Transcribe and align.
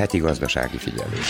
Heti 0.00 0.18
gazdasági 0.18 0.78
figyelés. 0.78 1.26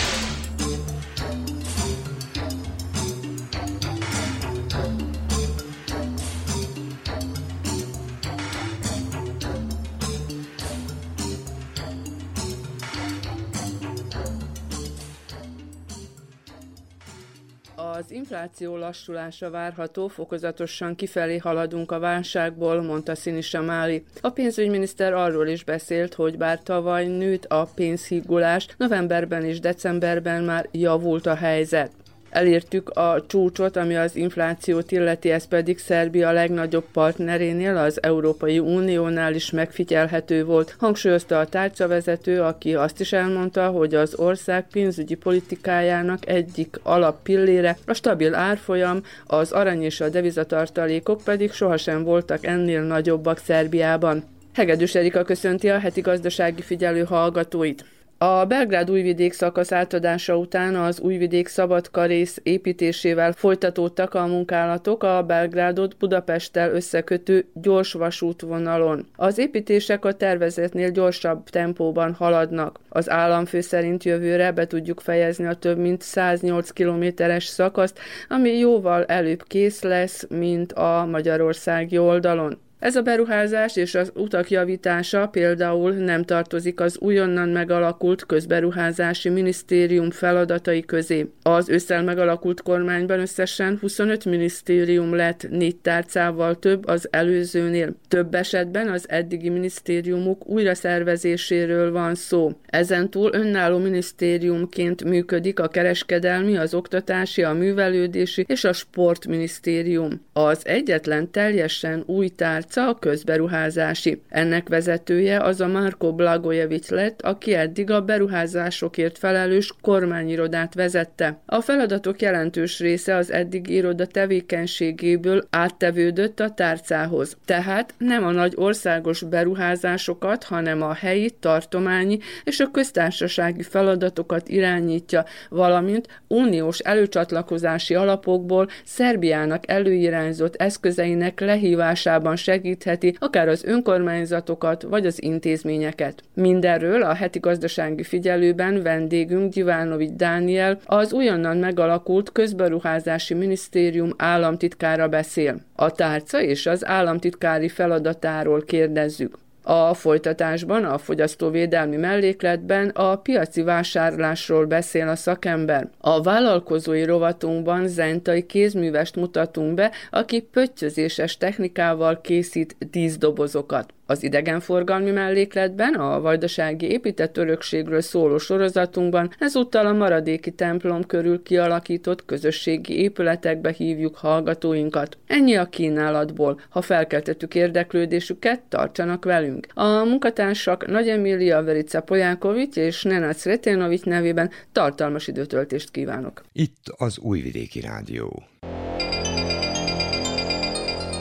Infláció 18.51 18.77
lassulása 18.77 19.49
várható, 19.49 20.07
fokozatosan 20.07 20.95
kifelé 20.95 21.37
haladunk 21.37 21.91
a 21.91 21.99
válságból, 21.99 22.81
mondta 22.81 23.15
Sinisa 23.15 23.61
Máli. 23.61 24.03
A 24.21 24.29
pénzügyminiszter 24.29 25.13
arról 25.13 25.47
is 25.47 25.63
beszélt, 25.63 26.13
hogy 26.13 26.37
bár 26.37 26.59
tavaly 26.63 27.05
nőtt 27.05 27.45
a 27.45 27.69
pénzhígulás, 27.75 28.67
novemberben 28.77 29.43
és 29.43 29.59
decemberben 29.59 30.43
már 30.43 30.67
javult 30.71 31.25
a 31.25 31.35
helyzet. 31.35 31.91
Elértük 32.31 32.89
a 32.89 33.23
csúcsot, 33.27 33.75
ami 33.75 33.95
az 33.95 34.15
inflációt 34.15 34.91
illeti, 34.91 35.31
ez 35.31 35.47
pedig 35.47 35.79
Szerbia 35.79 36.31
legnagyobb 36.31 36.85
partnerénél, 36.93 37.77
az 37.77 38.03
Európai 38.03 38.59
Uniónál 38.59 39.33
is 39.33 39.51
megfigyelhető 39.51 40.45
volt. 40.45 40.75
Hangsúlyozta 40.79 41.39
a 41.39 41.45
tárcavezető, 41.45 42.41
aki 42.41 42.75
azt 42.75 42.99
is 42.99 43.13
elmondta, 43.13 43.67
hogy 43.67 43.95
az 43.95 44.15
ország 44.15 44.67
pénzügyi 44.71 45.15
politikájának 45.15 46.27
egyik 46.27 46.79
alappillére 46.83 47.77
a 47.85 47.93
stabil 47.93 48.35
árfolyam, 48.35 49.01
az 49.25 49.51
arany 49.51 49.83
és 49.83 50.01
a 50.01 50.09
devizatartalékok 50.09 51.21
pedig 51.23 51.51
sohasem 51.51 52.03
voltak 52.03 52.45
ennél 52.45 52.81
nagyobbak 52.81 53.37
Szerbiában. 53.37 54.23
Hegedűs 54.53 54.95
Erika 54.95 55.23
köszönti 55.23 55.69
a 55.69 55.79
heti 55.79 56.01
gazdasági 56.01 56.61
figyelő 56.61 57.03
hallgatóit. 57.03 57.85
A 58.23 58.45
Belgrád 58.45 58.91
újvidék 58.91 59.33
szakasz 59.33 59.71
átadása 59.71 60.37
után 60.37 60.75
az 60.75 60.99
újvidék 60.99 61.47
szabadkarész 61.47 62.39
építésével 62.43 63.31
folytatódtak 63.31 64.13
a 64.13 64.25
munkálatok 64.25 65.03
a 65.03 65.23
Belgrádot 65.23 65.97
Budapesttel 65.97 66.71
összekötő 66.71 67.45
gyors 67.53 67.93
vasútvonalon. 67.93 69.05
Az 69.15 69.37
építések 69.37 70.05
a 70.05 70.13
tervezetnél 70.13 70.89
gyorsabb 70.89 71.49
tempóban 71.49 72.13
haladnak. 72.13 72.79
Az 72.89 73.09
államfő 73.09 73.61
szerint 73.61 74.03
jövőre 74.03 74.51
be 74.51 74.67
tudjuk 74.67 74.99
fejezni 74.99 75.45
a 75.45 75.53
több 75.53 75.77
mint 75.77 76.01
108 76.01 76.69
kilométeres 76.71 77.45
szakaszt, 77.45 77.99
ami 78.29 78.49
jóval 78.49 79.05
előbb 79.05 79.43
kész 79.47 79.81
lesz, 79.81 80.27
mint 80.29 80.73
a 80.73 81.07
magyarországi 81.11 81.97
oldalon. 81.97 82.59
Ez 82.81 82.95
a 82.95 83.01
beruházás 83.01 83.75
és 83.75 83.95
az 83.95 84.11
utak 84.15 84.49
javítása 84.49 85.27
például 85.27 85.91
nem 85.91 86.23
tartozik 86.23 86.79
az 86.79 86.97
újonnan 86.99 87.49
megalakult 87.49 88.25
közberuházási 88.25 89.29
minisztérium 89.29 90.11
feladatai 90.11 90.81
közé. 90.81 91.27
Az 91.41 91.69
ősszel 91.69 92.03
megalakult 92.03 92.61
kormányban 92.61 93.19
összesen 93.19 93.77
25 93.81 94.25
minisztérium 94.25 95.15
lett 95.15 95.49
négy 95.49 95.75
tárcával 95.75 96.59
több 96.59 96.87
az 96.87 97.07
előzőnél. 97.11 97.95
Több 98.07 98.35
esetben 98.35 98.89
az 98.89 99.09
eddigi 99.09 99.49
minisztériumok 99.49 100.47
újraszervezéséről 100.47 101.91
van 101.91 102.15
szó. 102.15 102.51
Ezentúl 102.65 103.29
önálló 103.33 103.77
minisztériumként 103.77 105.03
működik 105.03 105.59
a 105.59 105.67
kereskedelmi, 105.67 106.57
az 106.57 106.73
oktatási, 106.73 107.43
a 107.43 107.53
művelődési 107.53 108.45
és 108.47 108.63
a 108.63 108.73
sportminisztérium. 108.73 110.25
Az 110.33 110.61
egyetlen 110.65 111.31
teljesen 111.31 112.03
új 112.05 112.27
tárca 112.27 112.69
arca 112.71 112.87
a 112.87 112.99
közberuházási. 112.99 114.21
Ennek 114.29 114.69
vezetője 114.69 115.39
az 115.39 115.61
a 115.61 115.67
Marko 115.67 116.13
Blagojevic 116.13 116.89
lett, 116.89 117.21
aki 117.21 117.53
eddig 117.53 117.91
a 117.91 118.01
beruházásokért 118.01 119.17
felelős 119.17 119.73
kormányirodát 119.81 120.73
vezette. 120.73 121.41
A 121.45 121.61
feladatok 121.61 122.21
jelentős 122.21 122.79
része 122.79 123.15
az 123.15 123.31
eddig 123.31 123.69
iroda 123.69 124.05
tevékenységéből 124.05 125.47
áttevődött 125.49 126.39
a 126.39 126.49
tárcához. 126.49 127.37
Tehát 127.45 127.93
nem 127.97 128.25
a 128.25 128.31
nagy 128.31 128.53
országos 128.55 129.21
beruházásokat, 129.21 130.43
hanem 130.43 130.81
a 130.81 130.93
helyi, 130.93 131.29
tartományi 131.39 132.19
és 132.43 132.59
a 132.59 132.71
köztársasági 132.71 133.63
feladatokat 133.63 134.49
irányítja, 134.49 135.25
valamint 135.49 136.21
uniós 136.27 136.79
előcsatlakozási 136.79 137.95
alapokból 137.95 138.67
Szerbiának 138.83 139.69
előirányzott 139.69 140.55
eszközeinek 140.55 141.39
lehívásában 141.39 142.35
segít 142.35 142.59
segítheti 142.61 143.15
akár 143.19 143.47
az 143.47 143.63
önkormányzatokat 143.63 144.81
vagy 144.81 145.05
az 145.05 145.23
intézményeket. 145.23 146.23
Mindenről 146.33 147.01
a 147.01 147.13
heti 147.13 147.39
gazdasági 147.39 148.03
figyelőben 148.03 148.81
vendégünk 148.81 149.53
Gyiválnovics 149.53 150.11
Dániel, 150.11 150.79
az 150.85 151.13
újonnan 151.13 151.57
megalakult 151.57 152.31
közberuházási 152.31 153.33
minisztérium 153.33 154.13
államtitkára 154.17 155.07
beszél. 155.07 155.59
A 155.75 155.91
tárca 155.91 156.41
és 156.41 156.65
az 156.65 156.85
államtitkári 156.85 157.69
feladatáról 157.69 158.61
kérdezzük. 158.61 159.37
A 159.63 159.93
folytatásban, 159.93 160.83
a 160.85 160.97
fogyasztóvédelmi 160.97 161.95
mellékletben 161.95 162.89
a 162.89 163.15
piaci 163.15 163.61
vásárlásról 163.61 164.65
beszél 164.65 165.07
a 165.07 165.15
szakember. 165.15 165.89
A 165.97 166.21
vállalkozói 166.21 167.03
rovatunkban 167.03 167.87
zentai 167.87 168.45
kézművest 168.45 169.15
mutatunk 169.15 169.73
be, 169.73 169.91
aki 170.11 170.41
pöttyözéses 170.41 171.37
technikával 171.37 172.21
készít 172.21 172.75
díszdobozokat. 172.91 173.93
Az 174.11 174.23
idegenforgalmi 174.23 175.11
mellékletben, 175.11 175.93
a 175.93 176.21
vajdasági 176.21 176.85
épített 176.91 177.37
örökségről 177.37 178.01
szóló 178.01 178.37
sorozatunkban 178.37 179.29
ezúttal 179.39 179.85
a 179.85 179.93
maradéki 179.93 180.51
templom 180.51 181.05
körül 181.05 181.43
kialakított 181.43 182.25
közösségi 182.25 182.99
épületekbe 183.01 183.71
hívjuk 183.71 184.15
hallgatóinkat. 184.15 185.17
Ennyi 185.27 185.55
a 185.55 185.65
kínálatból. 185.65 186.59
Ha 186.69 186.81
felkeltettük 186.81 187.55
érdeklődésüket, 187.55 188.61
tartsanak 188.61 189.25
velünk. 189.25 189.67
A 189.73 190.03
munkatársak 190.03 190.87
Nagy 190.87 191.07
Emília 191.07 191.63
Verica 191.63 192.01
Polyánkovics 192.01 192.75
és 192.75 193.03
Nenac 193.03 193.45
Reténovics 193.45 194.03
nevében 194.03 194.49
tartalmas 194.71 195.27
időtöltést 195.27 195.91
kívánok. 195.91 196.41
Itt 196.53 196.93
az 196.97 197.19
Újvidéki 197.19 197.81
Rádió. 197.81 198.43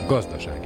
Gazdasági 0.06 0.59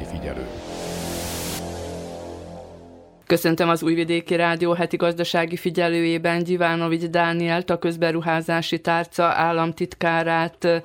Köszöntöm 3.35 3.69
az 3.69 3.83
Újvidéki 3.83 4.37
Rádió 4.37 4.73
heti 4.73 4.97
gazdasági 4.97 5.57
figyelőjében 5.57 6.43
Gyivanovics 6.43 7.05
Dánielt, 7.05 7.71
a 7.71 7.79
közberuházási 7.79 8.81
tárca 8.81 9.25
államtitkárát. 9.25 10.83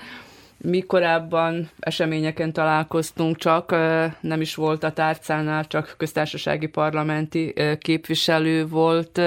Mi 0.58 0.80
korábban 0.80 1.70
eseményeken 1.80 2.54
találkoztunk 2.54 3.38
csak, 3.38 3.72
nem 4.20 4.42
is 4.42 4.56
volt 4.56 4.84
a 4.84 4.92
tárcánál, 4.92 5.68
csak 5.68 5.96
köztársasági 5.98 6.68
parlamenti 6.68 7.54
képviselő 7.80 8.68
volt. 8.68 9.22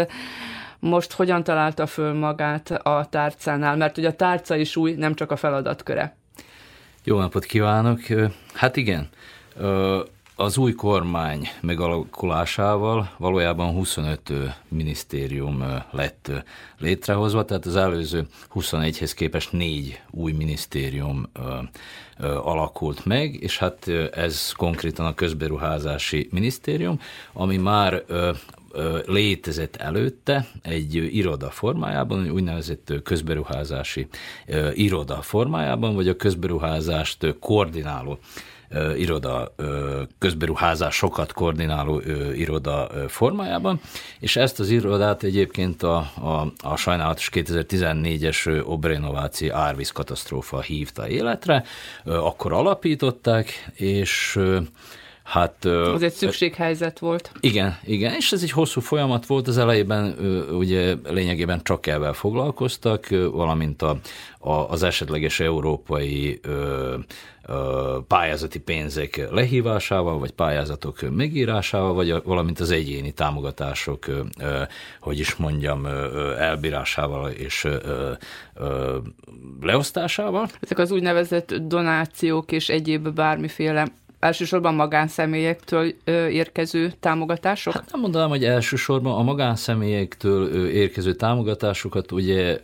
Most 0.78 1.12
hogyan 1.12 1.44
találta 1.44 1.86
föl 1.86 2.12
magát 2.12 2.70
a 2.70 3.06
tárcánál? 3.10 3.76
Mert 3.76 3.98
ugye 3.98 4.08
a 4.08 4.16
tárca 4.16 4.56
is 4.56 4.76
új, 4.76 4.92
nem 4.92 5.14
csak 5.14 5.30
a 5.30 5.36
feladatköre. 5.36 6.16
Jó 7.04 7.18
napot 7.18 7.44
kívánok! 7.44 8.00
Hát 8.54 8.76
igen, 8.76 9.08
az 10.42 10.56
új 10.56 10.72
kormány 10.72 11.48
megalakulásával 11.60 13.10
valójában 13.16 13.72
25 13.72 14.32
minisztérium 14.68 15.64
lett 15.90 16.30
létrehozva, 16.78 17.44
tehát 17.44 17.66
az 17.66 17.76
előző 17.76 18.26
21-hez 18.54 19.12
képest 19.16 19.52
négy 19.52 20.00
új 20.10 20.32
minisztérium 20.32 21.30
alakult 22.42 23.04
meg, 23.04 23.34
és 23.34 23.58
hát 23.58 23.88
ez 24.12 24.52
konkrétan 24.52 25.06
a 25.06 25.14
közberuházási 25.14 26.28
minisztérium, 26.30 27.00
ami 27.32 27.56
már 27.56 28.04
létezett 29.06 29.76
előtte 29.76 30.46
egy 30.62 30.94
iroda 30.94 31.50
formájában, 31.50 32.30
úgynevezett 32.30 32.92
közberuházási 33.02 34.06
iroda 34.74 35.22
formájában, 35.22 35.94
vagy 35.94 36.08
a 36.08 36.16
közberuházást 36.16 37.36
koordináló 37.40 38.18
iroda, 38.96 39.54
közberuházásokat 40.18 41.32
koordináló 41.32 42.00
iroda 42.34 42.88
formájában, 43.08 43.80
és 44.20 44.36
ezt 44.36 44.60
az 44.60 44.70
irodát 44.70 45.22
egyébként 45.22 45.82
a, 45.82 45.96
a, 45.96 46.52
a 46.62 46.76
sajnálatos 46.76 47.30
2014-es 47.32 48.66
Obrenováci 48.66 49.48
árvíz 49.48 49.90
katasztrófa 49.90 50.60
hívta 50.60 51.08
életre, 51.08 51.64
akkor 52.04 52.52
alapították, 52.52 53.70
és 53.74 54.38
Hát, 55.22 55.64
az 55.64 56.02
egy 56.02 56.12
szükséghelyzet 56.12 56.98
volt. 56.98 57.32
Igen, 57.40 57.78
igen, 57.84 58.14
és 58.14 58.32
ez 58.32 58.42
egy 58.42 58.50
hosszú 58.50 58.80
folyamat 58.80 59.26
volt, 59.26 59.48
az 59.48 59.58
elejében 59.58 60.16
ugye 60.50 60.94
lényegében 61.04 61.60
csak 61.62 61.86
ebben 61.86 62.12
foglalkoztak, 62.12 63.08
valamint 63.32 63.82
a, 63.82 63.98
a, 64.38 64.50
az 64.50 64.82
esetleges 64.82 65.40
európai 65.40 66.40
ö, 66.42 66.50
ö, 66.50 66.98
pályázati 68.08 68.60
pénzek 68.60 69.28
lehívásával, 69.30 70.18
vagy 70.18 70.30
pályázatok 70.30 71.10
megírásával, 71.10 71.94
vagy 71.94 72.22
valamint 72.24 72.60
az 72.60 72.70
egyéni 72.70 73.12
támogatások, 73.12 74.06
hogy 75.00 75.18
is 75.18 75.36
mondjam, 75.36 75.86
elbírásával 76.38 77.30
és 77.30 77.68
leosztásával. 79.60 80.48
Ezek 80.60 80.78
az 80.78 80.90
úgynevezett 80.90 81.54
donációk 81.54 82.52
és 82.52 82.68
egyéb 82.68 83.08
bármiféle 83.08 83.86
elsősorban 84.22 84.74
magánszemélyektől 84.74 85.92
érkező 86.30 86.92
támogatások? 87.00 87.72
Hát 87.72 87.92
nem 87.92 88.00
mondanám, 88.00 88.28
hogy 88.28 88.44
elsősorban 88.44 89.18
a 89.18 89.22
magánszemélyektől 89.22 90.68
érkező 90.68 91.14
támogatásokat 91.14 92.12
ugye 92.12 92.60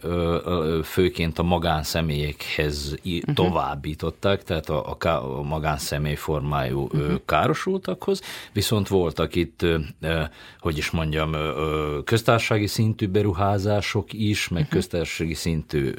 főként 0.85 1.39
a 1.39 1.43
magánszemélyekhez 1.43 2.95
uh-huh. 3.05 3.35
továbbították, 3.35 4.43
tehát 4.45 4.69
a, 4.69 4.97
a 5.01 5.43
magánszemély 5.43 6.15
formájú 6.15 6.81
uh-huh. 6.81 7.21
károsultakhoz, 7.25 8.21
viszont 8.53 8.89
voltak 8.89 9.35
itt, 9.35 9.67
hogy 10.59 10.77
is 10.77 10.91
mondjam, 10.91 11.37
köztársasági 12.05 12.67
szintű 12.67 13.09
beruházások 13.09 14.13
is, 14.13 14.49
meg 14.49 14.63
uh-huh. 14.63 14.79
köztársasági 14.79 15.35
szintű 15.35 15.91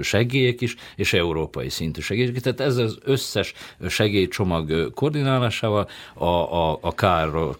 segélyek 0.00 0.60
is, 0.60 0.74
és 0.96 1.12
európai 1.12 1.68
szintű 1.68 2.00
segélyek. 2.00 2.40
Tehát 2.40 2.60
ez 2.60 2.76
az 2.76 2.98
összes 3.04 3.52
segélycsomag 3.88 4.94
koordinálásával, 4.96 5.88
a, 6.14 6.24
a, 6.24 6.78
a 6.80 6.94
károk 6.94 7.58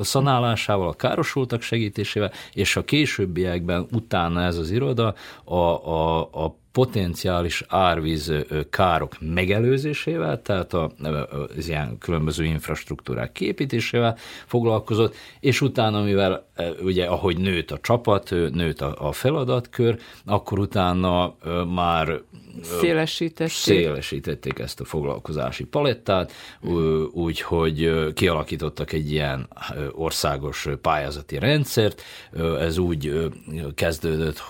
szanálásával, 0.00 0.88
a 0.88 0.92
károsultak 0.92 1.62
segítésével, 1.62 2.32
és 2.52 2.76
a 2.76 2.84
későbbiekben 2.84 3.86
utána 3.92 4.42
ez 4.42 4.56
az 4.56 4.70
iroda 4.70 5.14
a, 5.44 5.54
a, 5.54 6.20
a 6.20 6.56
potenciális 6.72 7.64
árvíz 7.68 8.32
károk 8.70 9.16
megelőzésével, 9.20 10.42
tehát 10.42 10.72
a, 10.72 10.90
az 11.56 11.68
ilyen 11.68 11.98
különböző 11.98 12.44
infrastruktúrák 12.44 13.32
képítésével 13.32 14.16
foglalkozott, 14.46 15.14
és 15.40 15.60
utána, 15.60 16.02
mivel 16.02 16.48
ugye 16.82 17.04
ahogy 17.04 17.38
nőtt 17.38 17.70
a 17.70 17.78
csapat, 17.80 18.30
nőtt 18.30 18.80
a, 18.80 19.08
a 19.08 19.12
feladatkör, 19.12 19.98
akkor 20.24 20.58
utána 20.58 21.34
már 21.74 22.20
szélesítették. 22.62 23.50
szélesítették 23.50 24.58
ezt 24.58 24.80
a 24.80 24.84
foglalkozási 24.84 25.64
palettát, 25.64 26.32
úgyhogy 27.12 27.90
kialakítottak 28.14 28.92
egy 28.92 29.10
ilyen 29.10 29.48
országos 29.92 30.68
pályázati 30.82 31.38
rendszert. 31.38 32.02
Ez 32.58 32.78
úgy 32.78 33.30
kezdődött 33.74 34.42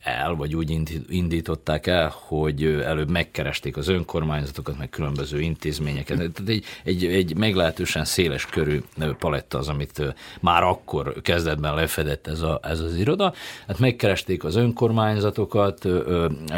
el, 0.00 0.34
vagy 0.34 0.54
úgy 0.54 0.80
indították 1.08 1.86
el, 1.86 2.14
hogy 2.14 2.64
előbb 2.64 3.10
megkeresték 3.10 3.76
az 3.76 3.88
önkormányzatokat, 3.88 4.78
meg 4.78 4.88
különböző 4.90 5.40
intézményeket. 5.40 6.16
Tehát 6.16 6.42
egy, 6.46 6.64
egy, 6.84 7.04
egy 7.04 7.36
meglehetősen 7.36 8.04
széles 8.04 8.46
körű 8.46 8.80
paletta 9.18 9.58
az, 9.58 9.68
amit 9.68 10.14
már 10.40 10.62
akkor 10.62 11.14
kezdetben 11.22 11.74
lefedett 11.74 12.26
ez, 12.26 12.40
a, 12.40 12.60
ez 12.62 12.80
az 12.80 12.96
iroda. 12.96 13.32
Hát 13.66 13.78
megkeresték 13.78 14.44
az 14.44 14.56
önkormányzatokat, 14.56 15.88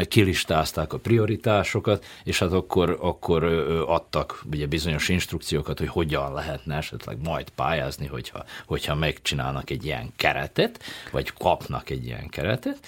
kilistázták 0.07 0.93
a 0.97 0.99
prioritásokat, 0.99 2.05
és 2.23 2.39
hát 2.39 2.51
akkor, 2.51 2.97
akkor 3.01 3.43
adtak 3.87 4.41
ugye 4.51 4.67
bizonyos 4.67 5.09
instrukciókat, 5.09 5.79
hogy 5.79 5.87
hogyan 5.87 6.33
lehetne 6.33 6.75
esetleg 6.75 7.17
majd 7.23 7.49
pályázni, 7.49 8.05
hogyha, 8.05 8.43
hogyha 8.65 8.95
megcsinálnak 8.95 9.69
egy 9.69 9.85
ilyen 9.85 10.11
keretet, 10.15 10.83
vagy 11.11 11.33
kapnak 11.33 11.89
egy 11.89 12.05
ilyen 12.05 12.27
keretet, 12.27 12.79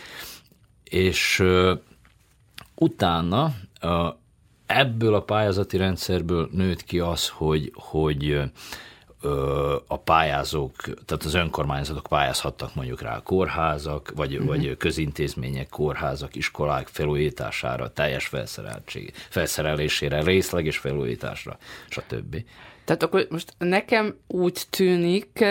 és 0.84 1.44
utána 2.76 3.54
ebből 4.66 5.14
a 5.14 5.22
pályázati 5.22 5.78
rendszerből 5.78 6.50
nőtt 6.52 6.84
ki 6.84 7.00
az, 7.00 7.30
hogy, 7.30 7.72
hogy 7.76 8.42
a 9.88 9.98
pályázók, 9.98 10.76
tehát 10.82 11.24
az 11.24 11.34
önkormányzatok 11.34 12.08
pályázhattak 12.08 12.76
mondjuk 12.76 13.02
rá 13.02 13.16
a 13.16 13.22
kórházak, 13.22 14.12
vagy, 14.16 14.34
uh-huh. 14.34 14.48
vagy 14.48 14.78
közintézmények, 14.78 15.70
kórházak, 15.70 16.36
iskolák 16.36 16.88
felújítására, 16.88 17.94
teljes 17.94 18.32
felszerelésére, 19.30 20.24
részleges 20.24 20.78
felújításra, 20.78 21.58
stb. 21.90 22.44
Tehát 22.86 23.04
akkor 23.04 23.28
most 23.30 23.54
nekem 23.58 24.16
úgy 24.28 24.62
tűnik, 24.70 25.46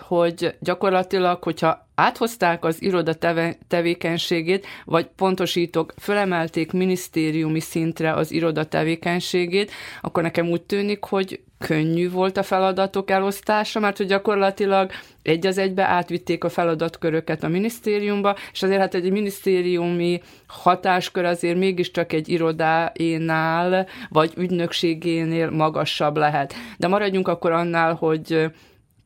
hogy 0.00 0.54
gyakorlatilag, 0.60 1.42
hogyha 1.42 1.88
áthozták 1.94 2.64
az 2.64 2.82
iroda 2.82 3.14
teve, 3.14 3.58
tevékenységét, 3.68 4.66
vagy 4.84 5.06
pontosítok, 5.06 5.94
fölemelték 5.98 6.72
minisztériumi 6.72 7.60
szintre 7.60 8.12
az 8.12 8.32
iroda 8.32 8.64
tevékenységét, 8.64 9.70
akkor 10.00 10.22
nekem 10.22 10.48
úgy 10.48 10.62
tűnik, 10.62 11.04
hogy 11.04 11.40
könnyű 11.58 12.10
volt 12.10 12.36
a 12.36 12.42
feladatok 12.42 13.10
elosztása, 13.10 13.80
mert 13.80 13.96
hogy 13.96 14.06
gyakorlatilag 14.06 14.90
egy 15.22 15.46
az 15.46 15.58
egybe 15.58 15.84
átvitték 15.84 16.44
a 16.44 16.48
feladatköröket 16.48 17.42
a 17.42 17.48
minisztériumba, 17.48 18.36
és 18.52 18.62
azért 18.62 18.80
hát 18.80 18.94
egy 18.94 19.10
minisztériumi 19.10 20.22
hatáskör 20.46 21.24
azért 21.24 21.58
mégiscsak 21.58 22.12
egy 22.12 22.28
irodáénál, 22.28 23.86
vagy 24.08 24.32
ügynökségénél 24.36 25.50
magasabb 25.50 26.16
lehet. 26.16 26.54
De 26.78 26.88
maradjunk 26.88 27.28
akkor 27.28 27.52
annál, 27.52 27.94
hogy 27.94 28.50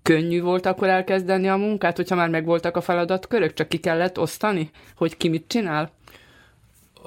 könnyű 0.03 0.43
volt 0.43 0.67
akkor 0.67 0.89
elkezdeni 0.89 1.49
a 1.49 1.57
munkát, 1.57 1.97
hogyha 1.97 2.15
már 2.15 2.29
megvoltak 2.29 2.77
a 2.77 2.81
feladatkörök, 2.81 3.53
csak 3.53 3.69
ki 3.69 3.79
kellett 3.79 4.19
osztani, 4.19 4.71
hogy 4.97 5.17
ki 5.17 5.29
mit 5.29 5.45
csinál? 5.47 5.91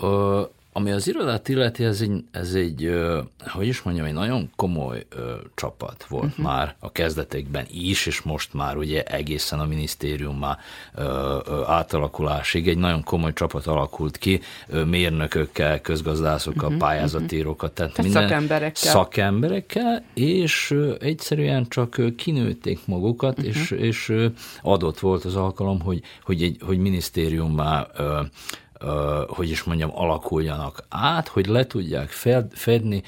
Ö, 0.02 0.42
ami 0.74 0.92
az 0.92 1.08
irodát 1.08 1.50
illeti, 1.50 1.84
ez 1.84 2.02
egy, 2.02 2.24
ez 2.32 2.54
egy 2.54 2.92
hogy 3.48 3.68
is 3.68 3.82
mondjam, 3.82 4.06
egy 4.06 4.14
nagyon 4.14 4.50
komoly 4.56 5.06
ö, 5.10 5.34
csapat 5.56 6.06
volt 6.10 6.24
uh-huh. 6.24 6.46
már 6.46 6.76
a 6.80 6.92
kezdetekben 6.92 7.66
is, 7.72 8.06
és 8.06 8.22
most 8.22 8.54
már 8.54 8.78
ugye 8.78 9.04
egészen 9.04 9.60
a 9.60 9.66
minisztérium 9.66 10.38
már 10.38 10.58
ö, 10.96 11.40
ö, 11.46 11.64
átalakulásig 11.66 12.68
egy 12.68 12.78
nagyon 12.78 13.04
komoly 13.04 13.34
csapat 13.34 13.68
alakult 13.68 14.18
ki, 14.18 14.40
ö, 14.68 14.84
mérnökökkel, 14.84 15.82
közgazdászokkal, 15.82 16.66
uh-huh. 16.66 16.82
pályázatírókat, 16.82 17.72
tehát, 17.72 17.92
tehát 17.92 18.12
minden 18.12 18.30
szakemberekkel. 18.30 18.92
szakemberekkel, 18.92 20.04
és 20.14 20.72
ö, 20.72 20.96
egyszerűen 21.00 21.68
csak 21.70 22.02
kinőtték 22.18 22.80
magukat, 22.86 23.38
uh-huh. 23.38 23.54
és, 23.56 23.72
és 23.72 24.10
ö, 24.10 24.28
adott 24.62 25.00
volt 25.00 25.26
az 25.26 25.36
alkalom, 25.36 25.82
hogy, 25.82 26.02
hogy 26.24 26.44
egy 26.44 26.58
hogy 26.66 26.78
minisztériummá 26.78 27.88
ö, 27.98 28.22
hogy 29.28 29.50
is 29.50 29.64
mondjam, 29.64 29.92
alakuljanak 29.94 30.84
át, 30.90 31.28
hogy 31.28 31.46
le 31.46 31.68
tudják 31.68 32.10
fedni 32.52 33.04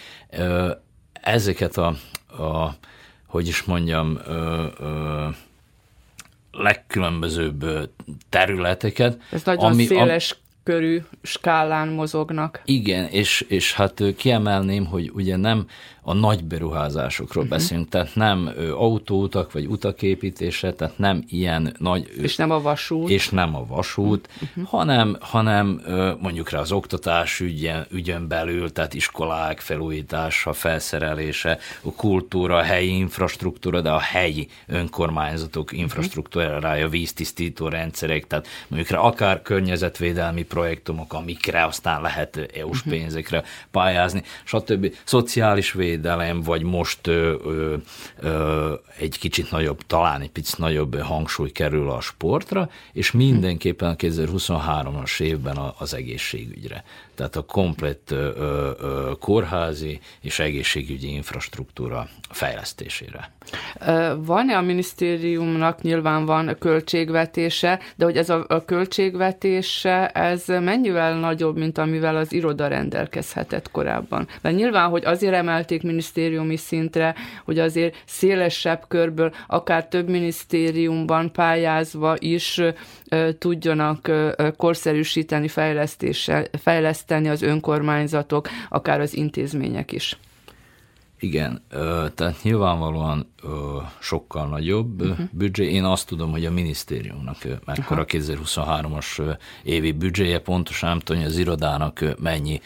ezeket 1.22 1.78
a, 1.78 1.88
a 2.44 2.76
hogy 3.26 3.48
is 3.48 3.64
mondjam, 3.64 4.20
legkülönbözőbb 6.52 7.90
területeket. 8.30 9.22
Ez 9.32 9.44
nagyon 9.44 9.72
ami, 9.72 9.86
széles 9.86 10.36
körű 10.64 11.02
skálán 11.22 11.88
mozognak. 11.88 12.62
Igen, 12.66 13.06
és, 13.06 13.42
és 13.42 13.74
hát 13.74 14.04
kiemelném, 14.18 14.86
hogy 14.86 15.12
ugye 15.14 15.36
nem 15.36 15.68
a 16.08 16.14
nagy 16.14 16.44
beruházásokról 16.44 17.44
uh-huh. 17.44 17.60
beszélünk, 17.60 17.90
tehát 17.90 18.16
nem 18.16 18.52
autóutak 18.72 19.52
vagy 19.52 19.66
utaképítése, 19.66 20.74
tehát 20.74 20.98
nem 20.98 21.24
ilyen 21.28 21.76
nagy... 21.80 22.12
És 22.22 22.36
nem 22.36 22.52
a 22.52 22.62
vasút. 22.62 23.10
És 23.10 23.30
nem 23.30 23.56
a 23.56 23.66
vasút, 23.66 24.30
uh-huh. 24.42 24.68
hanem, 24.68 25.18
hanem 25.20 25.82
mondjuk 26.22 26.50
rá 26.50 26.60
az 26.60 26.72
oktatás 26.72 27.40
ügyen, 27.40 27.86
ügyön 27.92 28.28
belül, 28.28 28.72
tehát 28.72 28.94
iskolák 28.94 29.60
felújítása, 29.60 30.54
felszerelése, 30.54 31.58
a 31.84 31.92
kultúra, 31.92 32.58
a 32.58 32.62
helyi 32.62 32.98
infrastruktúra, 32.98 33.82
de 33.82 33.92
a 33.92 34.00
helyi 34.00 34.48
önkormányzatok 34.68 35.72
infrastruktúrája, 35.72 36.90
víztisztító 36.90 37.68
rendszerek, 37.68 38.28
tehát 38.28 38.48
mondjuk 38.68 38.92
rá 38.92 39.00
akár 39.00 39.42
környezetvédelmi 39.42 40.44
projektumok, 40.44 41.14
amikre 41.14 41.66
aztán 41.66 42.02
lehet 42.02 42.52
EU-s 42.56 42.82
pénzekre 42.82 43.44
pályázni, 43.72 44.24
stb. 44.44 44.94
Szociális 45.04 45.72
védelmi 45.72 45.94
védelem, 45.96 46.42
vagy 46.42 46.64
most 46.64 47.08
ö, 47.08 47.36
ö, 47.46 47.76
ö, 48.20 48.74
egy 48.98 49.20
kicsit 49.20 49.52
nagyobb, 49.52 49.82
talán 49.88 50.22
egy 50.22 50.32
picit 50.32 50.58
nagyobb 50.58 51.00
hangsúly 51.02 51.52
kerül 51.52 51.90
a 51.90 52.02
sportra, 52.02 52.70
és 52.94 53.12
mindenképpen 53.12 53.90
a 53.90 53.96
2023-as 53.96 55.20
évben 55.20 55.58
az 55.78 55.94
egészségügyre. 55.94 56.84
Tehát 57.16 57.36
a 57.36 57.42
komplett 57.42 58.12
ö, 58.12 58.30
ö, 58.80 59.12
kórházi 59.20 60.00
és 60.22 60.40
egészségügyi 60.40 61.14
infrastruktúra 61.14 62.08
fejlesztésére. 62.30 63.34
Van-e 64.18 64.58
a 64.58 64.62
minisztériumnak 64.62 65.82
nyilván 65.82 66.26
van 66.26 66.56
költségvetése, 66.60 67.80
de 67.96 68.06
hogy 68.06 68.18
ez 68.18 68.30
a, 68.30 68.46
a 68.48 68.66
költségvetése, 68.66 70.08
ez 70.08 70.48
mennyivel 70.48 71.20
nagyobb, 71.20 71.58
mint 71.58 71.78
amivel 71.78 72.16
az 72.16 72.34
iroda 72.34 72.68
rendelkezhetett 72.68 73.72
korábban? 73.72 74.28
Mert 74.42 74.56
nyilván, 74.56 74.90
hogy 74.90 75.06
azért 75.06 75.34
emelték 75.34 75.84
minisztériumi 75.84 76.58
szintre, 76.58 77.16
hogy 77.46 77.60
azért 77.60 78.04
szélesebb 78.06 78.84
körből, 78.88 79.34
akár 79.48 79.88
több 79.88 80.10
minisztériumban 80.10 81.32
pályázva 81.32 82.16
is 82.20 82.62
tudjanak 83.38 84.12
korszerűsíteni, 84.58 85.48
fejleszteni 86.58 87.30
az 87.30 87.42
önkormányzatok, 87.42 88.48
akár 88.70 89.00
az 89.00 89.16
intézmények 89.16 89.92
is. 89.92 90.18
Igen, 91.20 91.62
tehát 92.16 92.36
nyilvánvalóan 92.44 93.34
sokkal 94.00 94.48
nagyobb 94.48 95.02
uh-huh. 95.02 95.26
büdzsé. 95.32 95.72
Én 95.72 95.84
azt 95.84 96.08
tudom, 96.08 96.32
hogy 96.32 96.46
a 96.46 96.52
minisztériumnak 96.52 97.38
mekkora 97.66 98.02
a 98.02 98.06
2023-as 98.06 99.38
évi 99.64 99.92
büdzséje, 99.92 100.40
pontosan 100.40 100.90
nem 100.90 101.00
tudom, 101.00 101.22
hogy 101.22 101.32
az 101.32 101.38
irodának 101.38 102.04
mennyi, 102.20 102.62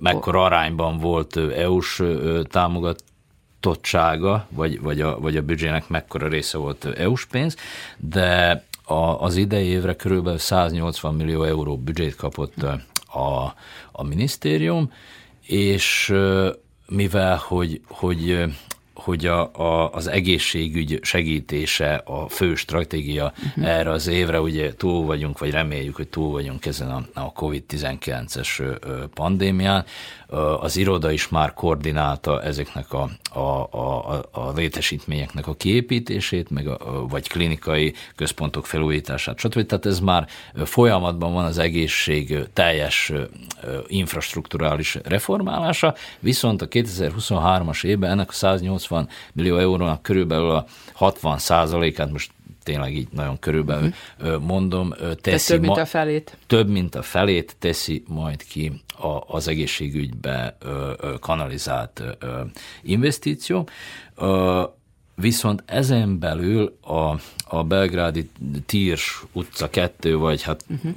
mekkora 0.00 0.44
arányban 0.44 0.98
volt 0.98 1.36
EU-s 1.36 2.02
támogatottsága, 2.50 4.46
vagy, 4.50 4.80
vagy, 4.80 5.00
a, 5.00 5.20
vagy 5.20 5.36
a 5.36 5.42
büdzsének 5.42 5.88
mekkora 5.88 6.28
része 6.28 6.58
volt 6.58 6.84
EU-s 6.84 7.26
pénz, 7.26 7.56
de 7.96 8.64
a, 8.88 9.22
az 9.22 9.36
idei 9.36 9.66
évre 9.66 9.94
körülbelül 9.94 10.38
180 10.38 11.14
millió 11.14 11.42
euró 11.42 11.76
büdzsét 11.76 12.14
kapott 12.14 12.62
a, 13.06 13.54
a 13.92 14.02
minisztérium, 14.02 14.92
és 15.46 16.14
mivel 16.88 17.36
hogy, 17.36 17.80
hogy 17.88 18.44
hogy 19.08 19.26
a, 19.26 19.50
a, 19.52 19.90
az 19.92 20.06
egészségügy 20.06 20.98
segítése 21.02 21.94
a 21.94 22.28
fő 22.28 22.54
stratégia 22.54 23.32
uh-huh. 23.46 23.68
erre 23.68 23.90
az 23.90 24.06
évre, 24.06 24.40
ugye 24.40 24.74
túl 24.74 25.04
vagyunk, 25.06 25.38
vagy 25.38 25.50
reméljük, 25.50 25.96
hogy 25.96 26.08
túl 26.08 26.30
vagyunk 26.30 26.66
ezen 26.66 26.90
a, 26.90 27.20
a 27.20 27.32
COVID-19-es 27.32 28.78
pandémián, 29.14 29.84
az 30.60 30.76
iroda 30.76 31.10
is 31.10 31.28
már 31.28 31.54
koordinálta 31.54 32.42
ezeknek 32.42 32.92
a, 32.92 33.10
a, 33.32 33.68
a, 33.78 34.22
a 34.30 34.52
létesítményeknek 34.52 35.46
a 35.46 35.54
kiépítését, 35.54 36.50
meg 36.50 36.66
a, 36.66 37.06
vagy 37.08 37.28
klinikai 37.28 37.94
központok 38.16 38.66
felújítását, 38.66 39.38
stb. 39.38 39.66
Tehát 39.66 39.86
ez 39.86 40.00
már 40.00 40.26
folyamatban 40.64 41.32
van 41.32 41.44
az 41.44 41.58
egészség 41.58 42.38
teljes 42.52 43.12
infrastruktúrális 43.86 44.98
reformálása, 45.04 45.94
viszont 46.20 46.62
a 46.62 46.68
2023-as 46.68 47.84
évben 47.84 48.10
ennek 48.10 48.28
a 48.28 48.32
180 48.32 48.97
millió 49.32 49.56
eurónak 49.56 50.02
körülbelül 50.02 50.50
a 50.50 50.66
60 50.92 51.38
százalékát 51.38 52.10
most 52.10 52.30
tényleg 52.62 52.96
így 52.96 53.08
nagyon 53.10 53.38
körülbelül 53.38 53.92
uh-huh. 54.20 54.42
mondom, 54.42 54.94
teszi. 55.20 55.52
több, 55.52 55.60
mint 55.60 55.76
a 55.76 55.84
felét. 55.84 56.36
Több, 56.46 56.68
mint 56.68 56.94
a 56.94 57.02
felét 57.02 57.56
teszi 57.58 58.02
majd 58.08 58.44
ki 58.44 58.82
a, 58.98 59.34
az 59.36 59.48
egészségügybe 59.48 60.56
kanalizált 61.20 62.02
investíció. 62.82 63.68
Viszont 65.14 65.62
ezen 65.66 66.18
belül 66.18 66.78
a, 66.80 67.14
a 67.48 67.64
belgrádi 67.64 68.30
Tírs 68.66 69.22
utca 69.32 69.70
2, 69.70 70.16
vagy 70.16 70.42
hát 70.42 70.64
uh-huh 70.68 70.94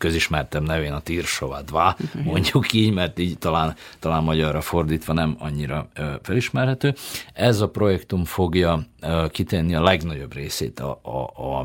közismertem 0.00 0.62
nevén 0.62 0.92
a 0.92 1.00
Tirsovadva, 1.00 1.96
mondjuk 2.24 2.72
így, 2.72 2.92
mert 2.92 3.18
így 3.18 3.38
talán, 3.38 3.74
talán 3.98 4.22
magyarra 4.22 4.60
fordítva 4.60 5.12
nem 5.12 5.36
annyira 5.38 5.88
felismerhető. 6.22 6.94
Ez 7.32 7.60
a 7.60 7.68
projektum 7.68 8.24
fogja 8.24 8.86
kitenni 9.28 9.74
a 9.74 9.82
legnagyobb 9.82 10.34
részét 10.34 10.80
a, 10.80 11.00
a, 11.02 11.42
a, 11.42 11.58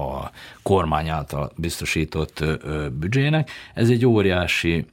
a 0.00 0.30
kormány 0.62 1.08
által 1.08 1.52
biztosított 1.56 2.44
büdzsének. 2.92 3.50
Ez 3.74 3.88
egy 3.88 4.06
óriási 4.06 4.86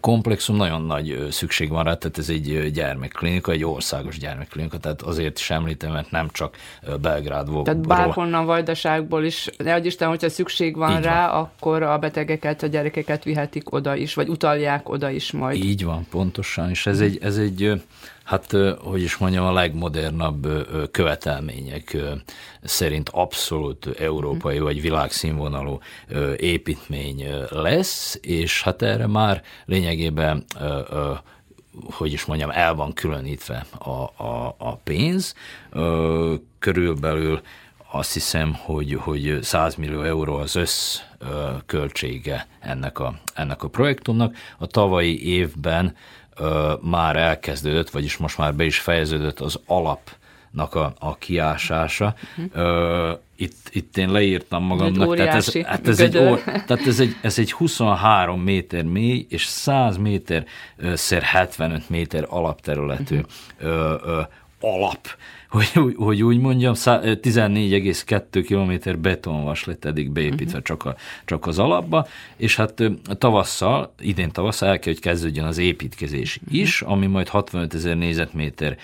komplexum, 0.00 0.56
nagyon 0.56 0.82
nagy 0.82 1.26
szükség 1.30 1.68
van 1.68 1.84
rá, 1.84 1.94
tehát 1.94 2.18
ez 2.18 2.28
egy 2.28 2.70
gyermekklinika, 2.72 3.52
egy 3.52 3.64
országos 3.64 4.18
gyermekklinika, 4.18 4.78
tehát 4.78 5.02
azért 5.02 5.38
is 5.38 5.50
említem, 5.50 5.92
mert 5.92 6.10
nem 6.10 6.28
csak 6.32 6.56
Belgrádból. 7.00 7.62
Tehát 7.62 7.86
bárhonnan 7.86 8.46
vajdaságból 8.46 9.24
is, 9.24 9.50
de 9.58 9.72
hogy 9.72 9.86
Isten, 9.86 10.08
hogyha 10.08 10.28
szükség 10.28 10.76
van 10.76 10.96
Így 10.96 11.04
rá, 11.04 11.30
van. 11.30 11.40
akkor 11.40 11.82
a 11.82 11.98
betegeket, 11.98 12.62
a 12.62 12.66
gyerekeket 12.66 13.24
vihetik 13.24 13.72
oda 13.72 13.96
is, 13.96 14.14
vagy 14.14 14.28
utalják 14.28 14.88
oda 14.88 15.10
is 15.10 15.32
majd. 15.32 15.64
Így 15.64 15.84
van, 15.84 16.06
pontosan, 16.10 16.70
és 16.70 16.86
ez 16.86 17.00
egy, 17.00 17.18
ez 17.22 17.36
egy 17.36 17.82
hát, 18.26 18.56
hogy 18.78 19.02
is 19.02 19.16
mondjam, 19.16 19.46
a 19.46 19.52
legmodernabb 19.52 20.68
követelmények 20.90 21.96
szerint 22.62 23.08
abszolút 23.08 23.86
európai 23.98 24.58
vagy 24.58 24.80
világszínvonalú 24.80 25.78
építmény 26.36 27.26
lesz, 27.50 28.18
és 28.22 28.62
hát 28.62 28.82
erre 28.82 29.06
már 29.06 29.42
lényegében 29.64 30.44
hogy 31.90 32.12
is 32.12 32.24
mondjam, 32.24 32.50
el 32.50 32.74
van 32.74 32.92
különítve 32.92 33.66
a, 33.78 34.22
a, 34.24 34.54
a 34.58 34.76
pénz. 34.76 35.34
Körülbelül 36.58 37.40
azt 37.92 38.12
hiszem, 38.12 38.54
hogy, 38.54 38.92
hogy 38.92 39.38
100 39.42 39.74
millió 39.74 40.02
euró 40.02 40.36
az 40.36 40.54
össz 40.54 40.98
költsége 41.66 42.46
ennek 42.60 42.98
a, 42.98 43.14
ennek 43.34 43.62
a 43.62 43.68
projektumnak. 43.68 44.36
A 44.58 44.66
tavalyi 44.66 45.28
évben 45.28 45.96
már 46.80 47.16
elkezdődött, 47.16 47.90
vagyis 47.90 48.16
most 48.16 48.38
már 48.38 48.54
be 48.54 48.64
is 48.64 48.78
fejeződött 48.78 49.40
az 49.40 49.60
alapnak 49.66 50.74
a, 50.74 50.94
a 50.98 51.16
kiásása. 51.16 52.14
Uh-huh. 52.36 53.18
Itt, 53.36 53.56
itt 53.70 53.96
én 53.96 54.10
leírtam 54.10 54.64
magamnak, 54.64 55.16
tehát, 55.16 55.34
ez, 55.34 55.62
hát 55.62 55.88
ez, 55.88 56.00
egy, 56.00 56.12
tehát 56.66 56.86
ez, 56.86 57.00
egy, 57.00 57.16
ez 57.20 57.38
egy 57.38 57.52
23 57.52 58.40
méter 58.40 58.84
mély 58.84 59.26
és 59.28 59.44
100 59.44 59.96
méter 59.96 60.44
szer 60.94 61.22
75 61.22 61.88
méter 61.88 62.26
alapterületű 62.28 63.20
uh-huh. 63.60 64.26
alap 64.60 65.08
hogy, 65.48 65.94
hogy 65.96 66.22
úgy 66.22 66.38
mondjam, 66.38 66.72
14,2 66.74 68.44
km 68.46 69.00
betonvas 69.00 69.64
lett 69.64 69.84
eddig 69.84 70.10
beépítve 70.10 70.44
uh-huh. 70.44 70.62
csak, 70.62 70.84
a, 70.84 70.96
csak 71.24 71.46
az 71.46 71.58
alapba, 71.58 72.06
és 72.36 72.56
hát 72.56 72.82
tavasszal, 73.18 73.94
idén 74.00 74.30
tavasszal 74.30 74.68
el 74.68 74.78
kell, 74.78 74.92
hogy 74.92 75.02
kezdődjön 75.02 75.46
az 75.46 75.58
építkezés 75.58 76.36
uh-huh. 76.36 76.58
is, 76.58 76.82
ami 76.82 77.06
majd 77.06 77.28
65 77.28 77.74
ezer 77.74 77.96
négyzetméter 77.96 78.76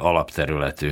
alapterületű 0.00 0.90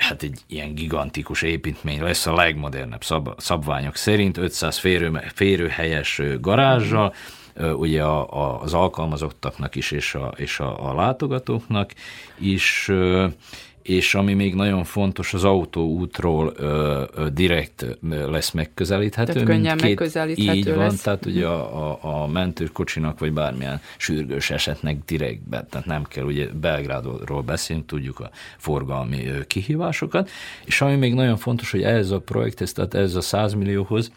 hát 0.00 0.22
egy 0.22 0.38
ilyen 0.46 0.74
gigantikus 0.74 1.42
építmény 1.42 2.02
lesz 2.02 2.26
a 2.26 2.34
legmodernebb 2.34 3.04
szab, 3.04 3.40
szabványok 3.40 3.96
szerint, 3.96 4.36
500 4.36 4.78
férő, 4.78 5.20
férőhelyes 5.34 6.20
garázsal, 6.40 7.14
ugye 7.56 8.02
a, 8.02 8.30
a, 8.30 8.62
az 8.62 8.74
alkalmazottaknak 8.74 9.74
is, 9.74 9.90
és 9.90 10.14
a, 10.14 10.32
és 10.36 10.60
a, 10.60 10.90
a 10.90 10.94
látogatóknak 10.94 11.92
is, 12.38 12.90
és 13.90 14.14
ami 14.14 14.34
még 14.34 14.54
nagyon 14.54 14.84
fontos, 14.84 15.34
az 15.34 15.44
autóútról 15.44 16.52
ö, 16.56 17.02
ö, 17.14 17.28
direkt 17.28 17.98
lesz 18.08 18.50
megközelíthető. 18.50 19.32
Tehát 19.32 19.48
könnyen 19.48 19.76
két, 19.76 19.86
megközelíthető 19.86 20.58
Így 20.58 20.64
lesz. 20.64 20.76
van, 20.76 20.96
tehát 21.02 21.26
ugye 21.26 21.46
a, 21.46 21.90
a, 21.90 22.22
a 22.22 22.26
mentőkocsinak, 22.26 23.18
vagy 23.18 23.32
bármilyen 23.32 23.80
sürgős 23.96 24.50
esetnek 24.50 24.98
direktbe, 25.06 25.66
tehát 25.70 25.86
nem 25.86 26.04
kell, 26.04 26.24
ugye 26.24 26.48
Belgrádról 26.60 27.42
beszélni, 27.42 27.84
tudjuk 27.84 28.20
a 28.20 28.30
forgalmi 28.56 29.28
kihívásokat, 29.46 30.30
és 30.64 30.80
ami 30.80 30.96
még 30.96 31.14
nagyon 31.14 31.36
fontos, 31.36 31.70
hogy 31.70 31.82
ez 31.82 32.10
a 32.10 32.20
projekt, 32.20 32.74
tehát 32.74 32.94
ez 32.94 33.14
a 33.14 33.20
100 33.20 33.54
millióhoz, 33.54 34.10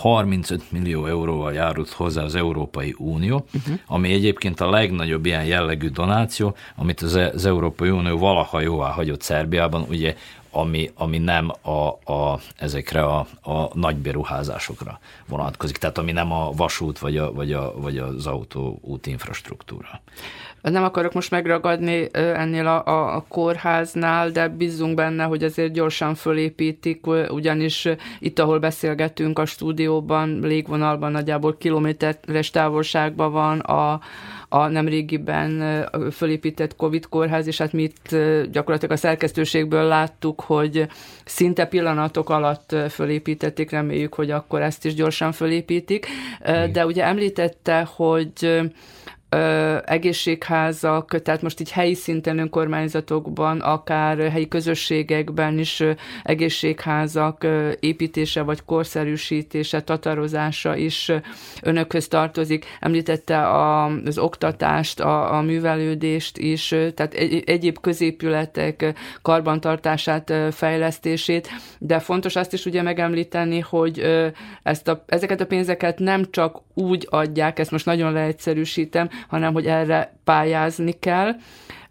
35 0.00 0.72
millió 0.72 1.06
euróval 1.06 1.52
járult 1.52 1.90
hozzá 1.90 2.22
az 2.22 2.34
Európai 2.34 2.94
Unió, 2.98 3.46
uh-huh. 3.54 3.78
ami 3.86 4.12
egyébként 4.12 4.60
a 4.60 4.70
legnagyobb 4.70 5.26
ilyen 5.26 5.44
jellegű 5.44 5.88
donáció, 5.88 6.56
amit 6.76 7.00
az, 7.00 7.14
az 7.14 7.46
Európai 7.46 7.90
Unió 7.90 8.18
valaha 8.18 8.60
jóvá 8.60 8.90
hagyott 8.90 9.22
Szerbiában, 9.22 9.86
ugye 9.88 10.16
ami, 10.56 10.90
ami 10.94 11.18
nem 11.18 11.50
a, 11.62 12.12
a, 12.12 12.40
ezekre 12.56 13.02
a, 13.02 13.26
a 13.42 13.78
nagy 13.78 13.96
beruházásokra 13.96 14.98
vonatkozik, 15.28 15.76
tehát 15.76 15.98
ami 15.98 16.12
nem 16.12 16.32
a 16.32 16.50
vasút 16.50 16.98
vagy, 16.98 17.16
a, 17.16 17.32
vagy, 17.32 17.52
a, 17.52 17.72
vagy 17.76 17.98
az 17.98 18.26
autóút 18.26 19.06
infrastruktúra. 19.06 20.00
Nem 20.62 20.84
akarok 20.84 21.12
most 21.12 21.30
megragadni 21.30 22.08
ennél 22.12 22.66
a, 22.66 23.14
a 23.14 23.24
kórháznál, 23.28 24.30
de 24.30 24.48
bízunk 24.48 24.94
benne, 24.94 25.24
hogy 25.24 25.44
azért 25.44 25.72
gyorsan 25.72 26.14
fölépítik, 26.14 27.06
ugyanis 27.28 27.88
itt, 28.18 28.38
ahol 28.38 28.58
beszélgetünk 28.58 29.38
a 29.38 29.44
stúdióban, 29.44 30.38
légvonalban 30.42 31.12
nagyjából 31.12 31.56
kilométeres 31.56 32.50
távolságban 32.50 33.32
van 33.32 33.58
a, 33.58 34.00
a 34.48 34.66
nemrégiben 34.66 35.84
fölépített 36.12 36.76
Covid 36.76 37.08
kórház, 37.08 37.46
és 37.46 37.58
hát 37.58 37.72
mi 37.72 37.82
itt 37.82 38.16
gyakorlatilag 38.52 38.94
a 38.94 38.96
szerkesztőségből 38.96 39.84
láttuk, 39.84 40.40
hogy 40.40 40.86
szinte 41.24 41.66
pillanatok 41.66 42.30
alatt 42.30 42.76
fölépítették, 42.90 43.70
reméljük, 43.70 44.14
hogy 44.14 44.30
akkor 44.30 44.62
ezt 44.62 44.84
is 44.84 44.94
gyorsan 44.94 45.32
fölépítik. 45.32 46.06
De 46.72 46.86
ugye 46.86 47.04
említette, 47.04 47.88
hogy 47.96 48.60
ö, 49.36 49.76
egészségházak, 49.84 51.22
tehát 51.22 51.42
most 51.42 51.60
így 51.60 51.70
helyi 51.70 51.94
szinten 51.94 52.38
önkormányzatokban, 52.38 53.60
akár 53.60 54.18
helyi 54.18 54.48
közösségekben 54.48 55.58
is 55.58 55.80
ö, 55.80 55.90
egészségházak 56.22 57.42
ö, 57.42 57.70
építése 57.80 58.42
vagy 58.42 58.64
korszerűsítése, 58.64 59.80
tatarozása 59.80 60.76
is 60.76 61.12
önökhöz 61.62 62.08
tartozik. 62.08 62.64
Említette 62.80 63.46
a, 63.46 63.84
az 63.84 64.18
oktatást, 64.18 65.00
a, 65.00 65.34
a 65.36 65.40
művelődést 65.40 66.38
is, 66.38 66.68
tehát 66.68 67.14
egy, 67.14 67.42
egyéb 67.46 67.78
középületek 67.80 68.94
karbantartását, 69.22 70.32
fejlesztését, 70.50 71.48
de 71.78 71.98
fontos 71.98 72.36
azt 72.36 72.52
is 72.52 72.66
ugye 72.66 72.82
megemlíteni, 72.82 73.60
hogy 73.60 74.00
ezt 74.62 74.88
a, 74.88 75.04
ezeket 75.06 75.40
a 75.40 75.46
pénzeket 75.46 75.98
nem 75.98 76.24
csak 76.30 76.60
úgy 76.74 77.06
adják, 77.10 77.58
ezt 77.58 77.70
most 77.70 77.86
nagyon 77.86 78.12
leegyszerűsítem, 78.12 79.08
hanem 79.28 79.52
hogy 79.52 79.66
erre 79.66 80.12
pályázni 80.24 80.92
kell, 80.92 81.32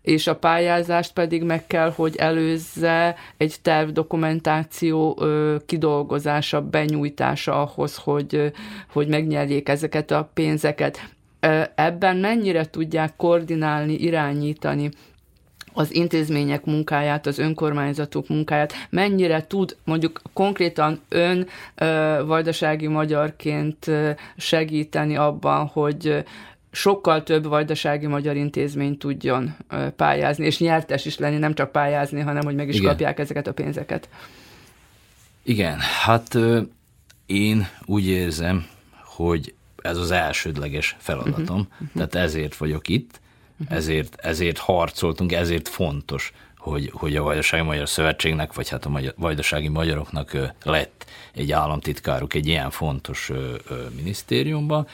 és 0.05 0.27
a 0.27 0.35
pályázást 0.35 1.13
pedig 1.13 1.43
meg 1.43 1.67
kell, 1.67 1.91
hogy 1.95 2.15
előzze 2.15 3.15
egy 3.37 3.55
tervdokumentáció 3.61 5.19
kidolgozása, 5.65 6.61
benyújtása 6.61 7.61
ahhoz, 7.61 7.95
hogy, 7.95 8.51
hogy 8.93 9.07
megnyerjék 9.07 9.69
ezeket 9.69 10.11
a 10.11 10.29
pénzeket. 10.33 11.09
Ebben 11.75 12.17
mennyire 12.17 12.69
tudják 12.69 13.15
koordinálni, 13.15 13.93
irányítani 13.93 14.89
az 15.73 15.95
intézmények 15.95 16.65
munkáját, 16.65 17.25
az 17.25 17.39
önkormányzatok 17.39 18.27
munkáját, 18.27 18.73
mennyire 18.89 19.47
tud 19.47 19.75
mondjuk 19.85 20.21
konkrétan 20.33 20.99
ön 21.09 21.47
vajdasági 22.25 22.87
magyarként 22.87 23.91
segíteni 24.37 25.15
abban, 25.15 25.65
hogy 25.65 26.23
sokkal 26.75 27.24
több 27.24 27.46
vajdasági 27.46 28.08
magyar 28.08 28.36
intézmény 28.36 28.98
tudjon 28.98 29.55
pályázni, 29.96 30.46
és 30.46 30.60
nyertes 30.60 31.05
is 31.05 31.17
lenni, 31.17 31.38
nem 31.38 31.53
csak 31.53 31.72
pályázni, 31.72 32.20
hanem 32.20 32.44
hogy 32.44 32.55
meg 32.55 32.67
is 32.67 32.75
Igen. 32.75 32.89
kapják 32.89 33.20
ezeket 33.20 33.48
a 33.48 33.53
pénzeket. 33.53 34.10
Igen, 35.44 35.77
hát 35.79 36.38
én 37.25 37.67
úgy 37.86 38.08
érzem, 38.08 38.65
hogy 39.03 39.53
ez 39.82 39.98
az 39.98 40.12
elsődleges 40.12 40.96
feladatom, 41.00 41.67
uh-huh. 41.72 41.88
tehát 41.94 42.15
ezért 42.15 42.58
vagyok 42.58 42.88
itt, 42.88 43.20
uh-huh. 43.60 43.77
ezért, 43.77 44.15
ezért 44.15 44.58
harcoltunk, 44.58 45.32
ezért 45.32 45.67
fontos, 45.67 46.34
hogy, 46.58 46.89
hogy 46.94 47.15
a 47.15 47.24
Vajdasági 47.24 47.63
Magyar 47.63 47.89
Szövetségnek, 47.89 48.53
vagy 48.53 48.70
hát 48.70 48.86
a 48.86 48.89
magyar, 48.89 49.13
vajdasági 49.17 49.67
magyaroknak 49.67 50.53
lett 50.63 51.05
egy 51.34 51.51
államtitkáruk 51.51 52.34
egy 52.34 52.48
ilyen 52.48 52.70
fontos 52.70 53.32
minisztériumban, 53.96 54.88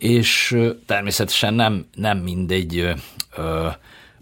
és 0.00 0.58
természetesen 0.86 1.54
nem, 1.54 1.86
nem 1.94 2.18
mindegy 2.18 2.96
ö, 3.36 3.68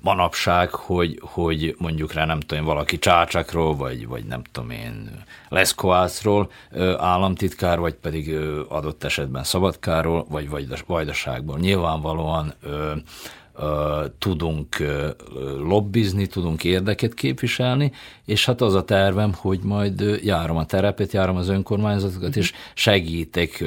manapság, 0.00 0.70
hogy, 0.70 1.20
hogy 1.22 1.74
mondjuk 1.78 2.12
rá 2.12 2.24
nem 2.24 2.40
tudom 2.40 2.64
valaki 2.64 2.98
Csácsakról, 2.98 3.76
vagy, 3.76 4.06
vagy 4.06 4.24
nem 4.24 4.42
tudom 4.52 4.70
én 4.70 5.24
Leszkoászról 5.48 6.50
államtitkár, 6.96 7.78
vagy 7.78 7.94
pedig 7.94 8.34
adott 8.68 9.04
esetben 9.04 9.44
Szabadkáról, 9.44 10.26
vagy 10.28 10.48
Vajdaságból. 10.86 11.58
Nyilvánvalóan 11.58 12.54
ö, 12.62 12.92
tudunk 14.18 14.76
lobbizni, 15.58 16.26
tudunk 16.26 16.64
érdeket 16.64 17.14
képviselni, 17.14 17.92
és 18.24 18.44
hát 18.44 18.60
az 18.60 18.74
a 18.74 18.84
tervem, 18.84 19.32
hogy 19.34 19.60
majd 19.62 20.20
járom 20.22 20.56
a 20.56 20.66
terepet, 20.66 21.12
járom 21.12 21.36
az 21.36 21.48
önkormányzatokat, 21.48 22.36
és 22.36 22.52
segítek 22.74 23.64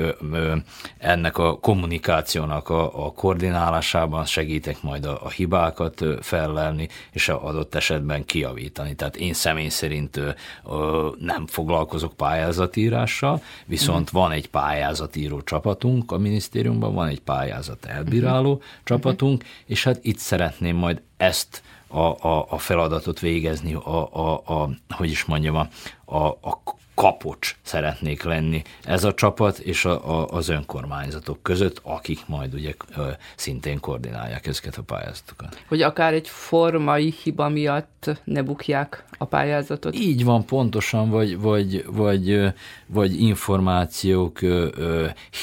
ennek 0.98 1.38
a 1.38 1.60
kommunikációnak 1.60 2.70
a, 2.70 3.06
a 3.06 3.12
koordinálásában, 3.12 4.26
segítek 4.26 4.82
majd 4.82 5.06
a, 5.06 5.20
a 5.24 5.30
hibákat 5.30 6.06
fellelni, 6.20 6.88
és 7.12 7.30
a 7.30 7.46
adott 7.46 7.76
esetben 7.76 8.26
kiavítani. 8.26 8.96
Tehát 8.96 9.16
én 9.16 9.34
személy 9.34 9.70
szerint 9.70 10.20
nem 11.20 11.48
foglalkozok 11.48 12.14
pályázatírással, 12.14 13.42
viszont 13.66 14.08
uh-huh. 14.08 14.22
van 14.22 14.32
egy 14.32 14.50
pályázatíró 14.50 15.42
csapatunk 15.42 16.12
a 16.12 16.18
minisztériumban, 16.18 16.94
van 16.94 17.08
egy 17.08 17.22
pályázat 17.22 17.86
elbíráló 17.86 18.52
uh-huh. 18.52 18.66
csapatunk, 18.84 19.44
és 19.66 19.81
és 19.82 19.88
hát 19.88 20.00
itt 20.02 20.18
szeretném 20.18 20.76
majd 20.76 21.02
ezt 21.18 21.62
a, 21.88 22.00
a, 22.00 22.46
a 22.50 22.58
feladatot 22.58 23.20
végezni, 23.20 23.74
a, 23.74 24.16
a, 24.16 24.42
a, 24.46 24.70
hogy 24.90 25.10
is 25.10 25.26
mondjam, 25.26 25.56
a, 25.56 25.68
a, 26.06 26.28
a 26.28 26.62
kapocs 26.94 27.56
szeretnék 27.62 28.24
lenni 28.24 28.62
ez 28.84 29.04
a 29.04 29.14
csapat 29.14 29.58
és 29.58 29.86
a, 29.86 30.20
a, 30.20 30.28
az 30.28 30.50
önkormányzatok 30.50 31.42
között, 31.42 31.80
akik 31.84 32.20
majd 32.26 32.54
ugye 32.54 32.74
szintén 33.36 33.80
koordinálják 33.80 34.48
ezeket 34.48 34.78
a 34.78 34.82
pályázatokat. 34.82 35.64
Hogy 35.68 35.82
akár 35.82 36.14
egy 36.14 36.28
formai 36.28 37.14
hiba 37.24 37.50
miatt 37.50 38.10
ne 38.24 38.42
bukják 38.42 39.04
a 39.18 39.26
pályázatot? 39.26 39.96
Így 39.96 40.24
van, 40.24 40.46
pontosan, 40.46 41.10
vagy, 41.10 41.40
vagy, 41.40 41.86
vagy, 41.88 42.54
vagy 42.88 43.22
információk 43.22 44.40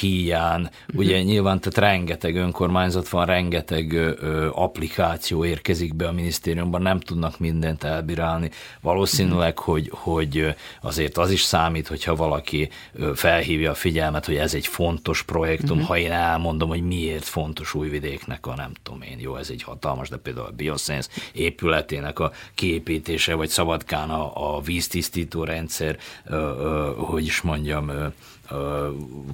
hiány. 0.01 0.61
Uh-huh. 0.61 0.95
Ugye 0.95 1.23
nyilván 1.23 1.61
tehát 1.61 1.91
rengeteg 1.91 2.37
önkormányzat 2.37 3.09
van, 3.09 3.27
rengeteg 3.27 4.17
applikáció 4.53 5.45
érkezik 5.45 5.95
be 5.95 6.09
a 6.09 6.13
minisztériumban, 6.13 6.83
nem 6.83 7.01
tudnak 7.01 7.39
mindent 7.39 7.85
elbírálni. 7.85 8.51
Valószínűleg, 8.81 9.59
uh-huh. 9.59 9.75
hogy, 9.75 9.91
hogy 9.95 10.55
azért 10.81 11.19
az 11.19 11.31
is 11.31 11.38
számít, 11.43 11.89
hogyha 11.89 12.17
valaki 12.17 12.69
felhívja 13.15 13.71
a 13.71 13.75
figyelmet, 13.75 14.27
hogy 14.27 14.37
ez 14.37 14.55
egy 14.55 14.67
fontos 14.67 15.23
projektum, 15.23 15.71
uh-huh. 15.71 15.89
ha 15.89 15.99
én 15.99 16.13
elmondom, 16.13 16.69
hogy 16.69 16.83
miért 16.83 17.25
fontos 17.25 17.75
újvidéknek 17.75 18.47
a 18.47 18.55
nem 18.55 18.73
tudom 18.83 19.03
én, 19.03 19.21
jó, 19.21 19.37
ez 19.37 19.51
egy 19.51 19.63
hatalmas, 19.63 20.09
de 20.09 20.17
például 20.17 20.47
a 20.47 20.51
Biosense 20.51 21.09
épületének 21.33 22.19
a 22.19 22.33
kiépítése, 22.55 23.35
vagy 23.35 23.49
Szabadkán 23.49 24.11
a, 24.11 24.57
a 24.57 24.61
víztisztító 24.61 25.45
rendszer, 25.45 25.99
ö, 26.25 26.37
ö, 26.37 26.93
hogy 26.97 27.25
is 27.25 27.41
mondjam, 27.41 27.89
ö, 27.89 28.07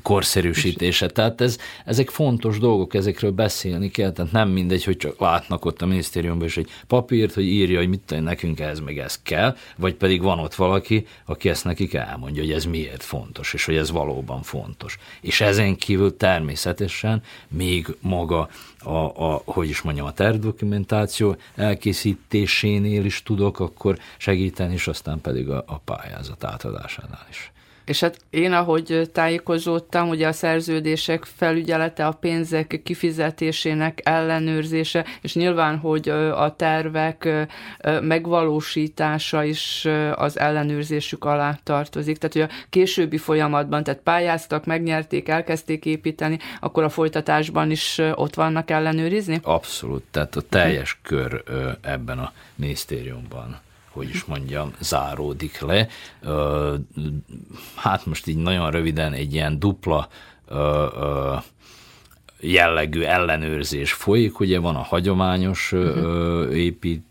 korszerűsítése. 0.03 1.09
Tehát 1.09 1.41
ez, 1.41 1.59
ezek 1.85 2.09
fontos 2.09 2.59
dolgok, 2.59 2.95
ezekről 2.95 3.31
beszélni 3.31 3.91
kell, 3.91 4.13
tehát 4.13 4.33
nem 4.33 4.49
mindegy, 4.49 4.85
hogy 4.85 4.97
csak 4.97 5.21
látnak 5.21 5.65
ott 5.65 5.83
a 5.83 5.87
minisztériumban 5.87 6.47
is 6.47 6.57
egy 6.57 6.71
papírt, 6.87 7.35
hogy 7.35 7.45
írja, 7.45 7.79
hogy 7.79 7.89
mit 7.89 8.01
tenni 8.01 8.23
nekünk 8.23 8.61
ez 8.61 8.81
meg 8.81 8.99
ez 8.99 9.23
kell, 9.23 9.57
vagy 9.77 9.95
pedig 9.95 10.23
van 10.23 10.39
ott 10.39 10.55
valaki, 10.55 11.07
aki 11.25 11.49
ezt 11.49 11.65
nekik 11.65 11.95
elmondja, 11.95 12.43
hogy 12.43 12.53
ez 12.53 12.65
miért 12.65 13.03
fontos, 13.03 13.55
és 13.55 13.65
hogy 13.65 13.77
ez 13.77 13.91
valóban 13.91 14.43
fontos. 14.43 14.99
És 15.21 15.41
ezen 15.41 15.77
kívül 15.77 16.17
természetesen 16.17 17.23
még 17.49 17.97
maga 18.01 18.49
a, 18.79 18.99
a 19.33 19.43
hogy 19.45 19.69
is 19.69 19.83
mondjam, 19.83 20.07
a 20.07 20.13
tervdokumentáció 20.13 21.37
elkészítésénél 21.55 23.05
is 23.05 23.23
tudok 23.23 23.61
akkor 23.61 23.99
segíteni, 24.17 24.73
és 24.73 24.89
aztán 24.89 25.21
pedig 25.21 25.49
a, 25.49 25.65
a 25.67 25.79
pályázat 25.79 26.45
átadásánál 26.45 27.27
is. 27.31 27.53
És 27.85 28.01
hát 28.01 28.17
én, 28.31 28.53
ahogy 28.53 29.11
tájékozódtam, 29.13 30.09
ugye 30.09 30.27
a 30.27 30.33
szerződések 30.33 31.25
felügyelete, 31.25 32.07
a 32.07 32.13
pénzek 32.13 32.81
kifizetésének 32.85 34.01
ellenőrzése, 34.05 35.05
és 35.21 35.35
nyilván, 35.35 35.79
hogy 35.79 36.09
a 36.09 36.55
tervek 36.57 37.29
megvalósítása 38.01 39.45
is 39.45 39.89
az 40.15 40.39
ellenőrzésük 40.39 41.25
alá 41.25 41.59
tartozik. 41.63 42.19
Tehát, 42.19 42.33
hogy 42.33 42.43
a 42.43 42.67
későbbi 42.71 43.17
folyamatban, 43.17 43.85
tehát 43.85 44.01
pályáztak, 44.01 44.65
megnyerték, 44.65 45.29
elkezdték 45.29 45.85
építeni, 45.85 46.39
akkor 46.61 46.83
a 46.83 46.89
folytatásban 46.89 47.71
is 47.71 48.01
ott 48.15 48.35
vannak 48.35 48.71
ellenőrizni? 48.71 49.41
Abszolút, 49.43 50.03
tehát 50.11 50.37
a 50.37 50.41
teljes 50.41 50.99
kör 51.03 51.43
ebben 51.81 52.19
a 52.19 52.33
minisztériumban 52.55 53.63
hogy 53.95 54.09
is 54.09 54.25
mondjam, 54.25 54.73
záródik 54.81 55.61
le. 55.61 55.89
Hát 57.75 58.07
most 58.07 58.27
így 58.27 58.37
nagyon 58.37 58.71
röviden 58.71 59.13
egy 59.13 59.35
ilyen 59.35 59.59
dupla 59.59 60.09
jellegű 62.41 63.03
ellenőrzés 63.03 63.93
folyik, 63.93 64.41
ugye 64.41 64.59
van 64.59 64.77
a 64.77 64.83
hagyományos 64.83 65.73
uh-huh. 65.73 66.57
épít 66.57 67.03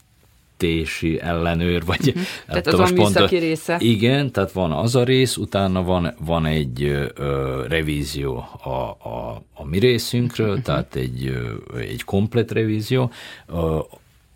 építési 0.63 1.19
ellenőr, 1.22 1.86
vagy 1.86 2.08
uh-huh. 2.08 2.24
tehát 2.48 2.67
az 2.67 3.15
a, 3.15 3.26
része. 3.26 3.76
Igen, 3.80 4.32
tehát 4.32 4.52
van 4.52 4.72
az 4.72 4.96
a 4.96 5.04
rész, 5.04 5.38
utána 5.38 5.84
van, 5.84 6.13
van 6.19 6.46
egy 6.46 6.84
ö, 6.84 7.65
revízió 7.67 8.48
a, 8.63 8.69
a, 8.69 9.41
a 9.54 9.65
mi 9.65 9.80
részünkről, 9.80 10.50
uh-huh. 10.50 10.63
tehát 10.63 10.96
egy, 10.96 11.26
ö, 11.28 11.78
egy 11.78 12.04
komplet 12.04 12.52
revízió, 12.52 13.12
ö, 13.48 13.80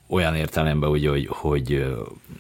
olyan 0.07 0.35
értelemben, 0.35 0.89
ugye, 0.89 1.09
hogy, 1.09 1.27
hogy 1.29 1.85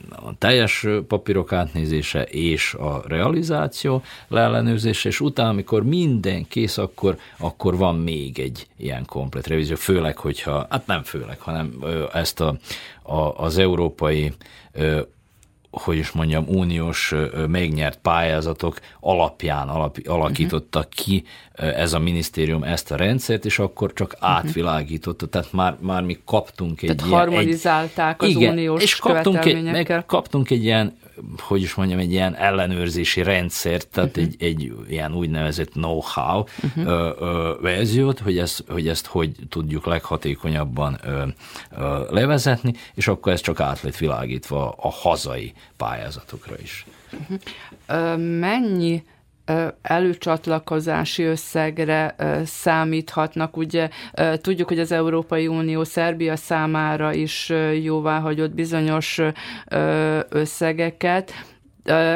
a 0.09 0.37
teljes 0.37 0.87
papírok 1.07 1.53
átnézése 1.53 2.23
és 2.23 2.73
a 2.73 3.03
realizáció 3.07 4.01
leellenőrzése, 4.27 5.09
és 5.09 5.19
utána, 5.19 5.49
amikor 5.49 5.83
minden 5.83 6.47
kész, 6.47 6.77
akkor, 6.77 7.17
akkor 7.37 7.77
van 7.77 7.95
még 7.95 8.39
egy 8.39 8.67
ilyen 8.77 9.05
komplet 9.05 9.47
revízió, 9.47 9.75
főleg, 9.75 10.17
hogyha, 10.17 10.67
hát 10.69 10.87
nem 10.87 11.03
főleg, 11.03 11.39
hanem 11.39 11.83
ezt 12.13 12.39
a, 12.39 12.57
a, 13.01 13.43
az 13.43 13.57
európai 13.57 14.33
hogy 15.81 15.97
is 15.97 16.11
mondjam, 16.11 16.45
uniós 16.47 17.13
megnyert 17.47 17.99
pályázatok 18.01 18.79
alapján 18.99 19.67
alap, 19.67 19.97
alakította 20.05 20.79
uh-huh. 20.79 20.93
ki 20.93 21.23
ez 21.53 21.93
a 21.93 21.99
minisztérium 21.99 22.63
ezt 22.63 22.91
a 22.91 22.95
rendszert, 22.95 23.45
és 23.45 23.59
akkor 23.59 23.93
csak 23.93 24.13
uh-huh. 24.13 24.29
átvilágította, 24.29 25.27
tehát 25.27 25.53
már, 25.53 25.77
már 25.79 26.03
mi 26.03 26.17
kaptunk 26.25 26.81
egy 26.81 26.95
tehát 26.95 27.05
ilyen... 27.05 27.19
harmonizálták 27.19 28.21
egy, 28.21 28.29
az 28.29 28.35
igen, 28.35 28.51
uniós 28.51 28.83
és 28.83 28.95
kaptunk 28.95 29.45
egy, 29.45 29.63
meg 29.63 30.03
kaptunk 30.05 30.49
egy 30.49 30.63
ilyen 30.63 30.97
hogy 31.37 31.61
is 31.61 31.75
mondjam, 31.75 31.99
egy 31.99 32.11
ilyen 32.11 32.35
ellenőrzési 32.35 33.23
rendszert, 33.23 33.87
tehát 33.87 34.17
uh-huh. 34.17 34.33
egy, 34.37 34.43
egy 34.43 34.73
ilyen 34.89 35.15
úgynevezett 35.15 35.71
know-how 35.71 36.43
uh-huh. 36.63 37.61
verziót, 37.61 38.19
hogy 38.19 38.37
ezt, 38.37 38.63
hogy 38.67 38.87
ezt 38.87 39.05
hogy 39.05 39.31
tudjuk 39.49 39.85
leghatékonyabban 39.85 40.99
ö, 41.03 41.23
ö, 41.71 42.05
levezetni, 42.09 42.73
és 42.93 43.07
akkor 43.07 43.31
ez 43.31 43.41
csak 43.41 43.59
át 43.59 43.81
lett 43.81 43.97
világítva 43.97 44.75
a 44.77 44.89
hazai 44.89 45.53
pályázatokra 45.77 46.55
is. 46.61 46.85
Uh-huh. 47.11 47.39
Ö, 47.87 48.17
mennyi 48.17 49.03
előcsatlakozási 49.81 51.23
összegre 51.23 52.15
számíthatnak. 52.45 53.57
Ugye 53.57 53.89
tudjuk, 54.41 54.67
hogy 54.67 54.79
az 54.79 54.91
Európai 54.91 55.47
Unió 55.47 55.83
Szerbia 55.83 56.35
számára 56.35 57.13
is 57.13 57.53
jóvá 57.83 58.19
hagyott 58.19 58.51
bizonyos 58.53 59.21
összegeket, 60.29 61.31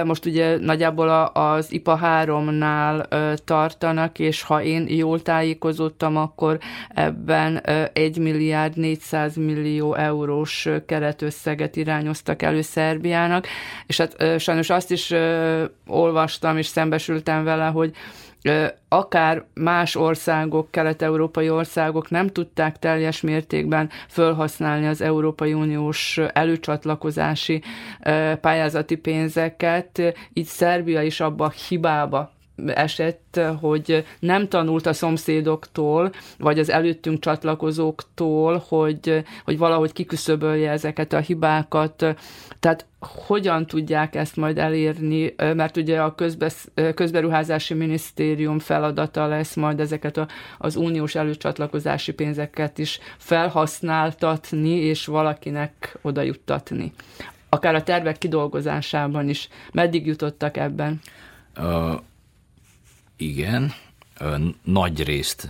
most 0.05 0.25
ugye 0.25 0.57
nagyjából 0.57 1.10
az 1.34 1.71
IPA 1.71 1.99
3-nál 2.03 3.05
tartanak, 3.43 4.19
és 4.19 4.41
ha 4.41 4.62
én 4.63 4.86
jól 4.89 5.21
tájékozottam, 5.21 6.17
akkor 6.17 6.57
ebben 6.89 7.57
1 7.93 8.17
milliárd 8.17 8.77
400 8.77 9.36
millió 9.36 9.95
eurós 9.95 10.69
keretösszeget 10.86 11.75
irányoztak 11.75 12.41
elő 12.41 12.62
Szerbiának, 12.62 13.47
és 13.86 13.97
hát 13.97 14.39
sajnos 14.39 14.69
azt 14.69 14.91
is 14.91 15.13
olvastam, 15.88 16.57
és 16.57 16.65
szembesültem 16.65 17.43
vele, 17.43 17.65
hogy 17.65 17.91
akár 18.88 19.45
más 19.54 19.95
országok, 19.95 20.71
kelet-európai 20.71 21.49
országok 21.49 22.10
nem 22.10 22.27
tudták 22.27 22.80
teljes 22.80 23.21
mértékben 23.21 23.89
felhasználni 24.08 24.88
az 24.88 25.01
Európai 25.01 25.54
Uniós 25.54 26.17
előcsatlakozási 26.34 27.62
pályázati 28.41 28.95
pénzeket, 28.95 30.01
így 30.34 30.45
Szerbia 30.45 31.01
is 31.01 31.19
abba 31.19 31.45
a 31.45 31.54
hibába 31.67 32.32
esett, 32.67 33.39
hogy 33.60 34.06
nem 34.19 34.47
tanult 34.47 34.86
a 34.86 34.93
szomszédoktól, 34.93 36.12
vagy 36.38 36.60
az 36.60 36.69
előttünk 36.69 37.19
csatlakozóktól, 37.19 38.63
hogy, 38.67 39.24
hogy 39.43 39.58
valahogy 39.58 39.93
kiküszöbölje 39.93 40.71
ezeket 40.71 41.13
a 41.13 41.19
hibákat. 41.19 42.15
Tehát 42.60 42.86
hogyan 43.00 43.65
tudják 43.65 44.15
ezt 44.15 44.36
majd 44.36 44.58
elérni, 44.58 45.34
mert 45.38 45.78
ugye 45.78 46.02
a 46.02 46.15
közbesz, 46.15 46.69
közberuházási 46.95 47.74
minisztérium 47.74 48.60
feladata 48.60 49.28
lesz 49.28 49.56
majd 49.56 49.80
ezeket 49.80 50.17
a, 50.17 50.28
az 50.58 50.76
uniós 50.76 51.15
előcsatlakozási 51.15 52.13
pénzeket 52.13 52.78
is 52.78 53.00
felhasználtatni, 53.17 54.69
és 54.69 55.06
valakinek 55.06 55.97
oda 56.02 56.21
juttatni. 56.21 56.93
Akár 57.50 57.76
a 57.76 57.84
tervek 57.84 58.17
kidolgozásában 58.17 59.30
is. 59.30 59.47
Meddig 59.71 60.06
jutottak 60.06 60.58
ebben? 60.58 61.00
Uh, 61.58 61.93
igen, 63.21 63.73
nagy 64.63 65.03
részt 65.03 65.47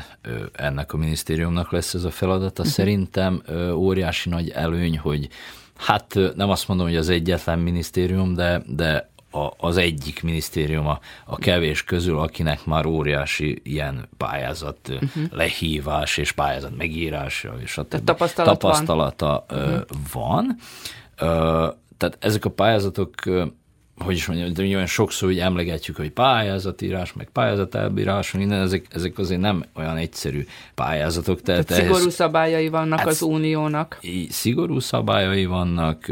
ennek 0.53 0.93
a 0.93 0.97
minisztériumnak 0.97 1.71
lesz 1.71 1.93
ez 1.93 2.03
a 2.03 2.11
feladata. 2.11 2.61
Uh-huh. 2.61 2.75
Szerintem 2.75 3.41
óriási 3.73 4.29
nagy 4.29 4.49
előny, 4.49 4.97
hogy 4.97 5.29
hát 5.77 6.19
nem 6.35 6.49
azt 6.49 6.67
mondom, 6.67 6.85
hogy 6.85 6.95
az 6.95 7.09
egyetlen 7.09 7.59
minisztérium, 7.59 8.33
de, 8.33 8.61
de 8.67 9.09
a, 9.31 9.51
az 9.57 9.77
egyik 9.77 10.23
minisztérium 10.23 10.87
a, 10.87 10.99
a 11.25 11.35
kevés 11.35 11.83
közül, 11.83 12.19
akinek 12.19 12.65
már 12.65 12.85
óriási 12.85 13.61
ilyen 13.63 14.09
pályázat 14.17 14.77
uh-huh. 14.89 15.23
lehívás 15.31 16.17
és 16.17 16.31
pályázat 16.31 16.77
megírása 16.77 17.53
és 17.63 17.77
a 17.77 17.87
tapasztalat 17.87 18.59
tapasztalata 18.59 19.45
van. 19.47 19.59
Uh-huh. 19.59 19.85
van. 20.13 20.57
Tehát 21.97 22.17
ezek 22.19 22.45
a 22.45 22.49
pályázatok 22.49 23.13
hogy 24.01 24.15
is 24.15 24.25
mondjam, 24.25 24.53
de 24.53 24.63
olyan 24.63 24.85
sokszor 24.85 25.29
úgy 25.29 25.39
emlegetjük, 25.39 25.95
hogy 25.95 26.11
pályázatírás, 26.11 27.13
meg 27.13 27.29
pályázatelbírás, 27.33 28.31
minden, 28.31 28.61
ezek, 28.61 28.85
ezek 28.89 29.17
azért 29.17 29.41
nem 29.41 29.63
olyan 29.75 29.97
egyszerű 29.97 30.45
pályázatok. 30.75 31.41
Tehát, 31.41 31.65
tehát 31.65 31.83
szigorú 31.83 32.01
ehhez, 32.01 32.13
szabályai 32.13 32.69
vannak 32.69 32.99
hát, 32.99 33.07
az 33.07 33.21
uniónak. 33.21 33.99
Szigorú 34.29 34.79
szabályai 34.79 35.45
vannak, 35.45 36.11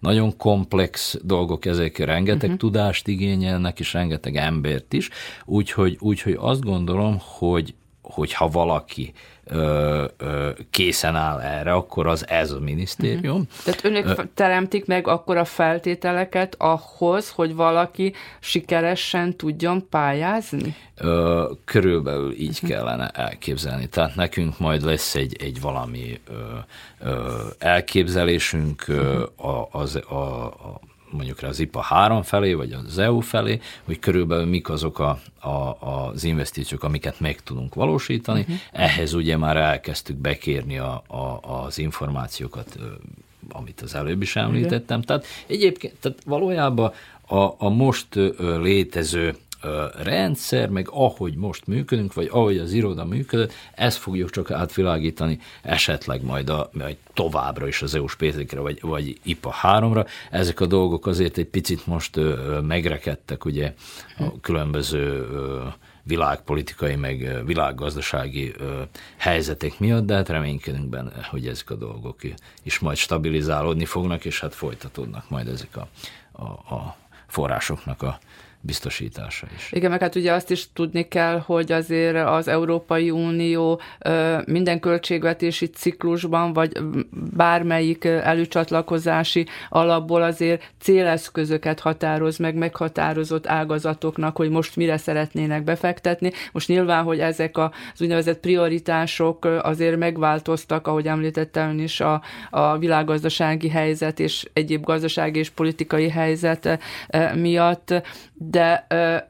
nagyon 0.00 0.36
komplex 0.36 1.18
dolgok, 1.22 1.64
ezek 1.64 1.98
rengeteg 1.98 2.42
uh-huh. 2.42 2.56
tudást 2.56 3.08
igényelnek, 3.08 3.80
és 3.80 3.92
rengeteg 3.92 4.36
embert 4.36 4.92
is, 4.92 5.08
úgyhogy, 5.44 5.96
úgyhogy 6.00 6.36
azt 6.40 6.64
gondolom, 6.64 7.18
hogy 7.20 7.74
hogyha 8.02 8.48
valaki 8.48 9.12
ö, 9.48 10.04
ö, 10.16 10.50
készen 10.70 11.16
áll 11.16 11.40
erre, 11.40 11.72
akkor 11.72 12.06
az 12.06 12.28
ez 12.28 12.50
a 12.50 12.60
minisztérium. 12.60 13.40
Uh-huh. 13.40 13.64
Tehát 13.64 13.84
önök 13.84 14.18
ö, 14.18 14.22
teremtik 14.34 14.86
meg 14.86 15.06
akkor 15.08 15.36
a 15.36 15.44
feltételeket 15.44 16.54
ahhoz, 16.58 17.30
hogy 17.30 17.54
valaki 17.54 18.12
sikeresen 18.40 19.36
tudjon 19.36 19.88
pályázni? 19.88 20.74
Ö, 20.96 21.50
körülbelül 21.64 22.32
így 22.32 22.60
uh-huh. 22.62 22.70
kellene 22.70 23.08
elképzelni. 23.08 23.88
Tehát 23.88 24.14
nekünk 24.14 24.58
majd 24.58 24.82
lesz 24.82 25.14
egy, 25.14 25.36
egy 25.42 25.60
valami 25.60 26.20
ö, 26.28 26.32
ö, 27.00 27.42
elképzelésünk 27.58 28.84
uh-huh. 28.88 29.22
a, 29.36 29.68
az, 29.70 29.96
a, 29.96 30.44
a 30.44 30.80
mondjuk 31.10 31.40
rá 31.40 31.48
az 31.48 31.60
IPA 31.60 31.80
3 31.80 32.22
felé, 32.22 32.52
vagy 32.52 32.72
az 32.72 32.98
EU 32.98 33.20
felé, 33.20 33.60
hogy 33.84 33.98
körülbelül 33.98 34.46
mik 34.46 34.68
azok 34.68 34.98
a, 34.98 35.18
a, 35.38 35.76
az 35.80 36.24
investíciók, 36.24 36.82
amiket 36.82 37.20
meg 37.20 37.40
tudunk 37.40 37.74
valósítani. 37.74 38.40
Uh-huh. 38.40 38.56
Ehhez 38.72 39.12
ugye 39.12 39.36
már 39.36 39.56
elkezdtük 39.56 40.16
bekérni 40.16 40.78
a, 40.78 41.02
a, 41.06 41.40
az 41.64 41.78
információkat, 41.78 42.78
amit 43.48 43.80
az 43.80 43.94
előbb 43.94 44.22
is 44.22 44.36
említettem. 44.36 44.98
Uh-huh. 44.98 45.04
Tehát 45.04 45.26
egyébként 45.46 45.94
tehát 46.00 46.18
valójában 46.24 46.92
a, 47.26 47.54
a 47.58 47.68
most 47.68 48.06
létező 48.38 49.36
rendszer, 50.02 50.68
meg 50.68 50.88
ahogy 50.90 51.34
most 51.34 51.66
működünk, 51.66 52.14
vagy 52.14 52.28
ahogy 52.32 52.58
az 52.58 52.72
iroda 52.72 53.04
működött, 53.04 53.52
ezt 53.74 53.98
fogjuk 53.98 54.30
csak 54.30 54.50
átvilágítani, 54.50 55.38
esetleg 55.62 56.24
majd, 56.24 56.48
a, 56.48 56.70
majd 56.72 56.96
továbbra 57.12 57.66
is 57.66 57.82
az 57.82 57.94
EU-s 57.94 58.16
pénzekre, 58.16 58.60
vagy, 58.60 58.78
vagy 58.80 59.18
IPA 59.22 59.54
3-ra. 59.62 60.06
Ezek 60.30 60.60
a 60.60 60.66
dolgok 60.66 61.06
azért 61.06 61.38
egy 61.38 61.46
picit 61.46 61.86
most 61.86 62.20
megrekedtek, 62.62 63.44
ugye 63.44 63.74
a 64.18 64.40
különböző 64.40 65.26
világpolitikai, 66.02 66.94
meg 66.94 67.42
világgazdasági 67.46 68.54
helyzetek 69.16 69.78
miatt, 69.78 70.06
de 70.06 70.14
hát 70.14 70.28
reménykedünk 70.28 70.88
benne, 70.88 71.10
hogy 71.30 71.46
ezek 71.46 71.70
a 71.70 71.74
dolgok 71.74 72.20
is 72.62 72.78
majd 72.78 72.96
stabilizálódni 72.96 73.84
fognak, 73.84 74.24
és 74.24 74.40
hát 74.40 74.54
folytatódnak 74.54 75.30
majd 75.30 75.48
ezek 75.48 75.76
a, 75.76 75.88
a, 76.32 76.74
a 76.74 76.96
forrásoknak 77.26 78.02
a 78.02 78.18
biztosítása 78.66 79.46
is. 79.56 79.72
Igen, 79.72 79.90
meg 79.90 80.00
hát 80.00 80.14
ugye 80.14 80.32
azt 80.32 80.50
is 80.50 80.72
tudni 80.72 81.08
kell, 81.08 81.38
hogy 81.38 81.72
azért 81.72 82.16
az 82.16 82.48
Európai 82.48 83.10
Unió 83.10 83.80
minden 84.46 84.80
költségvetési 84.80 85.66
ciklusban, 85.66 86.52
vagy 86.52 86.72
bármelyik 87.36 88.04
előcsatlakozási 88.04 89.46
alapból 89.68 90.22
azért 90.22 90.72
céleszközöket 90.80 91.80
határoz 91.80 92.36
meg 92.36 92.54
meghatározott 92.54 93.46
ágazatoknak, 93.46 94.36
hogy 94.36 94.50
most 94.50 94.76
mire 94.76 94.96
szeretnének 94.96 95.64
befektetni. 95.64 96.30
Most 96.52 96.68
nyilván, 96.68 97.04
hogy 97.04 97.18
ezek 97.18 97.58
az 97.58 98.00
úgynevezett 98.00 98.40
prioritások 98.40 99.44
azért 99.62 99.96
megváltoztak, 99.96 100.86
ahogy 100.86 101.06
említettem 101.06 101.78
is, 101.78 102.00
a, 102.00 102.22
a 102.50 102.78
világgazdasági 102.78 103.68
helyzet 103.68 104.20
és 104.20 104.48
egyéb 104.52 104.84
gazdasági 104.84 105.38
és 105.38 105.50
politikai 105.50 106.08
helyzet 106.08 106.78
miatt, 107.34 107.94
de 108.34 108.55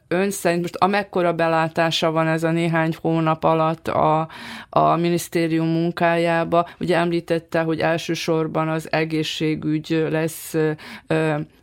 ön 0.09 0.31
szerint 0.31 0.61
most 0.61 0.77
amekkora 0.77 1.33
belátása 1.33 2.11
van 2.11 2.27
ez 2.27 2.43
a 2.43 2.51
néhány 2.51 2.97
hónap 3.01 3.45
alatt 3.45 3.89
a, 3.89 4.29
a 4.69 4.97
minisztérium 4.97 5.69
munkájába, 5.69 6.69
ugye 6.81 6.97
említette, 6.97 7.61
hogy 7.61 7.81
elsősorban 7.81 8.69
az 8.69 8.93
egészségügy 8.93 10.07
lesz 10.11 10.55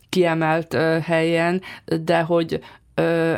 kiemelt 0.08 0.76
helyen, 1.02 1.62
de 2.02 2.20
hogy 2.20 2.60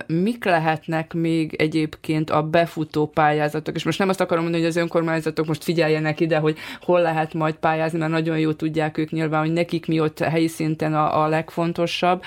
mik 0.06 0.44
lehetnek 0.44 1.12
még 1.12 1.54
egyébként 1.54 2.30
a 2.30 2.42
befutó 2.42 3.06
pályázatok, 3.06 3.74
és 3.74 3.84
most 3.84 3.98
nem 3.98 4.08
azt 4.08 4.20
akarom 4.20 4.42
mondani, 4.42 4.62
hogy 4.62 4.72
az 4.72 4.82
önkormányzatok 4.82 5.46
most 5.46 5.64
figyeljenek 5.64 6.20
ide, 6.20 6.38
hogy 6.38 6.58
hol 6.80 7.00
lehet 7.00 7.34
majd 7.34 7.54
pályázni, 7.54 7.98
mert 7.98 8.10
nagyon 8.10 8.38
jó 8.38 8.52
tudják 8.52 8.98
ők 8.98 9.10
nyilván, 9.10 9.40
hogy 9.40 9.52
nekik 9.52 9.86
mi 9.86 10.00
ott 10.00 10.18
helyi 10.18 10.48
szinten 10.48 10.94
a, 10.94 11.22
a 11.24 11.28
legfontosabb, 11.28 12.22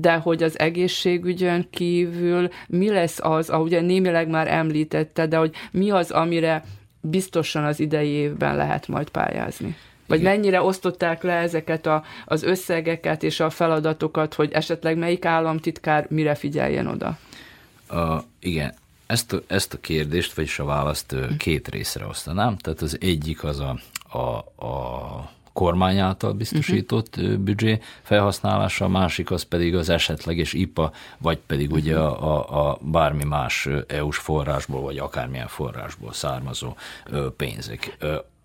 de 0.00 0.14
hogy 0.14 0.42
az 0.42 0.58
egészségügyön 0.58 1.66
kívül 1.70 2.48
mi 2.66 2.90
lesz 2.90 3.18
az, 3.20 3.50
ahogy 3.50 3.84
némileg 3.84 4.28
már 4.28 4.48
említette, 4.48 5.26
de 5.26 5.36
hogy 5.36 5.54
mi 5.72 5.90
az, 5.90 6.10
amire 6.10 6.64
biztosan 7.00 7.64
az 7.64 7.80
idei 7.80 8.08
évben 8.08 8.56
lehet 8.56 8.88
majd 8.88 9.08
pályázni? 9.08 9.76
Vagy 10.06 10.20
igen. 10.20 10.32
mennyire 10.32 10.62
osztották 10.62 11.22
le 11.22 11.32
ezeket 11.32 11.86
a, 11.86 12.04
az 12.24 12.42
összegeket 12.42 13.22
és 13.22 13.40
a 13.40 13.50
feladatokat, 13.50 14.34
hogy 14.34 14.52
esetleg 14.52 14.98
melyik 14.98 15.24
államtitkár 15.24 16.06
mire 16.08 16.34
figyeljen 16.34 16.86
oda? 16.86 17.18
Uh, 17.90 18.22
igen, 18.40 18.74
ezt 19.06 19.32
a, 19.32 19.42
ezt 19.46 19.74
a 19.74 19.80
kérdést, 19.80 20.34
vagyis 20.34 20.58
a 20.58 20.64
választ 20.64 21.14
két 21.38 21.68
részre 21.68 22.06
osztanám. 22.06 22.56
Tehát 22.56 22.80
az 22.80 22.96
egyik 23.00 23.44
az 23.44 23.60
a, 23.60 23.78
a, 24.18 24.64
a 24.66 25.30
kormány 25.56 25.98
által 25.98 26.32
biztosított 26.32 27.16
uh-huh. 27.16 27.36
büdzsé 27.36 27.78
felhasználása, 28.02 28.84
a 28.84 28.88
másik 28.88 29.30
az 29.30 29.42
pedig 29.42 29.74
az 29.74 29.88
esetleges 29.88 30.52
IPA, 30.52 30.92
vagy 31.18 31.38
pedig 31.46 31.66
uh-huh. 31.66 31.84
ugye 31.84 31.98
a, 31.98 32.34
a, 32.34 32.68
a 32.68 32.78
bármi 32.80 33.24
más 33.24 33.68
EU-s 33.88 34.18
forrásból, 34.18 34.80
vagy 34.80 34.98
akármilyen 34.98 35.48
forrásból 35.48 36.12
származó 36.12 36.76
pénzek. 37.36 37.96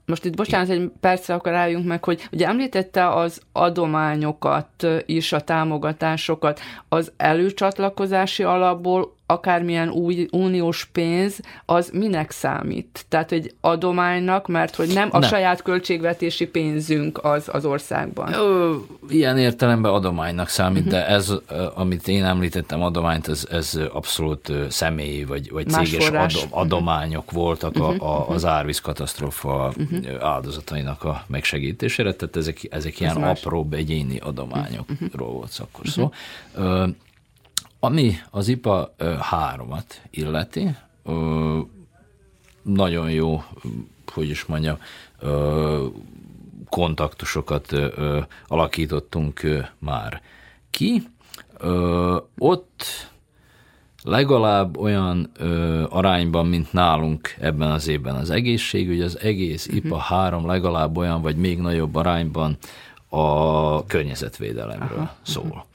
Most 0.05 0.25
itt 0.25 0.35
bocsánat, 0.35 0.69
egy 0.69 0.91
percre 0.99 1.33
akkor 1.33 1.53
álljunk 1.53 1.85
meg, 1.85 2.03
hogy 2.03 2.27
ugye 2.31 2.47
említette 2.47 3.09
az 3.09 3.41
adományokat 3.51 4.87
is, 5.05 5.31
a 5.33 5.41
támogatásokat. 5.41 6.59
Az 6.89 7.11
előcsatlakozási 7.17 8.43
alapból 8.43 9.15
akármilyen 9.31 9.89
új 9.89 10.27
uniós 10.31 10.85
pénz, 10.85 11.39
az 11.65 11.89
minek 11.93 12.31
számít? 12.31 13.05
Tehát 13.09 13.31
egy 13.31 13.53
adománynak, 13.61 14.47
mert 14.47 14.75
hogy 14.75 14.93
nem 14.93 15.09
a 15.11 15.19
nem. 15.19 15.29
saját 15.29 15.61
költségvetési 15.61 16.47
pénzünk 16.47 17.23
az 17.23 17.49
az 17.51 17.65
országban. 17.65 18.33
Ö, 18.33 18.75
ilyen 19.09 19.37
értelemben 19.37 19.91
adománynak 19.91 20.47
számít, 20.47 20.85
uh-huh. 20.85 20.99
de 20.99 21.07
ez, 21.07 21.33
amit 21.73 22.07
én 22.07 22.23
említettem, 22.23 22.81
adományt, 22.81 23.27
ez, 23.27 23.47
ez 23.51 23.79
abszolút 23.93 24.51
személyi 24.69 25.23
vagy, 25.23 25.51
vagy 25.51 25.69
céges 25.69 26.07
adom, 26.07 26.23
mhm. 26.23 26.59
adományok 26.59 27.25
uh-huh. 27.25 27.41
voltak 27.41 27.75
a, 27.75 27.89
a, 27.89 28.29
az 28.29 28.45
árvíz 28.45 28.79
katasztrófa 28.79 29.73
uh-huh. 29.77 30.23
áldozatainak 30.23 31.03
a 31.03 31.23
megsegítésére, 31.27 32.13
tehát 32.13 32.35
ezek, 32.35 32.67
ezek 32.69 32.99
ilyen 32.99 33.23
ez 33.23 33.29
apróbb 33.29 33.73
egyéni 33.73 34.17
adományokról 34.17 35.31
volt 35.31 35.59
akkor 35.59 35.85
uh-huh. 35.85 36.11
szó. 36.53 36.91
Ami 37.83 38.15
az 38.31 38.47
IPA 38.47 38.93
3-at 39.31 39.83
illeti, 40.09 40.75
nagyon 42.61 43.11
jó, 43.11 43.43
hogy 44.13 44.29
is 44.29 44.45
mondjam, 44.45 44.77
kontaktusokat 46.69 47.75
alakítottunk 48.47 49.41
már 49.79 50.21
ki. 50.69 51.03
Ott 52.37 52.83
legalább 54.03 54.77
olyan 54.77 55.31
arányban, 55.89 56.47
mint 56.47 56.73
nálunk 56.73 57.35
ebben 57.39 57.71
az 57.71 57.87
évben 57.87 58.15
az 58.15 58.29
egészségügy, 58.29 59.01
az 59.01 59.19
egész 59.19 59.67
uh-huh. 59.67 59.85
IPA 59.85 59.97
3 59.97 60.45
legalább 60.45 60.97
olyan, 60.97 61.21
vagy 61.21 61.35
még 61.35 61.59
nagyobb 61.59 61.95
arányban 61.95 62.57
a 63.09 63.85
környezetvédelemről 63.85 64.97
Aha. 64.97 65.15
szól. 65.21 65.65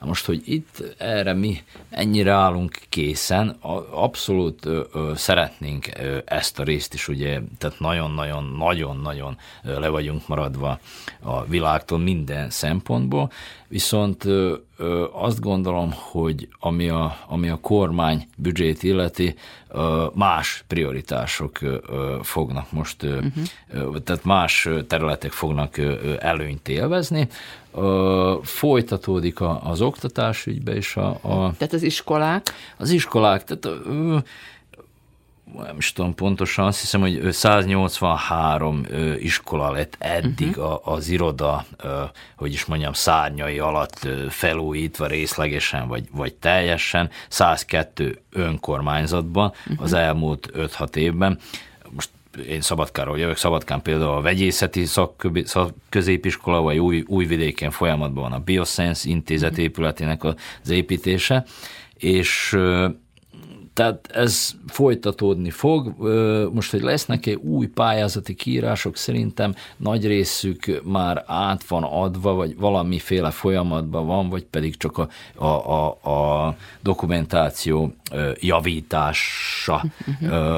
Na 0.00 0.06
most, 0.06 0.26
hogy 0.26 0.42
itt 0.44 0.94
erre 0.98 1.32
mi 1.32 1.62
ennyire 1.90 2.32
állunk 2.32 2.78
készen, 2.88 3.48
abszolút 3.90 4.66
ö, 4.66 4.82
ö, 4.92 5.12
szeretnénk 5.16 5.88
ö, 5.96 6.18
ezt 6.24 6.58
a 6.58 6.62
részt 6.62 6.94
is, 6.94 7.08
ugye, 7.08 7.40
tehát 7.58 7.80
nagyon-nagyon-nagyon-nagyon 7.80 9.38
le 9.62 9.88
vagyunk 9.88 10.28
maradva 10.28 10.80
a 11.20 11.44
világtól 11.44 11.98
minden 11.98 12.50
szempontból, 12.50 13.30
viszont 13.68 14.24
ö, 14.24 14.54
ö, 14.76 15.06
azt 15.12 15.40
gondolom, 15.40 15.92
hogy 15.94 16.48
ami 16.60 16.88
a, 16.88 17.16
ami 17.26 17.48
a 17.48 17.58
kormány 17.60 18.28
büdzsét 18.36 18.82
illeti, 18.82 19.34
ö, 19.68 20.06
más 20.14 20.64
prioritások 20.66 21.58
fognak 22.22 22.72
most, 22.72 23.02
uh-huh. 23.02 23.98
tehát 24.04 24.24
más 24.24 24.68
területek 24.86 25.32
fognak 25.32 25.78
előnyt 26.18 26.68
élvezni, 26.68 27.28
folytatódik 28.42 29.40
az 29.62 29.80
oktatás 29.80 30.46
ügybe 30.46 30.76
is 30.76 30.96
a, 30.96 31.08
a... 31.08 31.52
Tehát 31.58 31.72
az 31.72 31.82
iskolák? 31.82 32.54
Az 32.76 32.90
iskolák, 32.90 33.44
tehát 33.44 33.78
nem 35.56 35.76
is 35.76 35.92
tudom 35.92 36.14
pontosan, 36.14 36.66
azt 36.66 36.80
hiszem, 36.80 37.00
hogy 37.00 37.32
183 37.32 38.86
iskola 39.18 39.70
lett 39.70 39.96
eddig 39.98 40.48
uh-huh. 40.48 40.88
az 40.88 41.08
iroda, 41.08 41.64
hogy 42.36 42.52
is 42.52 42.64
mondjam, 42.64 42.92
szárnyai 42.92 43.58
alatt 43.58 44.08
felújítva 44.28 45.06
részlegesen 45.06 45.88
vagy, 45.88 46.08
vagy 46.12 46.34
teljesen, 46.34 47.10
102 47.28 48.22
önkormányzatban 48.30 49.52
uh-huh. 49.66 49.82
az 49.84 49.92
elmúlt 49.92 50.50
5-6 50.54 50.96
évben. 50.96 51.38
Most 51.90 52.10
én 52.48 52.60
Szabadkáról 52.60 53.18
jövök, 53.18 53.36
Szabadkán 53.36 53.82
például 53.82 54.16
a 54.16 54.20
vegyészeti 54.20 54.84
szakközépiskola, 55.44 56.60
vagy 56.60 56.78
új, 56.78 57.04
újvidéken 57.06 57.70
folyamatban 57.70 58.22
van 58.22 58.32
a 58.32 58.38
Bioscience 58.44 59.08
intézet 59.08 59.52
mhm. 59.52 59.60
épületének 59.60 60.24
az 60.24 60.70
építése, 60.70 61.44
és 61.94 62.58
tehát 63.78 64.08
ez 64.12 64.54
folytatódni 64.66 65.50
fog. 65.50 65.94
Most, 66.52 66.70
hogy 66.70 66.80
lesznek-e 66.80 67.36
új 67.36 67.66
pályázati 67.66 68.34
kiírások, 68.34 68.96
szerintem 68.96 69.54
nagy 69.76 70.06
részük 70.06 70.80
már 70.84 71.24
át 71.26 71.64
van 71.64 71.82
adva, 71.82 72.34
vagy 72.34 72.56
valamiféle 72.56 73.30
folyamatban 73.30 74.06
van, 74.06 74.28
vagy 74.28 74.44
pedig 74.44 74.76
csak 74.76 74.98
a, 74.98 75.08
a, 75.34 75.70
a, 75.70 76.10
a 76.10 76.56
dokumentáció 76.80 77.92
javítása 78.40 79.84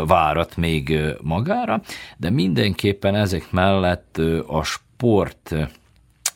várat 0.06 0.56
még 0.56 0.98
magára, 1.20 1.83
de 2.16 2.30
mindenképpen 2.30 3.14
ezek 3.14 3.50
mellett 3.50 4.20
a 4.46 4.62
sport 4.62 5.54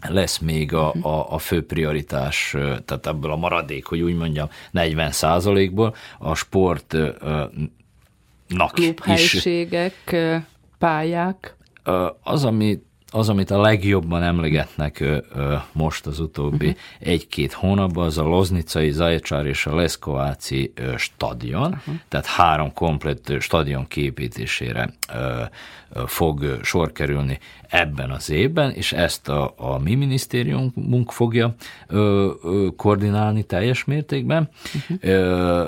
lesz 0.08 0.38
még 0.38 0.74
a, 0.74 0.92
mhm. 0.94 1.06
a, 1.06 1.32
a 1.32 1.38
fő 1.38 1.66
prioritás, 1.66 2.50
tehát 2.84 3.06
ebből 3.06 3.30
a 3.30 3.36
maradék, 3.36 3.86
hogy 3.86 4.00
úgy 4.00 4.16
mondjam, 4.16 4.48
40 4.70 5.10
százalékból 5.10 5.94
a 6.18 6.34
sportnak 6.34 7.18
is. 9.04 9.46
pályák. 10.78 11.56
Az, 12.22 12.44
ami 12.44 12.82
az, 13.14 13.28
amit 13.28 13.50
a 13.50 13.60
legjobban 13.60 14.22
emlegetnek 14.22 15.00
ö, 15.00 15.18
ö, 15.34 15.54
most 15.72 16.06
az 16.06 16.20
utóbbi 16.20 16.66
uh-huh. 16.66 16.80
egy-két 16.98 17.52
hónapban, 17.52 18.06
az 18.06 18.18
a 18.18 18.22
Loznicai, 18.22 18.90
Zajcsár 18.90 19.46
és 19.46 19.66
a 19.66 19.74
Leszkováci 19.74 20.72
ö, 20.74 20.96
stadion, 20.96 21.72
uh-huh. 21.72 21.94
tehát 22.08 22.26
három 22.26 22.72
komplett 22.72 23.32
stadion 23.40 23.86
képítésére 23.86 24.94
ö, 25.14 25.42
ö, 25.92 26.02
fog 26.06 26.58
sor 26.62 26.92
kerülni 26.92 27.38
ebben 27.68 28.10
az 28.10 28.30
évben, 28.30 28.70
és 28.70 28.92
ezt 28.92 29.28
a, 29.28 29.54
a 29.56 29.78
mi 29.78 29.94
minisztériumunk 29.94 31.12
fogja 31.12 31.54
ö, 31.86 32.30
ö, 32.42 32.68
koordinálni 32.76 33.42
teljes 33.42 33.84
mértékben. 33.84 34.48
Uh-huh. 34.74 34.96
Ö, 35.00 35.66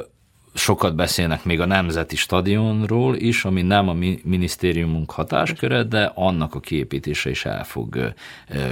sokat 0.57 0.95
beszélnek 0.95 1.45
még 1.45 1.61
a 1.61 1.67
Nemzeti 1.67 2.17
Stadionról 2.17 3.17
is, 3.17 3.45
ami 3.45 3.63
nem 3.63 3.89
a 3.89 3.97
minisztériumunk 4.23 5.11
hatásköre, 5.11 5.83
de 5.83 6.13
annak 6.15 6.55
a 6.55 6.61
kiépítése 6.61 7.31
is 7.31 7.45
el 7.45 7.65
fog 7.65 8.15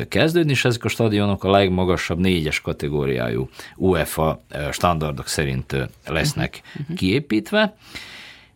kezdődni, 0.08 0.50
és 0.50 0.64
ezek 0.64 0.84
a 0.84 0.88
stadionok 0.88 1.44
a 1.44 1.50
legmagasabb 1.50 2.18
négyes 2.18 2.60
kategóriájú 2.60 3.48
UEFA 3.76 4.42
standardok 4.70 5.28
szerint 5.28 5.76
lesznek 6.06 6.62
kiépítve, 6.96 7.76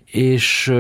és 0.05 0.73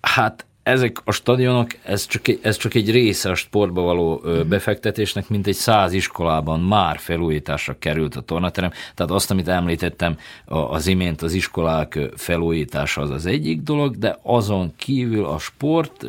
hát 0.00 0.44
ezek 0.70 1.00
a 1.04 1.12
stadionok, 1.12 1.70
ez 1.82 2.06
csak, 2.06 2.28
egy, 2.28 2.38
ez 2.42 2.56
csak 2.56 2.74
egy 2.74 2.90
része 2.90 3.30
a 3.30 3.34
sportba 3.34 3.82
való 3.82 4.20
ö, 4.24 4.38
mhm. 4.38 4.48
befektetésnek, 4.48 5.28
mint 5.28 5.46
egy 5.46 5.54
száz 5.54 5.92
iskolában 5.92 6.60
már 6.60 6.98
felújításra 6.98 7.76
került 7.78 8.16
a 8.16 8.20
tornaterem. 8.20 8.70
Tehát 8.94 9.12
azt, 9.12 9.30
amit 9.30 9.48
említettem 9.48 10.16
az 10.44 10.86
imént, 10.86 11.22
az 11.22 11.32
iskolák 11.32 11.98
felújítása 12.16 13.00
az 13.00 13.10
az 13.10 13.26
egyik 13.26 13.62
dolog, 13.62 13.98
de 13.98 14.18
azon 14.22 14.72
kívül 14.76 15.24
a 15.24 15.38
sport 15.38 16.06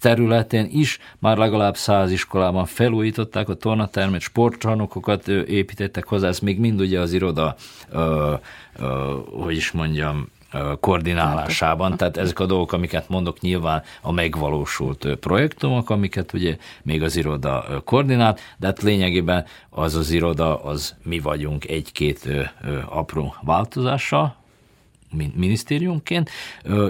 területén 0.00 0.68
is 0.70 0.98
már 1.18 1.36
legalább 1.36 1.76
száz 1.76 2.10
iskolában 2.10 2.66
felújították 2.66 3.48
a 3.48 3.54
tornatermet, 3.54 4.20
sportcsarnokokat 4.20 5.28
építettek 5.28 6.06
hozzá, 6.06 6.28
ez 6.28 6.38
még 6.38 6.58
mind 6.58 6.80
ugye 6.80 7.00
az 7.00 7.12
iroda, 7.12 7.56
ö, 7.90 8.34
ö, 8.78 9.16
hogy 9.30 9.56
is 9.56 9.70
mondjam, 9.70 10.28
koordinálásában. 10.80 11.96
Tehát 11.96 12.16
ezek 12.16 12.38
a 12.38 12.46
dolgok, 12.46 12.72
amiket 12.72 13.08
mondok, 13.08 13.40
nyilván 13.40 13.82
a 14.02 14.12
megvalósult 14.12 15.08
projektumok, 15.20 15.90
amiket 15.90 16.32
ugye 16.32 16.56
még 16.82 17.02
az 17.02 17.16
iroda 17.16 17.82
koordinál, 17.84 18.36
de 18.58 18.66
hát 18.66 18.82
lényegében 18.82 19.44
az 19.70 19.94
az 19.94 20.10
iroda, 20.10 20.64
az 20.64 20.94
mi 21.02 21.18
vagyunk 21.18 21.64
egy-két 21.68 22.28
apró 22.88 23.34
változással, 23.42 24.36
minisztériumként. 25.34 26.30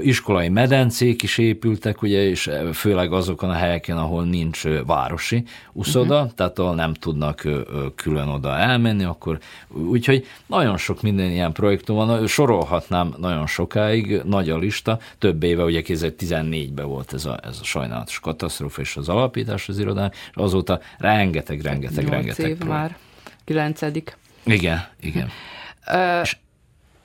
Iskolai 0.02 0.48
medencék 0.48 1.22
is 1.22 1.38
épültek, 1.38 2.02
ugye, 2.02 2.28
és 2.28 2.50
főleg 2.72 3.12
azokon 3.12 3.50
a 3.50 3.54
helyeken, 3.54 3.96
ahol 3.96 4.24
nincs 4.24 4.62
városi 4.86 5.44
uszoda, 5.72 6.16
uh-huh. 6.16 6.32
tehát 6.34 6.58
ahol 6.58 6.74
nem 6.74 6.94
tudnak 6.94 7.48
külön 7.94 8.28
oda 8.28 8.56
elmenni, 8.56 9.04
akkor 9.04 9.38
úgyhogy 9.68 10.26
nagyon 10.46 10.76
sok 10.76 11.02
minden 11.02 11.30
ilyen 11.30 11.52
projektum 11.52 11.96
van, 11.96 12.26
sorolhatnám 12.26 13.14
nagyon 13.18 13.46
sokáig, 13.46 14.20
nagy 14.24 14.50
a 14.50 14.58
lista, 14.58 14.98
több 15.18 15.42
éve, 15.42 15.64
ugye 15.64 15.82
2014-ben 15.86 16.86
volt 16.86 17.12
ez 17.12 17.24
a, 17.24 17.38
ez 17.42 17.58
a 17.60 17.64
sajnálatos 17.64 18.20
katasztrófa 18.20 18.80
és 18.80 18.96
az 18.96 19.08
alapítás 19.08 19.68
az 19.68 19.78
irodán, 19.78 20.10
és 20.12 20.34
azóta 20.34 20.80
rengeteg, 20.98 21.60
rengeteg, 21.60 22.08
rengeteg 22.08 22.48
év 22.48 22.56
projekt. 22.56 22.78
már, 22.78 22.96
kilencedik. 23.44 24.16
Igen, 24.44 24.86
igen. 25.00 25.28
És 26.22 26.36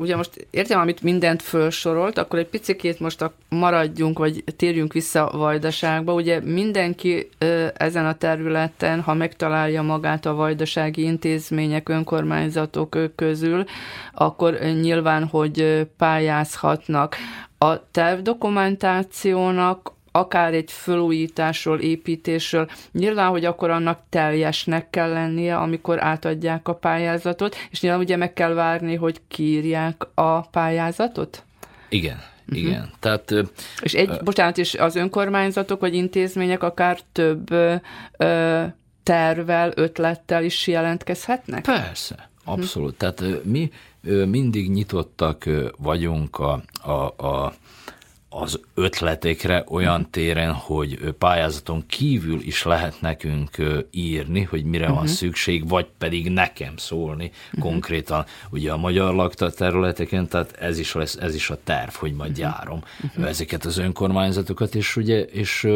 ugye 0.01 0.15
most 0.15 0.47
értem, 0.49 0.79
amit 0.79 1.01
mindent 1.01 1.41
felsorolt, 1.41 2.17
akkor 2.17 2.39
egy 2.39 2.47
picikét 2.47 2.99
most 2.99 3.31
maradjunk, 3.49 4.17
vagy 4.17 4.43
térjünk 4.55 4.93
vissza 4.93 5.27
a 5.27 5.37
vajdaságba. 5.37 6.13
Ugye 6.13 6.39
mindenki 6.39 7.29
ezen 7.73 8.05
a 8.05 8.17
területen, 8.17 9.01
ha 9.01 9.13
megtalálja 9.13 9.81
magát 9.81 10.25
a 10.25 10.33
vajdasági 10.33 11.01
intézmények, 11.01 11.89
önkormányzatok 11.89 12.97
közül, 13.15 13.65
akkor 14.13 14.59
nyilván, 14.59 15.25
hogy 15.25 15.87
pályázhatnak. 15.97 17.15
A 17.57 17.91
tervdokumentációnak 17.91 19.93
akár 20.11 20.53
egy 20.53 20.71
felújításról, 20.71 21.79
építésről, 21.79 22.69
nyilván, 22.91 23.29
hogy 23.29 23.45
akkor 23.45 23.69
annak 23.69 23.99
teljesnek 24.09 24.89
kell 24.89 25.09
lennie, 25.09 25.57
amikor 25.57 26.03
átadják 26.03 26.67
a 26.67 26.75
pályázatot, 26.75 27.55
és 27.69 27.81
nyilván 27.81 27.99
ugye 27.99 28.15
meg 28.15 28.33
kell 28.33 28.53
várni, 28.53 28.95
hogy 28.95 29.21
kiírják 29.27 30.07
a 30.13 30.41
pályázatot? 30.41 31.43
Igen, 31.89 32.21
Uh-huh. 32.51 32.67
Igen. 32.67 32.91
Tehát, 32.99 33.33
és 33.81 33.93
egy, 33.93 34.09
uh, 34.09 34.23
bocsánat, 34.23 34.57
és 34.57 34.73
az 34.73 34.95
önkormányzatok 34.95 35.79
vagy 35.79 35.93
intézmények 35.93 36.63
akár 36.63 36.99
több 37.11 37.51
uh, 37.51 37.81
tervel, 39.03 39.71
ötlettel 39.75 40.43
is 40.43 40.67
jelentkezhetnek? 40.67 41.63
Persze, 41.63 42.29
abszolút. 42.43 43.03
Uh-huh. 43.03 43.15
Tehát 43.15 43.43
mi 43.43 43.71
mindig 44.25 44.69
nyitottak 44.69 45.49
vagyunk 45.77 46.39
a, 46.39 46.63
a, 46.81 47.25
a 47.27 47.53
az 48.29 48.59
ötletekre 48.73 49.63
olyan 49.67 50.09
téren, 50.09 50.53
hogy 50.53 51.13
pályázaton 51.17 51.83
kívül 51.87 52.41
is 52.41 52.63
lehet 52.63 53.01
nekünk 53.01 53.49
írni, 53.91 54.41
hogy 54.41 54.63
mire 54.63 54.83
uh-huh. 54.83 54.97
van 54.97 55.05
mhm. 55.05 55.13
szükség, 55.13 55.67
vagy 55.67 55.87
pedig 55.97 56.29
nekem 56.29 56.77
szólni 56.77 57.31
uh-huh. 57.47 57.71
konkrétan 57.71 58.25
ugye 58.49 58.71
a 58.71 58.77
magyar 58.77 59.13
lakta 59.13 59.51
területeken, 59.51 60.27
tehát 60.27 60.51
ez 60.51 60.79
is, 60.79 60.93
lesz, 60.93 61.15
ez 61.15 61.35
is 61.35 61.49
a 61.49 61.57
terv, 61.63 61.89
hogy 61.93 62.13
majd 62.13 62.31
uh-huh. 62.31 62.45
járom 62.45 62.83
uh-huh. 63.03 63.27
ezeket 63.27 63.65
az 63.65 63.77
önkormányzatokat, 63.77 64.75
és 64.75 64.95
ugye 64.95 65.21
és 65.21 65.67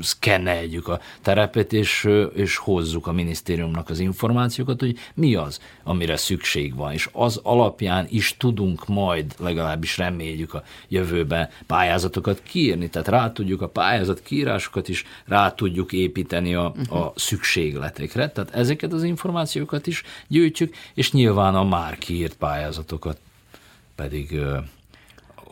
szkenneljük 0.00 0.88
a 0.88 1.00
terepet, 1.22 1.72
és, 1.72 2.08
és 2.34 2.56
hozzuk 2.56 3.06
a 3.06 3.12
minisztériumnak 3.12 3.90
az 3.90 3.98
információkat, 3.98 4.80
hogy 4.80 4.98
mi 5.14 5.34
az, 5.34 5.60
amire 5.82 6.16
szükség 6.16 6.74
van, 6.74 6.92
és 6.92 7.08
az 7.12 7.40
alapján 7.42 8.06
is 8.10 8.36
tudunk 8.36 8.86
majd, 8.86 9.34
legalábbis 9.38 9.98
reméljük 9.98 10.54
a 10.54 10.62
jövőben 10.88 11.48
pályázatokat 11.66 12.42
kiírni, 12.42 12.88
tehát 12.88 13.08
rá 13.08 13.32
tudjuk 13.32 13.62
a 13.62 13.68
pályázat 13.68 14.22
kiírásokat 14.22 14.88
is 14.88 15.04
rá 15.26 15.50
tudjuk 15.50 15.92
építeni 15.92 16.54
a, 16.54 16.72
uh-huh. 16.76 17.00
a 17.00 17.12
szükségletekre, 17.16 18.30
tehát 18.30 18.54
ezeket 18.54 18.92
az 18.92 19.02
információkat 19.02 19.86
is 19.86 20.02
gyűjtjük, 20.28 20.74
és 20.94 21.12
nyilván 21.12 21.54
a 21.54 21.64
már 21.64 21.98
kiírt 21.98 22.34
pályázatokat 22.36 23.18
pedig 23.94 24.40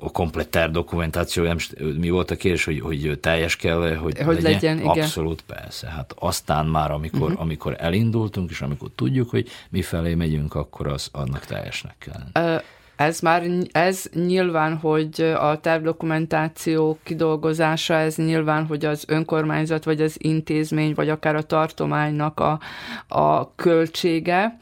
a 0.00 0.10
kompletter 0.10 0.70
dokumentáció, 0.70 1.44
nem, 1.44 1.56
mi 1.98 2.10
volt 2.10 2.30
a 2.30 2.36
kérdés, 2.36 2.64
hogy, 2.64 2.80
hogy 2.80 3.18
teljes 3.20 3.56
kell, 3.56 3.96
hogy, 3.96 4.18
hogy 4.18 4.34
legyen? 4.34 4.52
legyen 4.52 4.78
igen. 4.78 4.88
Abszolút 4.88 5.42
persze. 5.46 5.86
Hát 5.86 6.14
aztán 6.18 6.66
már, 6.66 6.90
amikor, 6.90 7.28
uh-huh. 7.28 7.40
amikor 7.40 7.76
elindultunk, 7.78 8.50
és 8.50 8.60
amikor 8.60 8.90
tudjuk, 8.94 9.30
hogy 9.30 9.48
mi 9.68 9.82
felé 9.82 10.14
megyünk, 10.14 10.54
akkor 10.54 10.86
az 10.86 11.08
annak 11.12 11.44
teljesnek 11.44 11.94
kell. 11.98 12.54
Uh, 12.54 12.62
ez 12.96 13.20
már, 13.20 13.42
ez 13.72 14.04
nyilván, 14.14 14.76
hogy 14.76 15.34
a 15.38 15.60
tervdokumentáció 15.60 16.98
kidolgozása, 17.02 17.94
ez 17.94 18.16
nyilván, 18.16 18.66
hogy 18.66 18.84
az 18.84 19.04
önkormányzat, 19.08 19.84
vagy 19.84 20.00
az 20.00 20.16
intézmény, 20.18 20.94
vagy 20.94 21.08
akár 21.08 21.36
a 21.36 21.42
tartománynak 21.42 22.40
a, 22.40 22.60
a 23.08 23.54
költsége, 23.54 24.56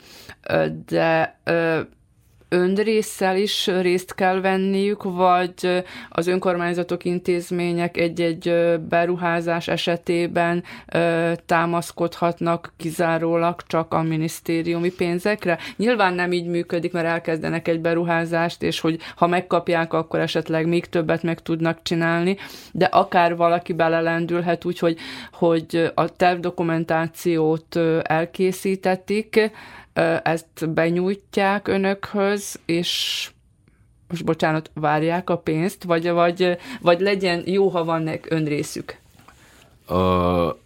de 0.87 1.39
önrészsel 2.55 3.37
is 3.37 3.67
részt 3.67 4.15
kell 4.15 4.41
venniük, 4.41 5.03
vagy 5.03 5.85
az 6.09 6.27
önkormányzatok, 6.27 7.05
intézmények 7.05 7.97
egy-egy 7.97 8.55
beruházás 8.89 9.69
esetében 9.69 10.65
támaszkodhatnak 11.47 12.73
kizárólag 12.77 13.61
csak 13.67 13.95
a 13.95 14.03
minisztériumi 14.03 14.91
pénzekre? 14.93 15.59
Nyilván 15.77 16.15
nem 16.15 16.33
így 16.33 16.47
működik, 16.47 16.93
mert 16.93 17.07
elkezdenek 17.07 17.69
egy 17.69 17.81
beruházást, 17.81 18.63
és 18.63 18.81
hogy 18.81 19.01
ha 19.17 19.27
megkapják, 19.27 19.93
akkor 19.93 20.21
esetleg 20.21 20.67
még 20.67 20.87
többet 20.87 21.23
meg 21.23 21.43
tudnak 21.43 21.79
csinálni, 21.83 22.37
de 22.73 22.85
akár 22.85 23.37
valaki 23.37 23.73
belelendülhet 23.73 24.65
úgy, 24.65 24.79
hogy, 24.79 24.99
hogy 25.33 25.91
a 25.95 26.09
tervdokumentációt 26.09 27.77
elkészítetik, 28.03 29.51
ezt 30.23 30.71
benyújtják 30.71 31.69
önökhöz, 31.69 32.61
és 32.65 33.31
most 34.09 34.25
bocsánat, 34.25 34.71
várják 34.75 35.31
a 35.31 35.39
pénzt, 35.39 35.85
vagy, 35.85 36.09
vagy, 36.11 36.57
vagy 36.81 37.01
legyen 37.01 37.43
jó, 37.47 37.69
ha 37.69 37.85
van 37.85 38.11
önrészük? 38.29 38.99
Uh, 39.89 40.57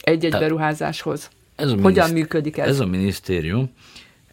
Egy-egy 0.00 0.30
beruházáshoz. 0.30 1.30
Ez 1.56 1.70
a 1.70 1.76
Hogyan 1.80 2.10
működik 2.10 2.58
ez? 2.58 2.68
Ez 2.68 2.80
a 2.80 2.86
minisztérium, 2.86 3.70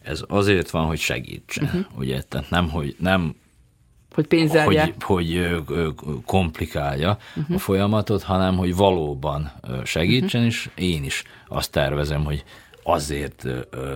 ez 0.02 0.22
azért 0.28 0.70
van, 0.70 0.86
hogy 0.86 0.98
segítsen, 0.98 1.64
uh-huh. 1.64 1.84
ugye, 1.98 2.22
tehát 2.22 2.50
nem, 2.50 2.68
hogy 2.68 2.96
nem 2.98 3.34
hogy 4.12 4.26
pénzelje. 4.26 4.82
Hogy, 4.82 4.94
hogy 5.00 5.56
komplikálja 6.24 7.18
uh-huh. 7.36 7.56
a 7.56 7.58
folyamatot, 7.58 8.22
hanem 8.22 8.56
hogy 8.56 8.74
valóban 8.74 9.52
segítsen, 9.84 10.40
uh-huh. 10.40 10.56
és 10.56 10.70
én 10.74 11.04
is 11.04 11.22
azt 11.48 11.70
tervezem, 11.70 12.24
hogy 12.24 12.44
azért 12.82 13.46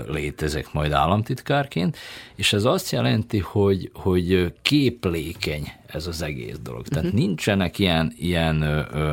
létezek 0.09 0.73
majd 0.73 0.93
államtitkárként, 0.93 1.97
és 2.35 2.53
ez 2.53 2.65
azt 2.65 2.91
jelenti, 2.91 3.39
hogy, 3.39 3.91
hogy 3.95 4.53
képlékeny 4.63 5.73
ez 5.87 6.07
az 6.07 6.23
egész 6.23 6.59
dolog. 6.63 6.89
Tehát 6.89 7.05
uh-huh. 7.05 7.21
nincsenek 7.21 7.79
ilyen, 7.79 8.13
ilyen 8.17 8.63
ö, 8.63 9.13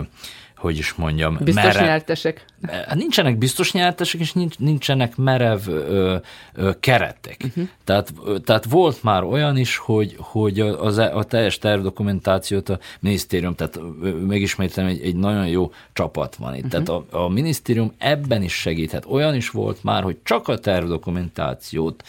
hogy 0.62 0.78
is 0.78 0.93
mondjam, 0.93 1.38
biztos 1.41 1.63
merev, 1.63 1.84
nyertesek. 1.84 2.45
Hát 2.67 2.95
nincsenek 2.95 3.38
biztos 3.38 3.71
nyertesek, 3.71 4.21
és 4.21 4.34
nincs, 4.34 4.58
nincsenek 4.58 5.15
merev 5.15 5.67
ö, 5.67 6.15
ö, 6.54 6.71
keretek. 6.80 7.41
Uh-huh. 7.45 7.67
Tehát, 7.84 8.13
tehát 8.43 8.65
volt 8.65 9.04
már 9.04 9.24
olyan 9.24 9.58
is, 9.58 9.78
hogy, 9.78 10.15
hogy 10.17 10.60
az, 10.60 10.97
e, 10.97 11.15
a 11.15 11.24
teljes 11.24 11.58
tervdokumentációt 11.58 12.69
a 12.69 12.80
minisztérium, 13.00 13.56
tehát 13.56 13.80
megismétlem, 14.28 14.86
egy, 14.86 15.02
egy 15.02 15.15
nagyon 15.15 15.47
jó 15.47 15.71
csapat 15.93 16.36
van 16.36 16.56
itt. 16.56 16.63
Uh-huh. 16.63 16.84
Tehát 16.84 17.04
a, 17.12 17.24
a 17.24 17.30
minisztérium 17.30 17.93
ebben 17.97 18.43
is 18.43 18.54
segíthet. 18.54 19.06
Olyan 19.08 19.36
is 19.36 19.50
volt 19.50 19.84
már, 19.84 20.04
hogy 20.04 20.17
csak 20.24 20.47
a 20.47 20.58
tervdokumentációt 20.58 22.04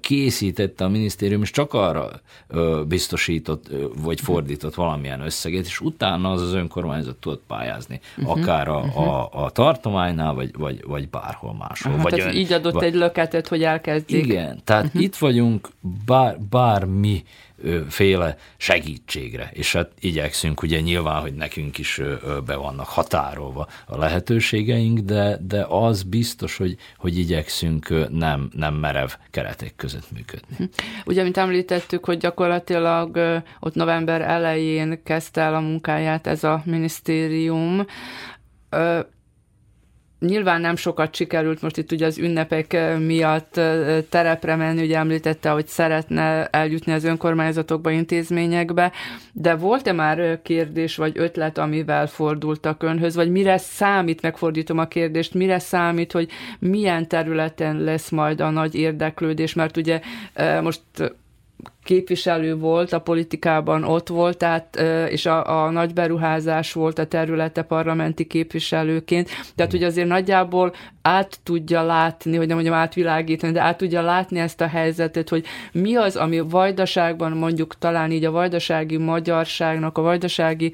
készítette 0.00 0.84
a 0.84 0.88
minisztérium, 0.88 1.42
és 1.42 1.50
csak 1.50 1.74
arra 1.74 2.10
biztosított, 2.86 3.66
vagy 4.02 4.20
fordított 4.20 4.74
valamilyen 4.74 5.20
összeget, 5.20 5.64
és 5.64 5.80
utána 5.80 6.30
az 6.30 6.42
az 6.42 6.52
önkormányzat 6.52 7.16
tudott 7.16 7.42
pályázni, 7.46 7.77
uh-huh. 8.18 8.38
akár 8.38 8.68
a, 8.68 8.78
uh-huh. 8.78 9.08
a, 9.08 9.28
a 9.44 9.50
tartománynál, 9.50 10.34
vagy, 10.34 10.50
vagy, 10.56 10.84
vagy 10.86 11.08
bárhol 11.08 11.54
máshol. 11.54 11.92
Aha, 11.92 12.02
vagy 12.02 12.12
tehát 12.12 12.32
ön, 12.32 12.38
így 12.40 12.52
adott 12.52 12.72
vagy, 12.72 12.84
egy 12.84 12.94
löketet, 12.94 13.48
hogy 13.48 13.62
elkezdjék. 13.62 14.24
Igen, 14.24 14.60
tehát 14.64 14.84
uh-huh. 14.84 15.02
itt 15.02 15.16
vagyunk 15.16 15.68
bár, 16.04 16.38
bármi 16.50 17.24
féle 17.88 18.36
segítségre, 18.56 19.50
és 19.52 19.72
hát 19.72 19.90
igyekszünk, 20.00 20.62
ugye 20.62 20.80
nyilván, 20.80 21.20
hogy 21.20 21.34
nekünk 21.34 21.78
is 21.78 22.00
be 22.46 22.54
vannak 22.54 22.86
határolva 22.86 23.68
a 23.86 23.96
lehetőségeink, 23.96 24.98
de, 24.98 25.38
de 25.46 25.64
az 25.68 26.02
biztos, 26.02 26.56
hogy, 26.56 26.76
hogy 26.96 27.18
igyekszünk 27.18 28.08
nem, 28.10 28.50
nem 28.56 28.74
merev 28.74 29.10
keretek 29.30 29.72
között 29.76 30.10
működni. 30.12 30.56
Hm. 30.56 30.64
Ugye, 31.04 31.22
mint 31.22 31.36
említettük, 31.36 32.04
hogy 32.04 32.18
gyakorlatilag 32.18 33.18
ott 33.60 33.74
november 33.74 34.20
elején 34.20 35.02
kezdte 35.02 35.40
el 35.40 35.54
a 35.54 35.60
munkáját 35.60 36.26
ez 36.26 36.44
a 36.44 36.62
minisztérium, 36.64 37.86
Nyilván 40.20 40.60
nem 40.60 40.76
sokat 40.76 41.14
sikerült 41.14 41.62
most 41.62 41.76
itt 41.76 41.92
ugye 41.92 42.06
az 42.06 42.18
ünnepek 42.18 42.76
miatt 42.98 43.60
terepre 44.08 44.56
menni, 44.56 44.82
ugye 44.82 44.96
említette, 44.98 45.50
hogy 45.50 45.66
szeretne 45.66 46.46
eljutni 46.46 46.92
az 46.92 47.04
önkormányzatokba, 47.04 47.90
intézményekbe, 47.90 48.92
de 49.32 49.54
volt-e 49.54 49.92
már 49.92 50.42
kérdés 50.42 50.96
vagy 50.96 51.12
ötlet, 51.14 51.58
amivel 51.58 52.06
fordultak 52.06 52.82
önhöz, 52.82 53.14
vagy 53.14 53.30
mire 53.30 53.58
számít, 53.58 54.22
megfordítom 54.22 54.78
a 54.78 54.88
kérdést, 54.88 55.34
mire 55.34 55.58
számít, 55.58 56.12
hogy 56.12 56.30
milyen 56.58 57.08
területen 57.08 57.76
lesz 57.80 58.10
majd 58.10 58.40
a 58.40 58.50
nagy 58.50 58.74
érdeklődés, 58.74 59.54
mert 59.54 59.76
ugye 59.76 60.00
most 60.62 60.80
képviselő 61.84 62.56
volt 62.56 62.92
a 62.92 63.00
politikában, 63.00 63.84
ott 63.84 64.08
volt, 64.08 64.36
tehát, 64.36 64.76
és 65.10 65.26
a, 65.26 65.64
a 65.64 65.70
nagy 65.70 65.92
beruházás 65.92 66.72
volt 66.72 66.98
a 66.98 67.06
területe 67.06 67.62
parlamenti 67.62 68.24
képviselőként, 68.24 69.28
tehát 69.54 69.70
hogy 69.70 69.82
azért 69.82 70.08
nagyjából 70.08 70.74
át 71.02 71.38
tudja 71.42 71.82
látni, 71.82 72.36
hogy 72.36 72.46
nem 72.46 72.56
mondjam 72.56 72.76
átvilágítani, 72.76 73.52
de 73.52 73.60
át 73.60 73.76
tudja 73.76 74.02
látni 74.02 74.38
ezt 74.38 74.60
a 74.60 74.66
helyzetet, 74.66 75.28
hogy 75.28 75.44
mi 75.72 75.94
az, 75.94 76.16
ami 76.16 76.40
vajdaságban 76.40 77.32
mondjuk 77.32 77.78
talán 77.78 78.10
így 78.10 78.24
a 78.24 78.30
vajdasági 78.30 78.96
magyarságnak, 78.96 79.98
a 79.98 80.02
vajdasági 80.02 80.72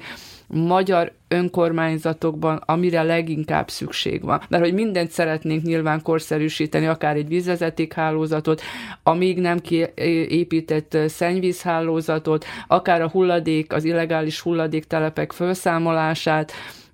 magyar 0.55 1.11
önkormányzatokban, 1.27 2.61
amire 2.65 3.03
leginkább 3.03 3.69
szükség 3.69 4.23
van. 4.23 4.41
Mert 4.49 4.63
hogy 4.63 4.73
mindent 4.73 5.11
szeretnénk 5.11 5.63
nyilván 5.63 6.01
korszerűsíteni, 6.01 6.85
akár 6.85 7.15
egy 7.15 7.27
vízvezetékhálózatot, 7.27 8.61
amíg 9.03 9.39
nem 9.39 9.59
kiépített 9.59 10.97
szennyvízhálózatot, 11.07 12.45
akár 12.67 13.01
a 13.01 13.09
hulladék, 13.09 13.73
az 13.73 13.83
illegális 13.83 14.39
hulladéktelepek 14.39 15.31
felszámolását, 15.31 16.51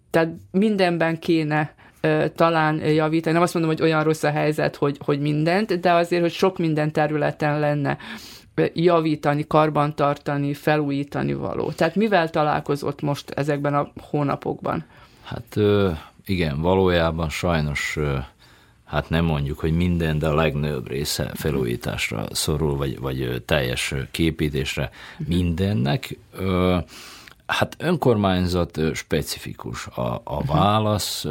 tehát 0.09 0.29
mindenben 0.51 1.19
kéne 1.19 1.75
talán 2.35 2.75
javítani. 2.85 3.33
Nem 3.33 3.43
azt 3.43 3.53
mondom, 3.53 3.71
hogy 3.71 3.81
olyan 3.81 4.03
rossz 4.03 4.23
a 4.23 4.31
helyzet, 4.31 4.75
hogy, 4.75 4.97
hogy 5.05 5.19
mindent, 5.19 5.79
de 5.79 5.91
azért, 5.91 6.21
hogy 6.21 6.31
sok 6.31 6.57
minden 6.57 6.91
területen 6.91 7.59
lenne 7.59 7.97
javítani, 8.73 9.47
karbantartani, 9.47 10.53
felújítani 10.53 11.33
való. 11.33 11.71
Tehát 11.71 11.95
mivel 11.95 12.29
találkozott 12.29 13.01
most 13.01 13.29
ezekben 13.29 13.73
a 13.73 13.91
hónapokban? 14.09 14.85
Hát 15.23 15.57
igen, 16.25 16.61
valójában 16.61 17.29
sajnos 17.29 17.97
hát 18.91 19.09
nem 19.09 19.25
mondjuk, 19.25 19.59
hogy 19.59 19.71
minden, 19.71 20.19
de 20.19 20.27
a 20.27 20.35
legnagyobb 20.35 20.87
része 20.87 21.31
felújításra 21.33 22.25
szorul, 22.31 22.77
vagy, 22.77 22.99
vagy 22.99 23.43
teljes 23.45 23.93
képítésre 24.11 24.89
mindennek. 25.17 26.17
Hát 27.45 27.75
önkormányzat 27.79 28.79
specifikus 28.93 29.87
a, 29.87 30.21
a 30.23 30.43
válasz. 30.45 31.25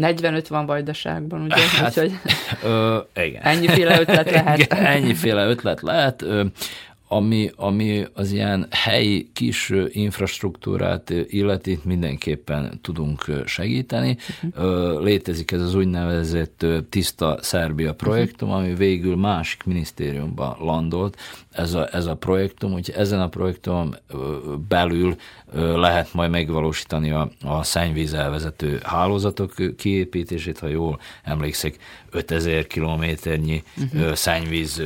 45 0.00 0.48
van 0.48 0.66
Vajdaságban, 0.66 1.42
ugye? 1.42 1.54
Hát, 1.56 1.88
Úgyhogy 1.88 2.12
ö, 2.64 2.98
igen. 3.14 3.42
Ennyiféle 3.42 4.00
ötlet 4.00 4.30
lehet. 4.30 4.58
Igen, 4.58 4.84
ennyiféle 4.86 5.46
ötlet 5.46 5.82
lehet. 5.82 6.22
Ö, 6.22 6.44
ami, 7.12 7.50
ami 7.56 8.06
az 8.12 8.32
ilyen 8.32 8.66
helyi 8.70 9.30
kis 9.32 9.72
infrastruktúrát 9.88 11.10
illeti, 11.26 11.78
mindenképpen 11.84 12.78
tudunk 12.82 13.24
segíteni. 13.46 14.16
Uh-huh. 14.42 15.02
Létezik 15.02 15.50
ez 15.50 15.60
az 15.60 15.74
úgynevezett 15.74 16.66
Tiszta 16.88 17.38
Szerbia 17.40 17.94
projektum, 17.94 18.48
uh-huh. 18.48 18.64
ami 18.64 18.74
végül 18.74 19.16
másik 19.16 19.64
minisztériumban 19.64 20.56
landolt, 20.60 21.16
ez 21.50 21.74
a, 21.74 21.88
ez 21.92 22.06
a 22.06 22.14
projektum, 22.14 22.72
úgyhogy 22.72 22.94
ezen 22.94 23.20
a 23.20 23.28
projektum 23.28 23.94
belül 24.68 25.16
lehet 25.54 26.14
majd 26.14 26.30
megvalósítani 26.30 27.10
a, 27.10 27.30
a 27.42 27.62
szennyvíz 27.62 28.14
elvezető 28.14 28.80
hálózatok 28.82 29.54
kiépítését, 29.76 30.58
ha 30.58 30.66
jól 30.66 31.00
emlékszik, 31.22 31.78
5000 32.10 32.66
kilométernyi 32.66 33.62
uh-huh. 33.76 34.12
szennyvíz 34.12 34.82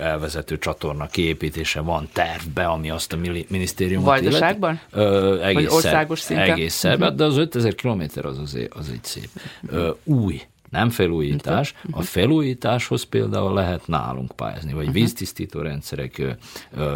elvezető 0.00 0.58
csatorna 0.58 1.06
kiépítése 1.46 1.80
van 1.80 2.08
tervbe, 2.12 2.66
ami 2.66 2.90
azt 2.90 3.12
a 3.12 3.16
minisztériumot 3.48 4.06
Vajdaságban? 4.06 4.80
Ö, 4.90 5.40
egész 5.42 5.54
Vagy 5.54 5.74
országos 5.74 6.20
szinten? 6.20 6.50
Egész 6.50 6.74
szerbe, 6.74 7.04
uh-huh. 7.04 7.18
de 7.18 7.24
az 7.24 7.36
5000 7.36 7.74
kilométer 7.74 8.24
az, 8.24 8.38
az, 8.38 8.58
az 8.70 8.90
egy 8.90 9.04
szép. 9.04 9.28
Ö, 9.68 9.90
új 10.04 10.42
nem 10.70 10.90
felújítás. 10.90 11.74
A 11.90 12.02
felújításhoz 12.02 13.02
például 13.02 13.54
lehet 13.54 13.86
nálunk 13.86 14.32
pályázni, 14.32 14.72
vagy 14.72 14.86
uh-huh. 14.86 14.94
víztisztító 14.94 15.60
rendszerek 15.60 16.36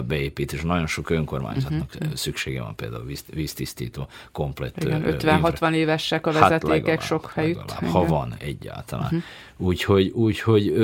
beépítés. 0.06 0.62
Nagyon 0.62 0.86
sok 0.86 1.10
önkormányzatnak 1.10 1.90
uh-huh. 1.94 2.14
szüksége 2.14 2.62
van 2.62 2.74
például 2.74 3.04
víz, 3.04 3.24
víztisztító 3.30 4.06
komplett. 4.32 4.74
50-60 4.78 5.72
évesek 5.72 6.26
a 6.26 6.32
hát 6.32 6.40
vezetékek 6.40 6.70
hát 6.70 6.78
legalább, 6.78 7.00
sok 7.00 7.30
helyütt. 7.34 7.68
Legalább, 7.68 7.92
ha 7.92 8.04
van 8.04 8.34
egyáltalán. 8.38 9.04
Uh-huh. 9.04 9.22
Úgyhogy, 9.56 10.08
úgyhogy 10.08 10.74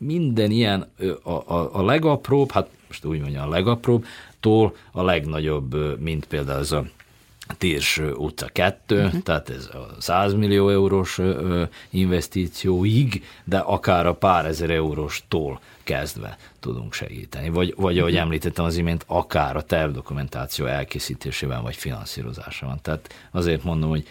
minden 0.00 0.50
ilyen 0.50 0.86
a, 1.22 1.30
a, 1.30 1.70
a 1.72 1.84
legapróbb, 1.84 2.50
hát 2.50 2.68
most 2.90 3.04
úgy 3.04 3.20
mondja, 3.20 3.42
a 3.42 3.48
legapróbb, 3.48 4.04
tól 4.40 4.76
a 4.92 5.02
legnagyobb, 5.02 6.00
mint 6.00 6.26
például 6.26 6.58
ez 6.58 6.72
a 6.72 6.84
Tirs 7.58 7.98
utca 7.98 8.46
2, 8.52 8.94
uh-huh. 8.96 9.12
Mhm. 9.12 9.22
tehát 9.22 9.50
ez 9.50 9.66
a 9.66 9.94
100 9.98 10.34
millió 10.34 10.68
eurós 10.68 11.20
investícióig, 11.90 13.24
de 13.44 13.58
akár 13.58 14.06
a 14.06 14.14
pár 14.14 14.46
ezer 14.46 14.70
euróstól 14.70 15.60
kezdve 15.82 16.38
tudunk 16.60 16.94
segíteni. 16.94 17.48
Vagy, 17.48 17.74
vagy 17.76 17.98
ahogy 17.98 18.10
uh-huh. 18.10 18.26
említettem 18.26 18.64
az 18.64 18.76
imént, 18.76 19.04
akár 19.06 19.56
a 19.56 19.62
tervdokumentáció 19.62 20.66
elkészítésében 20.66 21.62
vagy 21.62 21.76
finanszírozásában. 21.76 22.78
Tehát 22.82 23.14
azért 23.30 23.64
mondom, 23.64 23.90
hogy 23.90 24.06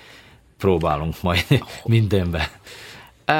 próbálunk 0.58 1.22
majd 1.22 1.46
mindenben 1.86 2.48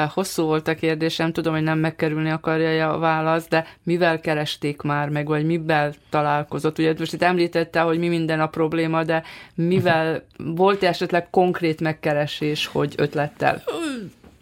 Hosszú 0.08 0.44
volt 0.44 0.68
a 0.68 0.74
kérdésem, 0.74 1.32
tudom, 1.32 1.54
hogy 1.54 1.62
nem 1.62 1.78
megkerülni 1.78 2.30
akarja 2.30 2.92
a 2.92 2.98
válasz, 2.98 3.48
de 3.48 3.66
mivel 3.82 4.20
keresték 4.20 4.82
már 4.82 5.08
meg, 5.08 5.26
vagy 5.26 5.44
mivel 5.44 5.94
találkozott? 6.10 6.78
Ugye 6.78 6.94
most 6.98 7.12
itt 7.12 7.22
említette, 7.22 7.80
hogy 7.80 7.98
mi 7.98 8.08
minden 8.08 8.40
a 8.40 8.46
probléma, 8.46 9.04
de 9.04 9.22
mivel 9.54 10.24
volt 10.62 10.82
esetleg 10.82 11.30
konkrét 11.30 11.80
megkeresés, 11.80 12.66
hogy 12.66 12.94
ötlettel? 12.96 13.62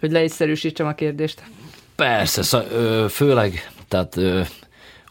Hogy 0.01 0.11
leegyszerűsítsem 0.11 0.87
a 0.87 0.95
kérdést. 0.95 1.43
Persze, 1.97 2.63
főleg, 3.09 3.71
tehát 3.89 4.17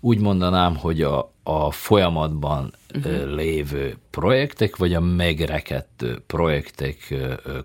úgy 0.07 0.19
mondanám, 0.19 0.75
hogy 0.75 1.01
a, 1.01 1.31
a 1.43 1.71
folyamatban 1.71 2.73
uh-huh. 2.95 3.35
lévő 3.35 3.97
projektek, 4.09 4.75
vagy 4.75 4.93
a 4.93 4.99
megrekedt 4.99 6.05
projektek 6.27 7.15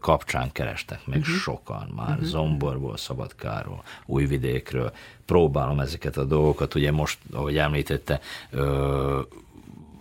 kapcsán 0.00 0.52
kerestek 0.52 1.00
meg 1.06 1.18
uh-huh. 1.18 1.34
sokan 1.34 1.92
már 1.96 2.10
uh-huh. 2.10 2.24
Zomborból, 2.24 2.96
Szabadkáról, 2.96 3.82
Újvidékről. 4.06 4.92
Próbálom 5.26 5.80
ezeket 5.80 6.16
a 6.16 6.24
dolgokat, 6.24 6.74
ugye 6.74 6.92
most, 6.92 7.18
ahogy 7.32 7.56
említette, 7.56 8.20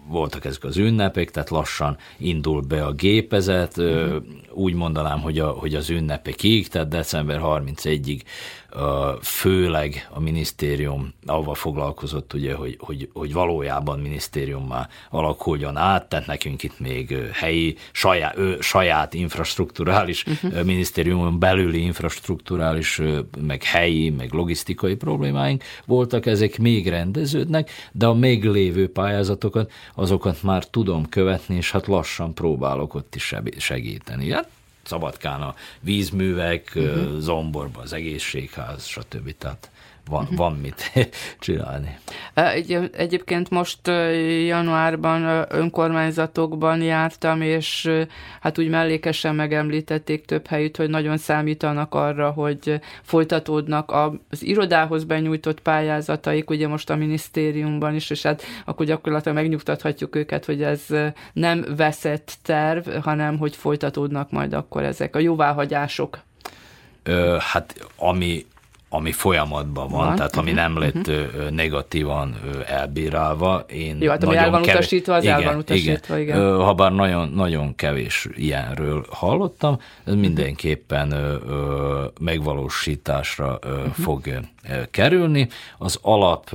voltak 0.08 0.46
ezek 0.46 0.64
az 0.64 0.78
ünnepek, 0.78 1.32
tehát 1.32 1.50
lassan 1.50 1.98
indul 2.18 2.62
be 2.62 2.86
a 2.86 2.92
gépezet, 2.92 3.78
uh-huh. 3.78 4.24
úgy 4.52 4.74
mondanám, 4.74 5.20
hogy, 5.20 5.40
a, 5.40 5.50
hogy 5.50 5.76
az 5.76 5.90
ünnepekig, 5.90 6.68
tehát 6.68 6.88
december 6.88 7.40
31-ig 7.44 8.22
főleg 9.22 10.08
a 10.10 10.20
minisztérium 10.20 11.14
avval 11.26 11.56
foglalkozott, 11.56 12.34
ugye, 12.34 12.54
hogy, 12.54 12.78
hogy, 12.80 13.10
hogy 13.14 13.34
valójában 13.34 14.00
minisztériummá 14.00 14.88
alakuljon 15.10 15.78
át, 15.78 16.10
tehát 16.10 16.26
nekünk 16.26 16.64
itt 16.64 16.80
még 16.80 17.16
helyi, 17.34 17.76
saját, 17.92 18.38
saját 18.60 19.14
infrastruktúrális, 19.14 20.26
uh-huh. 20.26 20.64
minisztériumon 20.64 21.40
belüli 21.40 21.82
infrastruktúrális, 21.82 23.02
meg 23.42 23.64
helyi, 23.64 24.10
meg 24.10 24.34
logisztikai 24.34 24.96
problémáink 24.96 25.64
voltak, 25.86 26.26
ezek 26.26 26.58
még 26.58 26.90
rendeződnek, 26.90 27.70
de 27.92 28.06
a 28.06 28.14
még 28.14 28.46
lévő 28.46 28.92
pályázatokat, 28.92 29.72
azokat 29.96 30.44
már 30.44 30.66
tudom 30.66 31.10
követni, 31.10 31.56
és 31.56 31.72
hát 31.72 31.88
lassan 31.88 32.34
próbálok 32.34 32.94
ott 32.94 33.16
is 33.16 33.36
segíteni. 33.58 34.32
Hát 34.32 34.50
Szabadkán 34.84 35.42
a 35.42 35.56
vízművek, 35.80 36.72
uh-huh. 36.76 37.20
Zomborban 37.20 37.84
az 37.84 37.94
egészségház, 37.94 38.86
stb. 38.86 39.36
Tehát 39.38 39.70
van, 40.10 40.22
uh-huh. 40.22 40.38
van 40.38 40.54
mit 40.54 40.92
csinálni. 41.40 41.98
Egy, 42.34 42.90
egyébként 42.94 43.50
most 43.50 43.88
januárban 44.46 45.46
önkormányzatokban 45.50 46.82
jártam, 46.82 47.42
és 47.42 47.92
hát 48.42 48.58
úgy 48.58 48.70
mellékesen 48.70 49.36
megemlítették 49.36 50.26
több 50.26 50.48
helyütt, 50.48 50.78
hogy 50.78 50.90
nagyon 50.90 51.18
számítanak 51.18 51.96
arra, 51.96 52.30
hogy 52.30 52.80
folytatódnak 53.02 53.92
az 54.30 54.44
irodához 54.44 55.04
benyújtott 55.04 55.60
pályázataik, 55.60 56.50
ugye 56.50 56.68
most 56.68 56.90
a 56.90 56.96
minisztériumban 56.96 57.96
is, 57.96 58.10
és 58.10 58.22
hát 58.22 58.44
akkor 58.66 58.86
gyakorlatilag 58.86 59.38
megnyugtathatjuk 59.38 60.16
őket, 60.16 60.46
hogy 60.46 60.64
ez 60.64 60.86
nem 61.34 61.66
veszett 61.78 62.38
terv, 62.44 62.90
hanem 62.90 63.38
hogy 63.38 63.56
folytatódnak 63.56 64.32
majd 64.32 64.54
akkor 64.54 64.84
ezek 64.84 65.16
a 65.16 65.20
jóváhagyások. 65.20 66.20
Ö, 67.04 67.38
hát 67.40 67.88
ami 67.98 68.46
ami 68.94 69.12
folyamatban 69.12 69.88
van, 69.90 70.06
van. 70.06 70.16
tehát 70.16 70.36
ami 70.36 70.52
nem 70.52 70.78
lett 70.78 71.08
uh-huh. 71.08 71.50
negatívan 71.50 72.36
elbírálva. 72.68 73.66
Én 73.70 73.98
Jó, 74.02 74.10
hát 74.10 74.24
ami 74.24 74.36
el 74.36 74.50
van 74.50 74.62
kevés, 74.62 74.74
utasítva, 74.74 75.16
az 75.16 75.24
igen, 75.24 75.42
el 75.42 75.44
van 75.44 75.56
utasítva, 75.56 76.18
igen. 76.18 76.38
igen. 76.38 76.56
Habár 76.58 76.92
nagyon, 76.92 77.30
nagyon 77.30 77.76
kevés 77.76 78.28
ilyenről 78.36 79.06
hallottam, 79.10 79.80
ez 80.04 80.14
mindenképpen 80.14 81.40
megvalósításra 82.20 83.60
uh-huh. 83.64 83.86
fog 83.94 84.40
kerülni. 84.92 85.48
Az 85.78 86.00
alap 86.02 86.50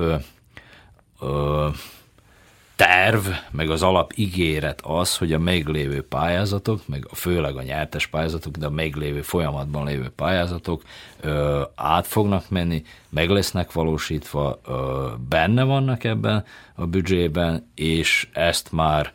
terv, 2.77 3.27
meg 3.51 3.69
az 3.69 3.81
alapígéret 3.81 4.81
az, 4.83 5.17
hogy 5.17 5.33
a 5.33 5.39
meglévő 5.39 6.01
pályázatok, 6.01 6.87
meg 6.87 7.07
főleg 7.13 7.55
a 7.55 7.61
nyertes 7.61 8.07
pályázatok, 8.07 8.55
de 8.55 8.65
a 8.65 8.69
meglévő 8.69 9.21
folyamatban 9.21 9.85
lévő 9.85 10.09
pályázatok 10.09 10.83
ö, 11.19 11.61
át 11.75 12.07
fognak 12.07 12.49
menni, 12.49 12.83
meg 13.09 13.29
lesznek 13.29 13.71
valósítva, 13.71 14.59
ö, 14.65 15.09
benne 15.29 15.63
vannak 15.63 16.03
ebben 16.03 16.45
a 16.75 16.85
büdzsében, 16.85 17.71
és 17.75 18.29
ezt 18.33 18.71
már 18.71 19.13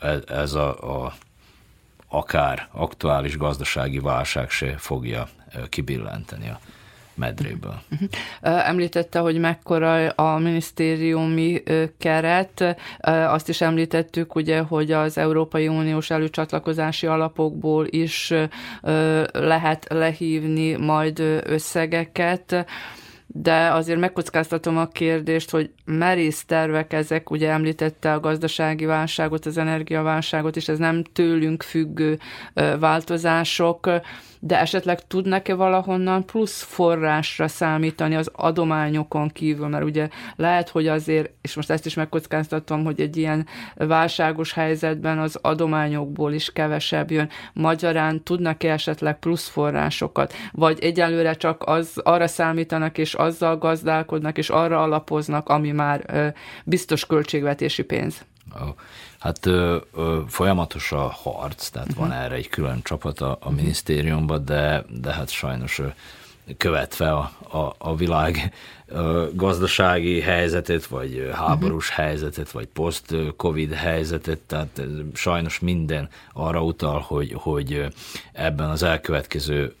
ez, 0.00 0.20
ez 0.26 0.52
a, 0.52 1.04
a 1.04 1.14
akár 2.08 2.68
aktuális 2.72 3.36
gazdasági 3.36 3.98
válság 3.98 4.50
se 4.50 4.76
fogja 4.76 5.28
kibillenteni 5.68 6.48
a 6.48 6.60
medréből. 7.16 7.80
Említette, 8.40 9.18
hogy 9.18 9.38
mekkora 9.38 10.08
a 10.08 10.38
minisztériumi 10.38 11.62
keret. 11.98 12.76
Azt 13.00 13.48
is 13.48 13.60
említettük, 13.60 14.34
ugye, 14.34 14.60
hogy 14.60 14.92
az 14.92 15.18
Európai 15.18 15.68
Uniós 15.68 16.10
előcsatlakozási 16.10 17.06
alapokból 17.06 17.86
is 17.90 18.32
lehet 19.32 19.86
lehívni 19.88 20.76
majd 20.76 21.18
összegeket 21.44 22.66
de 23.26 23.72
azért 23.72 23.98
megkockáztatom 23.98 24.76
a 24.76 24.88
kérdést, 24.88 25.50
hogy 25.50 25.70
merész 25.84 26.44
tervek 26.44 26.92
ezek, 26.92 27.30
ugye 27.30 27.50
említette 27.50 28.12
a 28.12 28.20
gazdasági 28.20 28.84
válságot, 28.84 29.46
az 29.46 29.58
energiaválságot, 29.58 30.56
és 30.56 30.68
ez 30.68 30.78
nem 30.78 31.02
tőlünk 31.02 31.62
függő 31.62 32.18
változások 32.78 33.90
de 34.46 34.60
esetleg 34.60 35.06
tudnak-e 35.06 35.54
valahonnan 35.54 36.26
plusz 36.26 36.62
forrásra 36.62 37.48
számítani 37.48 38.14
az 38.14 38.30
adományokon 38.32 39.28
kívül, 39.28 39.68
mert 39.68 39.84
ugye 39.84 40.08
lehet, 40.36 40.68
hogy 40.68 40.88
azért, 40.88 41.30
és 41.42 41.54
most 41.54 41.70
ezt 41.70 41.86
is 41.86 41.94
megkockáztatom, 41.94 42.84
hogy 42.84 43.00
egy 43.00 43.16
ilyen 43.16 43.46
válságos 43.74 44.52
helyzetben 44.52 45.18
az 45.18 45.38
adományokból 45.42 46.32
is 46.32 46.52
kevesebb 46.52 47.10
jön. 47.10 47.28
Magyarán 47.52 48.22
tudnak-e 48.22 48.72
esetleg 48.72 49.18
plusz 49.18 49.48
forrásokat, 49.48 50.32
vagy 50.52 50.78
egyelőre 50.80 51.34
csak 51.34 51.62
az 51.66 52.00
arra 52.04 52.26
számítanak, 52.26 52.98
és 52.98 53.14
azzal 53.14 53.58
gazdálkodnak, 53.58 54.38
és 54.38 54.50
arra 54.50 54.82
alapoznak, 54.82 55.48
ami 55.48 55.70
már 55.70 56.34
biztos 56.64 57.06
költségvetési 57.06 57.82
pénz? 57.82 58.24
Oh. 58.60 58.68
Hát 59.26 59.46
ö, 59.46 59.76
ö, 59.94 60.20
folyamatos 60.28 60.92
a 60.92 61.08
harc, 61.08 61.68
tehát 61.68 61.88
uh-huh. 61.88 62.06
van 62.06 62.16
mhm. 62.16 62.24
erre 62.24 62.34
egy 62.34 62.48
külön 62.48 62.80
csapat 62.82 63.20
a, 63.20 63.30
a 63.30 63.36
uh-huh. 63.36 63.54
minisztériumban, 63.54 64.44
de, 64.44 64.84
de 65.00 65.12
hát 65.12 65.30
sajnos 65.30 65.78
ö, 65.78 65.86
követve 66.56 67.12
a, 67.12 67.32
a, 67.58 67.74
a 67.78 67.96
világ 67.96 68.52
ö, 68.86 69.26
gazdasági 69.32 70.20
helyzetet, 70.20 70.86
vagy 70.86 71.30
háborús 71.34 71.88
uh-huh. 71.88 72.04
helyzetet, 72.04 72.50
vagy 72.50 72.66
post-covid 72.66 73.72
helyzetet, 73.72 74.38
tehát 74.38 74.80
sajnos 75.14 75.58
minden 75.58 76.08
arra 76.32 76.62
utal, 76.62 77.00
hogy, 77.00 77.32
hogy 77.36 77.86
ebben 78.32 78.70
az 78.70 78.82
elkövetkező 78.82 79.74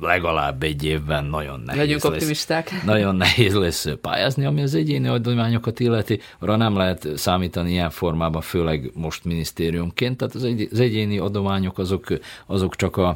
legalább 0.00 0.62
egy 0.62 0.84
évben 0.84 1.24
nagyon 1.24 1.60
nehéz 1.64 1.80
Legyünk 1.80 2.02
lesz. 2.02 2.12
optimisták. 2.12 2.84
Nagyon 2.84 3.16
nehéz 3.16 3.54
lesz 3.54 3.86
pályázni, 4.00 4.44
ami 4.44 4.62
az 4.62 4.74
egyéni 4.74 5.08
adományokat 5.08 5.80
illeti. 5.80 6.20
Arra 6.38 6.56
nem 6.56 6.76
lehet 6.76 7.08
számítani 7.16 7.70
ilyen 7.70 7.90
formában, 7.90 8.40
főleg 8.40 8.90
most 8.94 9.24
minisztériumként. 9.24 10.16
Tehát 10.16 10.34
az, 10.34 10.44
egy, 10.44 10.68
az 10.72 10.80
egyéni 10.80 11.18
adományok 11.18 11.78
azok, 11.78 12.06
azok 12.46 12.76
csak 12.76 12.96
a, 12.96 13.08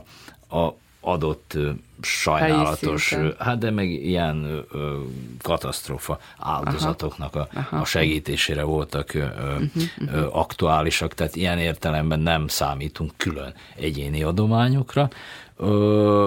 a 0.51 0.75
adott 1.05 1.59
sajnálatos, 2.03 3.17
hát 3.39 3.59
de 3.59 3.71
meg 3.71 3.91
ilyen 3.91 4.65
ö, 4.73 4.99
katasztrófa 5.43 6.19
áldozatoknak 6.39 7.35
a, 7.35 7.49
a 7.71 7.85
segítésére 7.85 8.63
voltak 8.63 9.15
ö, 9.15 9.25
uh-huh, 9.25 9.69
uh-huh. 9.99 10.37
aktuálisak, 10.37 11.15
tehát 11.15 11.37
ilyen 11.37 11.59
értelemben 11.59 12.21
nem 12.21 12.49
számítunk 12.49 13.13
külön 13.17 13.55
egyéni 13.77 14.23
adományokra. 14.23 15.09
Ö, 15.57 16.27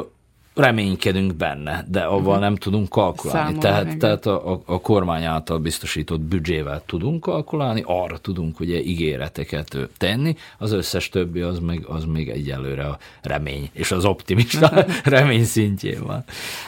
reménykedünk 0.56 1.36
benne, 1.36 1.86
de 1.88 2.01
avval 2.01 2.28
uh-huh. 2.28 2.39
nem 2.39 2.56
tudunk 2.56 2.89
kalkulálni. 2.89 3.60
Számolni 3.60 3.60
tehát, 3.60 3.97
tehát 3.97 4.26
a, 4.26 4.51
a, 4.51 4.62
a 4.66 4.82
kormány 4.82 5.24
által 5.24 5.60
biztosított 5.60 6.20
büdzsével 6.20 6.84
tudunk 6.86 7.22
kalkulálni, 7.22 7.84
arra 7.86 8.18
tudunk 8.18 8.60
ugye 8.60 8.82
ígéreteket 8.82 9.78
tenni, 9.97 10.36
az 10.58 10.72
összes 10.72 11.10
többi 11.10 11.41
az 11.41 11.60
még, 11.60 11.86
az 11.88 12.06
még 12.06 12.30
egyelőre 12.30 12.84
a 12.84 12.97
remény, 13.22 13.70
és 13.74 13.91
az 13.91 14.06
optimista 14.06 14.70
uh-huh. 14.70 14.95
remény 15.16 15.45
szintjén 15.45 16.03
van. 16.03 16.24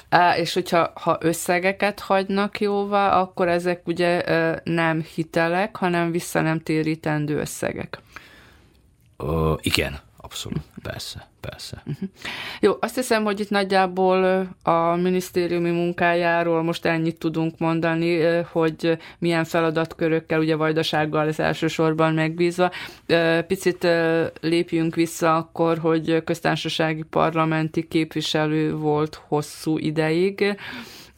Á, 0.10 0.38
és 0.38 0.54
hogyha 0.54 0.92
ha 0.96 1.18
összegeket 1.22 2.00
hagynak 2.00 2.60
jóvá, 2.60 3.20
akkor 3.20 3.48
ezek 3.48 3.88
ugye 3.88 4.24
nem 4.64 5.06
hitelek, 5.16 5.76
hanem 5.76 6.12
vissza 6.12 6.42
nem 6.42 6.60
térítendő 6.60 7.40
összegek. 7.40 8.00
Ö, 9.18 9.54
igen, 9.62 10.00
abszolút, 10.28 10.62
persze, 10.82 11.28
persze. 11.42 11.84
Uh-huh. 11.86 12.10
Jó, 12.60 12.74
azt 12.80 12.96
hiszem, 12.96 13.24
hogy 13.24 13.40
itt 13.40 13.50
nagyjából 13.50 14.48
a 14.64 14.96
minisztériumi 14.96 15.72
munkájáról 15.72 16.64
most 16.64 16.86
ennyit 16.86 17.20
tudunk 17.20 17.58
mondani, 17.58 18.22
hogy 18.52 18.98
milyen 19.20 19.44
feladatkörökkel, 19.44 20.40
ugye 20.40 20.56
vajdasággal 20.56 21.26
lesz 21.26 21.40
elsősorban 21.40 22.14
megbízva. 22.14 22.72
Picit 23.48 23.88
lépjünk 24.42 24.96
vissza 24.96 25.36
akkor, 25.36 25.78
hogy 25.78 26.24
köztársasági 26.24 27.04
parlamenti 27.04 27.88
képviselő 27.88 28.76
volt 28.76 29.22
hosszú 29.28 29.78
ideig 29.78 30.58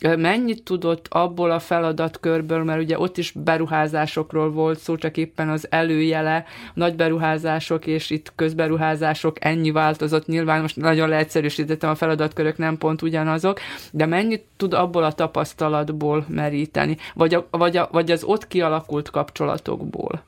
mennyit 0.02 0.64
tudott 0.64 1.08
abból 1.10 1.52
a 1.52 1.60
feladatkörből, 1.60 2.64
mert 2.64 2.82
ugye 2.82 3.00
ott 3.00 3.18
is 3.18 3.32
beruházásokról 3.32 4.52
volt 4.52 4.80
szó, 4.80 4.96
csak 4.96 5.18
éppen 5.18 5.50
az 5.50 5.68
előjele, 5.70 6.46
nagy 6.74 6.96
beruházások 6.96 7.86
és 7.86 8.10
itt 8.10 8.32
közberuházások, 8.36 9.46
ennyi 9.46 9.72
változott, 9.72 10.28
nyilván 10.28 10.62
most 10.62 10.76
nagyon 10.76 11.10
leegyszerűsítettem, 11.10 11.90
a 11.90 11.96
feladatkörök 11.96 12.58
nem 12.58 12.78
pont 12.78 13.02
ugyanazok, 13.02 13.60
de 13.92 14.06
mennyit 14.06 14.44
tud 14.58 14.74
abból 14.74 15.04
a 15.04 15.12
tapasztalatból 15.12 16.26
meríteni, 16.28 16.98
vagy, 17.14 17.34
a, 17.34 17.48
vagy, 17.52 17.78
a, 17.78 17.90
vagy 17.92 18.12
az 18.12 18.24
ott 18.24 18.48
kialakult 18.48 19.10
kapcsolatokból? 19.10 20.24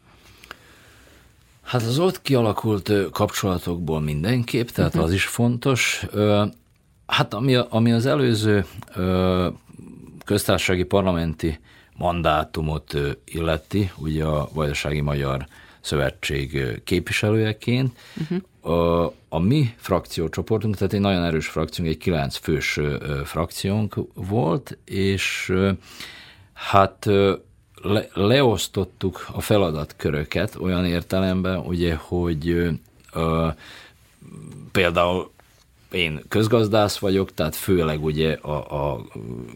Hát 1.63 1.81
az 1.81 1.99
ott 1.99 2.21
kialakult 2.21 2.91
kapcsolatokból 3.11 4.01
mindenképp, 4.01 4.67
tehát 4.67 4.89
uh-huh. 4.89 5.05
az 5.05 5.13
is 5.13 5.25
fontos. 5.25 6.05
Hát 7.11 7.33
ami, 7.33 7.55
ami 7.55 7.91
az 7.91 8.05
előző 8.05 8.65
ö, 8.95 9.47
köztársasági 10.25 10.83
parlamenti 10.83 11.59
mandátumot 11.97 12.93
ö, 12.93 13.11
illeti, 13.25 13.91
ugye 13.97 14.25
a 14.25 14.49
Vajdasági 14.53 15.01
Magyar 15.01 15.45
Szövetség 15.81 16.81
képviselőjeként, 16.83 17.97
uh-huh. 18.21 18.75
a, 18.75 19.13
a 19.29 19.39
mi 19.39 19.73
frakciócsoportunk, 19.77 20.75
tehát 20.75 20.93
egy 20.93 20.99
nagyon 20.99 21.23
erős 21.23 21.47
frakciónk, 21.47 21.91
egy 21.91 21.97
kilenc 21.97 22.35
fős 22.37 22.77
ö, 22.77 23.21
frakciónk 23.25 23.95
volt, 24.13 24.77
és 24.85 25.49
ö, 25.49 25.71
hát 26.53 27.05
ö, 27.05 27.35
le, 27.81 28.07
leosztottuk 28.13 29.27
a 29.31 29.41
feladatköröket 29.41 30.55
olyan 30.55 30.85
értelemben, 30.85 31.57
ugye, 31.57 31.95
hogy 31.95 32.49
ö, 33.13 33.47
például 34.71 35.31
én 35.91 36.21
közgazdász 36.27 36.97
vagyok, 36.97 37.33
tehát 37.33 37.55
főleg 37.55 38.03
ugye 38.03 38.33
a, 38.33 38.91
a 38.91 39.05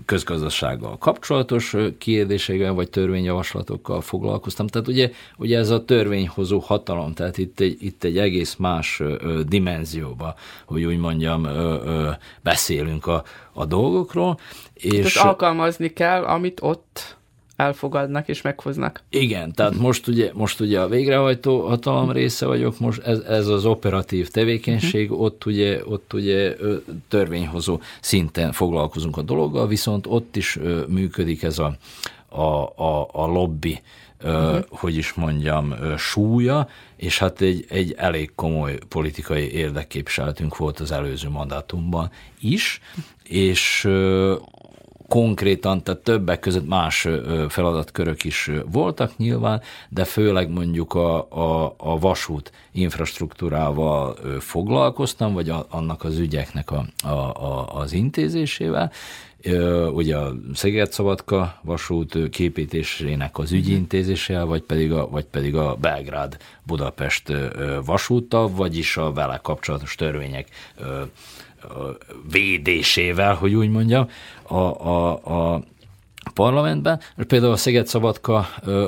közgazdasággal 0.06 0.98
kapcsolatos 0.98 1.76
kérdésekkel 1.98 2.74
vagy 2.74 2.90
törvényjavaslatokkal 2.90 4.02
foglalkoztam. 4.02 4.68
Tehát 4.68 4.88
ugye, 4.88 5.12
ugye 5.38 5.58
ez 5.58 5.70
a 5.70 5.86
törvényhozó 5.86 6.60
hatalom, 6.60 7.14
tehát 7.14 7.38
itt 7.38 7.60
egy, 7.60 7.78
itt 7.80 8.04
egy 8.04 8.18
egész 8.18 8.56
más 8.56 9.00
ö, 9.00 9.42
dimenzióba, 9.48 10.36
hogy 10.66 10.84
úgy 10.84 10.98
mondjam, 10.98 11.44
ö, 11.44 11.84
ö, 11.86 12.10
beszélünk 12.42 13.08
a, 13.08 13.24
a 13.54 13.66
dolgokról. 13.66 14.40
És 14.74 15.14
Tehát 15.14 15.28
alkalmazni 15.28 15.94
kell, 15.94 16.24
amit 16.24 16.60
ott 16.62 17.18
elfogadnak 17.56 18.28
és 18.28 18.41
meghoznak. 18.41 19.03
Igen, 19.10 19.53
tehát 19.53 19.76
most 19.76 20.08
ugye, 20.08 20.32
most 20.34 20.60
ugye 20.60 20.80
a 20.80 20.88
végrehajtó 20.88 21.68
hatalom 21.68 22.12
része 22.12 22.45
vagyok, 22.45 22.80
most 22.80 23.01
ez, 23.01 23.20
ez 23.20 23.47
az 23.47 23.66
operatív 23.66 24.30
tevékenység, 24.30 25.12
uh-huh. 25.12 25.26
ott 25.26 25.45
ugye, 25.45 25.82
ott 25.86 26.14
ugye 26.14 26.56
törvényhozó 27.08 27.80
szinten 28.01 28.51
foglalkozunk 28.51 29.18
a 29.18 29.22
dologgal, 29.22 29.68
viszont 29.68 30.06
ott 30.08 30.36
is 30.36 30.60
működik 30.88 31.43
ez 31.43 31.60
a, 31.60 31.76
a, 32.30 32.41
a, 32.84 33.10
a 33.12 33.26
lobby, 33.26 33.82
uh-huh. 34.24 34.64
hogy 34.70 34.95
is 34.95 35.14
mondjam, 35.14 35.76
súlya, 35.97 36.70
és 36.95 37.20
hát 37.20 37.41
egy, 37.41 37.66
egy 37.70 37.93
elég 37.97 38.32
komoly 38.36 38.78
politikai 38.89 39.51
érdekképviseletünk 39.51 40.58
volt 40.58 40.80
az 40.80 40.91
előző 40.91 41.30
mandátumban 41.30 42.12
is, 42.39 42.80
és 43.24 43.88
konkrétan, 45.08 45.84
tehát 45.84 46.01
többek 46.01 46.39
között 46.39 46.68
más 46.68 47.08
feladatkörök 47.49 48.24
is 48.24 48.51
voltak 48.72 49.18
nyilván, 49.18 49.62
de 49.89 50.03
főleg 50.03 50.49
mondjuk 50.49 50.93
a, 50.93 51.16
a, 51.30 51.76
a 51.78 51.99
vasút 51.99 52.51
infrastruktúrával 52.72 54.18
foglalkoztam, 54.39 55.34
vagy 55.34 55.49
a, 55.49 55.66
annak 55.70 56.03
az 56.03 56.18
ügyeknek 56.18 56.72
a, 56.72 56.86
a, 57.03 57.10
a, 57.10 57.76
az 57.76 57.93
intézésével, 57.93 58.91
ugye 59.93 60.18
a 60.18 60.34
Szeged-Szabadka 60.53 61.60
vasút 61.62 62.30
képítésének 62.30 63.38
az 63.38 63.51
ügyintézésével, 63.51 64.45
vagy 64.45 64.62
pedig 64.62 64.91
a, 64.91 65.10
vagy 65.10 65.26
pedig 65.26 65.56
a 65.56 65.76
Belgrád-Budapest 65.76 67.34
vasúttal, 67.86 68.47
vagyis 68.47 68.97
a 68.97 69.12
vele 69.12 69.39
kapcsolatos 69.43 69.95
törvények 69.95 70.47
védésével, 72.32 73.34
hogy 73.34 73.53
úgy 73.53 73.70
mondjam, 73.70 74.09
a, 74.43 74.55
a, 74.55 75.11
a 75.53 75.63
parlamentben. 76.34 76.99
Például 77.28 77.51
a 77.51 77.57
Szeged-Szabadka 77.57 78.47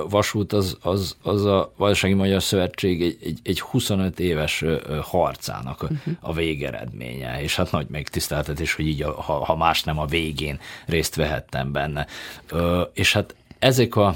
vasút 0.10 0.54
az, 0.54 0.78
az, 0.82 1.16
az 1.22 1.46
a 1.46 1.74
Vajdasági 1.78 2.14
Magyar 2.14 2.44
Szövetség 2.44 3.02
egy, 3.02 3.18
egy, 3.24 3.40
egy 3.44 3.60
25 3.60 4.20
éves 4.20 4.64
harcának 5.02 5.82
a, 5.82 5.90
a 6.20 6.34
végeredménye, 6.34 7.42
és 7.42 7.56
hát 7.56 7.72
nagy 7.72 7.88
megtiszteltetés, 7.90 8.74
hogy 8.74 8.88
így, 8.88 9.02
a, 9.02 9.22
ha, 9.22 9.34
ha 9.46 9.56
más 9.56 9.84
nem 9.84 10.00
a 10.00 10.06
végén 10.06 10.60
részt 10.86 11.16
vehettem 11.16 11.72
benne. 11.72 12.08
És 12.94 13.14
hát 13.14 13.36
ezek 13.60 13.96
a, 13.96 14.16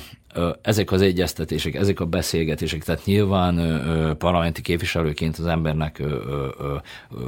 ezek 0.62 0.92
az 0.92 1.02
egyeztetések, 1.02 1.74
ezek 1.74 2.00
a 2.00 2.06
beszélgetések, 2.06 2.84
tehát 2.84 3.06
nyilván 3.06 4.18
parlamenti 4.18 4.62
képviselőként 4.62 5.38
az 5.38 5.46
embernek 5.46 6.04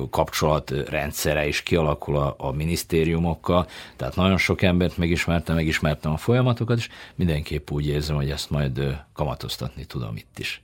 kapcsolatrendszere 0.10 1.48
is 1.48 1.64
kialakul 1.64 2.18
a, 2.18 2.36
a 2.38 2.52
minisztériumokkal, 2.52 3.68
tehát 3.96 4.16
nagyon 4.16 4.38
sok 4.38 4.62
embert 4.62 4.98
megismertem, 4.98 5.56
megismertem 5.56 6.12
a 6.12 6.18
folyamatokat, 6.18 6.78
és 6.78 6.90
mindenképp 7.16 7.72
úgy 7.72 7.88
érzem, 7.88 8.16
hogy 8.16 8.30
ezt 8.30 8.50
majd 8.50 9.02
kamatoztatni 9.14 9.86
tudom 9.86 10.16
itt 10.16 10.40
is 10.40 10.62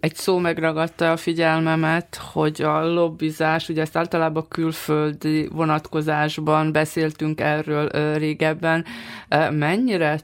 egy 0.00 0.14
szó 0.14 0.38
megragadta 0.38 1.12
a 1.12 1.16
figyelmemet, 1.16 2.20
hogy 2.32 2.62
a 2.62 2.92
lobbizás, 2.92 3.68
ugye 3.68 3.80
ezt 3.80 3.96
általában 3.96 4.48
külföldi 4.48 5.48
vonatkozásban 5.52 6.72
beszéltünk 6.72 7.40
erről 7.40 7.88
régebben, 8.14 8.84
mennyire 9.50 10.20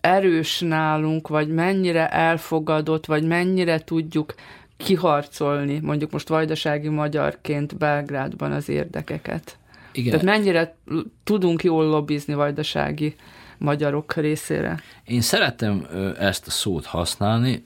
erős 0.00 0.60
nálunk, 0.60 1.28
vagy 1.28 1.48
mennyire 1.48 2.08
elfogadott, 2.08 3.06
vagy 3.06 3.26
mennyire 3.26 3.78
tudjuk 3.78 4.34
kiharcolni, 4.76 5.80
mondjuk 5.82 6.10
most 6.10 6.28
vajdasági 6.28 6.88
magyarként 6.88 7.76
Belgrádban 7.76 8.52
az 8.52 8.68
érdekeket. 8.68 9.56
Igen. 9.92 10.10
Tehát 10.10 10.26
mennyire 10.26 10.76
tudunk 11.24 11.62
jól 11.62 11.84
lobbizni 11.84 12.34
vajdasági 12.34 13.14
magyarok 13.62 14.14
részére? 14.14 14.80
Én 15.04 15.20
szeretem 15.20 15.86
ezt 16.18 16.46
a 16.46 16.50
szót 16.50 16.86
használni. 16.86 17.62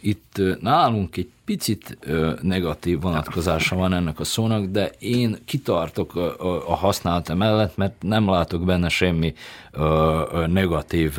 Itt 0.00 0.40
nálunk 0.60 1.16
egy 1.16 1.30
picit 1.44 1.98
negatív 2.42 3.00
vonatkozása 3.00 3.76
van 3.76 3.92
ennek 3.92 4.20
a 4.20 4.24
szónak, 4.24 4.64
de 4.64 4.90
én 4.98 5.38
kitartok 5.44 6.16
a 6.66 6.74
használata 6.74 7.34
mellett, 7.34 7.76
mert 7.76 7.94
nem 8.00 8.28
látok 8.28 8.64
benne 8.64 8.88
semmi 8.88 9.34
negatív 10.46 11.18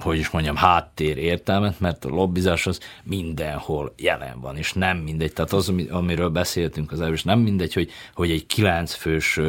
hogy 0.00 0.18
is 0.18 0.30
mondjam, 0.30 0.56
háttér 0.56 1.18
értelmet, 1.18 1.80
mert 1.80 2.04
a 2.04 2.08
lobbizás 2.08 2.66
az 2.66 2.80
mindenhol 3.02 3.94
jelen 3.96 4.40
van, 4.40 4.56
és 4.56 4.72
nem 4.72 4.96
mindegy. 4.96 5.32
Tehát 5.32 5.52
az, 5.52 5.72
amiről 5.90 6.28
beszéltünk 6.28 6.92
az 6.92 7.00
előbb, 7.00 7.18
nem 7.22 7.38
mindegy, 7.38 7.74
hogy, 7.74 7.90
hogy 8.14 8.30
egy 8.30 8.46
kilenc 8.46 8.94
fős 8.94 9.40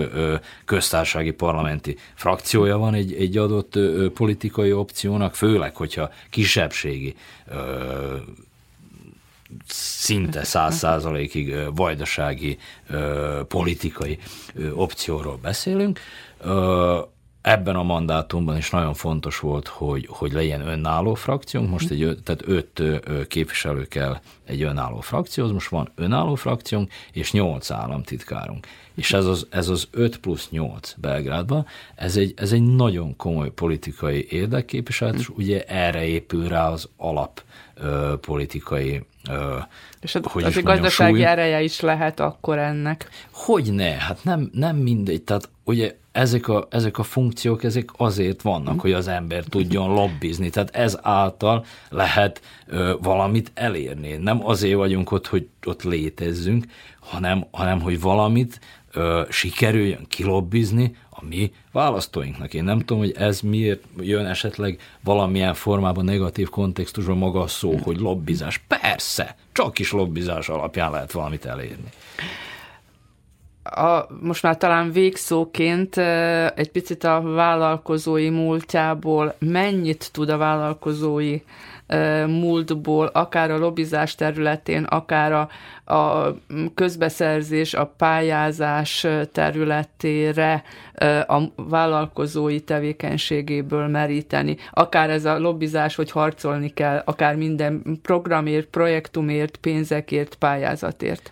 köztársasági 0.65 1.31
parlamenti 1.31 1.97
frakciója 2.13 2.77
van 2.77 2.93
egy, 2.93 3.13
egy 3.13 3.37
adott 3.37 3.79
politikai 4.13 4.71
opciónak, 4.73 5.35
főleg, 5.35 5.75
hogyha 5.75 6.11
kisebbségi 6.29 7.15
szinte 9.67 10.43
száz 10.43 10.77
százalékig 10.77 11.55
vajdasági 11.75 12.57
politikai 13.47 14.17
opcióról 14.73 15.39
beszélünk 15.41 15.99
ebben 17.45 17.75
a 17.75 17.83
mandátumban 17.83 18.57
is 18.57 18.69
nagyon 18.69 18.93
fontos 18.93 19.39
volt, 19.39 19.67
hogy, 19.67 20.07
hogy 20.09 20.31
legyen 20.31 20.67
önálló 20.67 21.13
frakciónk, 21.13 21.69
most 21.69 21.89
egy, 21.89 22.17
tehát 22.23 22.47
öt 22.47 22.81
képviselő 23.27 23.83
kell 23.83 24.19
egy 24.45 24.61
önálló 24.61 24.99
frakcióhoz, 24.99 25.53
most 25.53 25.69
van 25.69 25.91
önálló 25.95 26.35
frakciónk, 26.35 26.91
és 27.11 27.31
nyolc 27.31 27.71
államtitkárunk. 27.71 28.67
És 28.95 29.13
ez 29.13 29.25
az, 29.25 29.47
ez 29.49 29.67
az 29.67 29.87
5 29.91 30.17
plusz 30.17 30.49
8 30.49 30.93
Belgrádban, 30.97 31.65
ez 31.95 32.17
egy, 32.17 32.33
ez 32.35 32.51
egy 32.51 32.63
nagyon 32.75 33.15
komoly 33.15 33.51
politikai 33.51 34.27
érdekképviselet, 34.29 35.15
és 35.15 35.29
ugye 35.29 35.63
erre 35.63 36.05
épül 36.05 36.47
rá 36.47 36.69
az 36.69 36.89
alap 36.97 37.43
ö, 37.75 38.13
politikai 38.21 39.05
ö, 39.29 39.57
és 40.01 40.15
az, 40.15 40.21
hogy 40.23 40.43
az 40.43 40.61
gazdasági 40.61 41.15
súly. 41.15 41.25
ereje 41.25 41.61
is 41.61 41.79
lehet 41.79 42.19
akkor 42.19 42.57
ennek. 42.57 43.09
Hogy 43.31 43.73
ne, 43.73 43.91
hát 43.91 44.23
nem, 44.23 44.49
nem 44.53 44.75
mindegy, 44.75 45.21
tehát 45.21 45.49
ugye 45.63 45.95
ezek 46.15 46.47
a, 46.47 46.67
ezek 46.69 46.97
a 46.97 47.03
funkciók, 47.03 47.63
ezek 47.63 47.89
azért 47.97 48.41
vannak, 48.41 48.81
hogy 48.81 48.91
az 48.91 49.07
ember 49.07 49.43
tudjon 49.43 49.93
lobbizni, 49.93 50.49
tehát 50.49 50.75
ez 50.75 50.97
által 51.01 51.65
lehet 51.89 52.41
ö, 52.67 52.93
valamit 53.01 53.51
elérni. 53.53 54.13
Nem 54.13 54.47
azért 54.47 54.75
vagyunk 54.75 55.11
ott, 55.11 55.27
hogy 55.27 55.47
ott 55.65 55.83
létezzünk, 55.83 56.65
hanem, 56.99 57.45
hanem 57.51 57.81
hogy 57.81 58.01
valamit 58.01 58.59
ö, 58.91 59.21
sikerüljön 59.29 60.05
kilobbizni 60.07 60.95
a 61.09 61.25
mi 61.25 61.51
választóinknak. 61.71 62.53
Én 62.53 62.63
nem 62.63 62.79
tudom, 62.79 62.97
hogy 62.97 63.13
ez 63.17 63.41
miért 63.41 63.83
jön 63.99 64.25
esetleg 64.25 64.79
valamilyen 65.03 65.53
formában 65.53 66.05
negatív 66.05 66.49
kontextusban 66.49 67.17
maga 67.17 67.41
a 67.41 67.47
szó, 67.47 67.77
hogy 67.83 67.99
lobbizás. 67.99 68.63
Persze, 68.67 69.35
csak 69.51 69.79
is 69.79 69.91
lobbizás 69.91 70.49
alapján 70.49 70.91
lehet 70.91 71.11
valamit 71.11 71.45
elérni 71.45 71.89
a, 73.69 74.07
most 74.21 74.43
már 74.43 74.57
talán 74.57 74.91
végszóként 74.91 75.97
egy 76.55 76.71
picit 76.71 77.03
a 77.03 77.21
vállalkozói 77.21 78.29
múltjából 78.29 79.35
mennyit 79.39 80.09
tud 80.11 80.29
a 80.29 80.37
vállalkozói 80.37 81.41
múltból, 82.27 83.05
akár 83.05 83.51
a 83.51 83.57
lobbizás 83.57 84.15
területén, 84.15 84.83
akár 84.83 85.31
a, 85.33 85.49
a 85.95 86.33
közbeszerzés, 86.75 87.73
a 87.73 87.93
pályázás 87.97 89.07
területére 89.31 90.63
a 91.27 91.41
vállalkozói 91.55 92.59
tevékenységéből 92.59 93.87
meríteni. 93.87 94.57
Akár 94.71 95.09
ez 95.09 95.25
a 95.25 95.39
lobbizás, 95.39 95.95
hogy 95.95 96.11
harcolni 96.11 96.73
kell, 96.73 97.01
akár 97.05 97.35
minden 97.35 97.99
programért, 98.01 98.67
projektumért, 98.67 99.57
pénzekért, 99.57 100.35
pályázatért. 100.35 101.31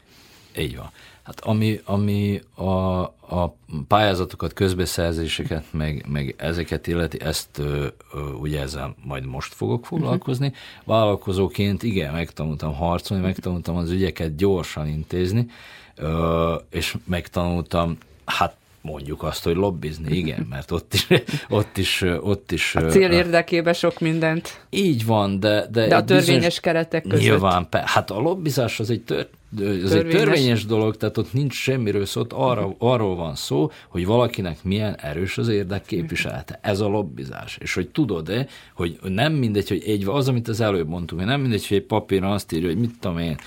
Így 0.57 0.77
van. 0.77 0.91
Hát 1.23 1.39
ami, 1.39 1.79
ami 1.85 2.41
a, 2.55 3.01
a 3.35 3.55
pályázatokat, 3.87 4.53
közbeszerzéseket, 4.53 5.63
meg, 5.71 6.05
meg 6.07 6.35
ezeket 6.37 6.87
illeti, 6.87 7.21
ezt 7.21 7.57
ö, 7.57 7.87
ö, 8.13 8.19
ugye 8.19 8.61
ezzel 8.61 8.95
majd 9.03 9.25
most 9.25 9.53
fogok 9.53 9.85
foglalkozni. 9.85 10.47
Uh-huh. 10.47 10.61
Vállalkozóként 10.85 11.83
igen, 11.83 12.13
megtanultam 12.13 12.73
harcolni, 12.73 13.23
megtanultam 13.23 13.75
az 13.75 13.89
ügyeket 13.89 14.35
gyorsan 14.35 14.87
intézni, 14.87 15.49
ö, 15.95 16.55
és 16.69 16.95
megtanultam, 17.05 17.97
hát 18.25 18.55
mondjuk 18.81 19.23
azt, 19.23 19.43
hogy 19.43 19.55
lobbizni, 19.55 20.15
igen, 20.17 20.47
mert 20.49 20.71
ott 20.71 20.93
is, 20.93 21.07
ott 21.49 21.77
is, 21.77 22.01
ott 22.01 22.51
is... 22.51 22.75
A 22.75 22.85
cél 22.85 23.11
érdekében 23.11 23.73
sok 23.73 23.99
mindent. 23.99 24.65
Így 24.69 25.05
van, 25.05 25.39
de... 25.39 25.67
De, 25.71 25.87
de 25.87 25.95
a 25.95 26.03
törvényes 26.03 26.25
bizonyos, 26.25 26.59
keretek 26.59 27.01
között. 27.01 27.19
Nyilván, 27.19 27.67
hát 27.71 28.11
a 28.11 28.19
lobbizás 28.19 28.79
az 28.79 28.89
egy 28.89 29.01
tör, 29.01 29.19
ez 29.19 29.27
törvényes. 29.55 29.91
egy 29.91 30.07
törvényes 30.07 30.65
dolog, 30.65 30.97
tehát 30.97 31.17
ott 31.17 31.33
nincs 31.33 31.53
semmiről 31.53 32.05
szó, 32.05 32.21
ott 32.21 32.33
arra, 32.33 32.75
arról 32.77 33.15
van 33.15 33.35
szó, 33.35 33.71
hogy 33.87 34.05
valakinek 34.05 34.63
milyen 34.63 34.95
erős 34.95 35.37
az 35.37 35.47
érdekképviselete. 35.47 36.59
Ez 36.61 36.79
a 36.79 36.87
lobbizás. 36.87 37.57
És 37.61 37.73
hogy 37.73 37.89
tudod-e, 37.89 38.47
hogy 38.73 38.99
nem 39.03 39.33
mindegy, 39.33 39.67
hogy 39.67 39.83
egy, 39.85 40.03
az, 40.05 40.27
amit 40.27 40.47
az 40.47 40.61
előbb 40.61 40.87
mondtunk, 40.87 41.21
hogy 41.21 41.29
nem 41.29 41.41
mindegy, 41.41 41.67
hogy 41.67 41.77
egy 41.77 41.83
papíron 41.83 42.31
azt 42.31 42.51
írja, 42.51 42.67
hogy 42.67 42.79
mit 42.79 42.95
tudom 42.99 43.17
én, 43.17 43.37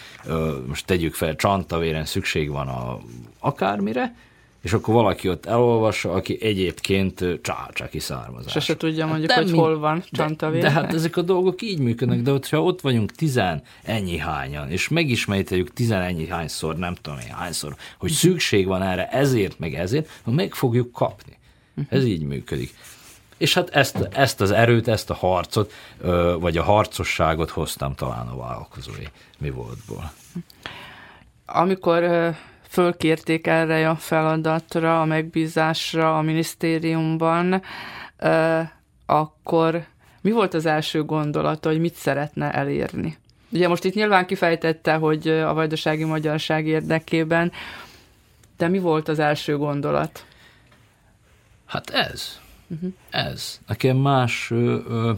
most 0.67 0.87
tegyük 0.87 1.15
fel, 1.15 1.37
csantavéren 1.37 2.05
szükség 2.05 2.51
van 2.51 2.69
a 2.69 2.99
akármire, 3.39 4.15
és 4.67 4.73
akkor 4.73 4.95
valaki 4.95 5.29
ott 5.29 5.47
elolvassa, 5.47 6.13
aki 6.13 6.39
egyébként 6.43 7.25
csácsáki 7.43 7.99
származás. 7.99 8.65
se 8.65 8.77
tudja 8.77 9.07
mondjuk, 9.07 9.31
hát 9.31 9.43
hogy 9.43 9.53
mind, 9.53 9.65
hol 9.65 9.79
van 9.79 10.05
csantavér. 10.11 10.61
De, 10.61 10.67
de 10.67 10.73
hát 10.73 10.95
ezek 10.95 11.17
a 11.17 11.23
dolgok 11.23 11.63
így 11.63 11.79
működnek, 11.79 12.23
de 12.23 12.31
hogyha 12.31 12.63
ott 12.63 12.81
vagyunk 12.81 13.13
tizen 13.13 13.63
ennyi 13.83 14.19
hányan, 14.19 14.71
és 14.71 14.89
megismételjük 14.89 15.73
tizen 15.73 16.03
ennyi 16.03 16.27
hányszor, 16.29 16.77
nem 16.77 16.95
tudom 16.95 17.19
én 17.19 17.35
hányszor, 17.35 17.77
hogy 17.99 18.11
szükség 18.11 18.67
van 18.67 18.83
erre 18.83 19.09
ezért, 19.09 19.59
meg 19.59 19.75
ezért, 19.75 20.09
meg 20.25 20.55
fogjuk 20.55 20.93
kapni. 20.93 21.39
Ez 21.89 22.05
így 22.05 22.23
működik. 22.23 22.75
És 23.37 23.55
hát 23.55 23.71
ezt, 23.71 24.09
ezt 24.13 24.41
az 24.41 24.51
erőt, 24.51 24.89
ezt 24.89 25.11
a 25.11 25.15
harcot, 25.15 25.73
vagy 26.39 26.57
a 26.57 26.63
harcosságot 26.63 27.51
hoztam 27.51 27.95
talán 27.95 28.27
a 28.27 28.37
vállalkozói 28.37 29.07
mi 29.39 29.51
voltból. 29.51 30.13
Amikor 31.47 32.35
fölkérték 32.77 33.47
erre 33.47 33.89
a 33.89 33.97
feladatra, 33.97 35.01
a 35.01 35.05
megbízásra 35.05 36.19
a 36.19 36.23
minisztériumban, 36.23 37.63
akkor 39.07 39.87
mi 40.21 40.31
volt 40.31 40.55
az 40.55 40.67
első 40.67 41.05
gondolata, 41.05 41.69
hogy 41.69 41.81
mit 41.81 41.95
szeretne 41.95 42.53
elérni? 42.53 43.17
Ugye 43.51 43.69
most 43.69 43.85
itt 43.85 43.95
nyilván 43.95 44.27
kifejtette, 44.27 44.95
hogy 44.95 45.29
a 45.29 45.55
vajdasági 45.55 46.05
magyarság 46.05 46.67
érdekében, 46.67 47.53
de 48.57 48.69
mi 48.69 48.79
volt 48.79 49.09
az 49.09 49.19
első 49.19 49.57
gondolat? 49.57 50.25
Hát 51.67 51.91
ez. 51.91 52.41
Uh-huh. 52.67 52.93
Ez. 53.11 53.61
Nekem 53.67 53.97
más 53.97 54.51
ö, 54.51 54.79
ö, 54.89 55.13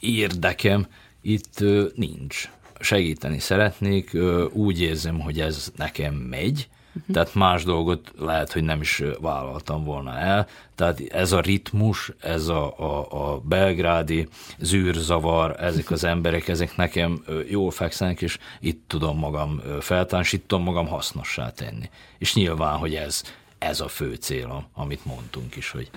érdekem 0.00 0.86
itt 1.20 1.60
ö, 1.60 1.86
nincs. 1.94 2.50
Segíteni 2.80 3.38
szeretnék, 3.38 4.16
úgy 4.52 4.80
érzem, 4.80 5.20
hogy 5.20 5.40
ez 5.40 5.72
nekem 5.76 6.14
megy, 6.14 6.68
uh-huh. 6.94 7.14
tehát 7.14 7.34
más 7.34 7.64
dolgot 7.64 8.12
lehet, 8.18 8.52
hogy 8.52 8.62
nem 8.62 8.80
is 8.80 9.02
vállaltam 9.20 9.84
volna 9.84 10.18
el. 10.18 10.46
Tehát 10.74 11.00
ez 11.00 11.32
a 11.32 11.40
ritmus, 11.40 12.12
ez 12.20 12.48
a, 12.48 12.78
a, 12.78 13.06
a 13.32 13.40
belgrádi 13.40 14.28
zűrzavar, 14.58 15.56
ezek 15.58 15.90
az 15.90 16.04
emberek, 16.04 16.48
ezek 16.48 16.76
nekem 16.76 17.24
jól 17.48 17.70
fekszenek, 17.70 18.22
és 18.22 18.38
itt 18.60 18.84
tudom 18.86 19.18
magam 19.18 19.62
feltárni, 19.80 20.24
és 20.26 20.32
itt 20.32 20.48
tudom 20.48 20.64
magam 20.64 20.86
hasznossá 20.86 21.50
tenni. 21.50 21.90
És 22.18 22.34
nyilván, 22.34 22.76
hogy 22.76 22.94
ez, 22.94 23.22
ez 23.58 23.80
a 23.80 23.88
fő 23.88 24.14
célom, 24.14 24.66
amit 24.74 25.04
mondtunk 25.04 25.56
is, 25.56 25.70
hogy 25.70 25.90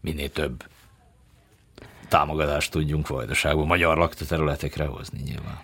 minél 0.00 0.30
több 0.30 0.64
támogatást 2.12 2.70
tudjunk 2.70 3.08
vajdaságból, 3.08 3.66
magyar 3.66 3.96
lakta 3.96 4.24
területekre 4.24 4.84
hozni 4.84 5.18
nyilván. 5.24 5.58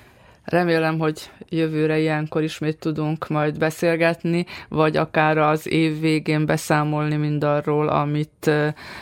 Remélem, 0.44 0.98
hogy 0.98 1.30
jövőre 1.48 1.98
ilyenkor 1.98 2.42
ismét 2.42 2.78
tudunk 2.78 3.28
majd 3.28 3.58
beszélgetni, 3.58 4.46
vagy 4.68 4.96
akár 4.96 5.38
az 5.38 5.68
év 5.68 6.00
végén 6.00 6.46
beszámolni 6.46 7.16
mindarról, 7.16 7.88
amit 7.88 8.50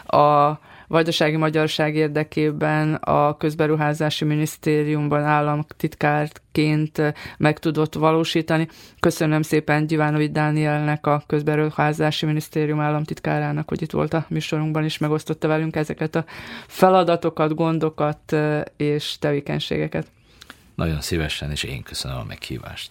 a 0.06 0.58
Vajdasági 0.88 1.36
Magyarság 1.36 1.94
érdekében 1.94 2.94
a 2.94 3.36
Közberuházási 3.36 4.24
Minisztériumban 4.24 5.22
államtitkárként 5.22 7.14
meg 7.38 7.58
tudott 7.58 7.94
valósítani. 7.94 8.68
Köszönöm 9.00 9.42
szépen 9.42 9.86
Gyivánoi 9.86 10.28
Dánielnek, 10.28 11.06
a 11.06 11.22
Közberuházási 11.26 12.26
Minisztérium 12.26 12.80
államtitkárának, 12.80 13.68
hogy 13.68 13.82
itt 13.82 13.90
volt 13.90 14.14
a 14.14 14.26
műsorunkban, 14.28 14.84
és 14.84 14.98
megosztotta 14.98 15.48
velünk 15.48 15.76
ezeket 15.76 16.14
a 16.14 16.24
feladatokat, 16.66 17.54
gondokat 17.54 18.36
és 18.76 19.18
tevékenységeket. 19.18 20.06
Nagyon 20.74 21.00
szívesen, 21.00 21.50
és 21.50 21.62
én 21.62 21.82
köszönöm 21.82 22.16
a 22.18 22.24
meghívást. 22.24 22.90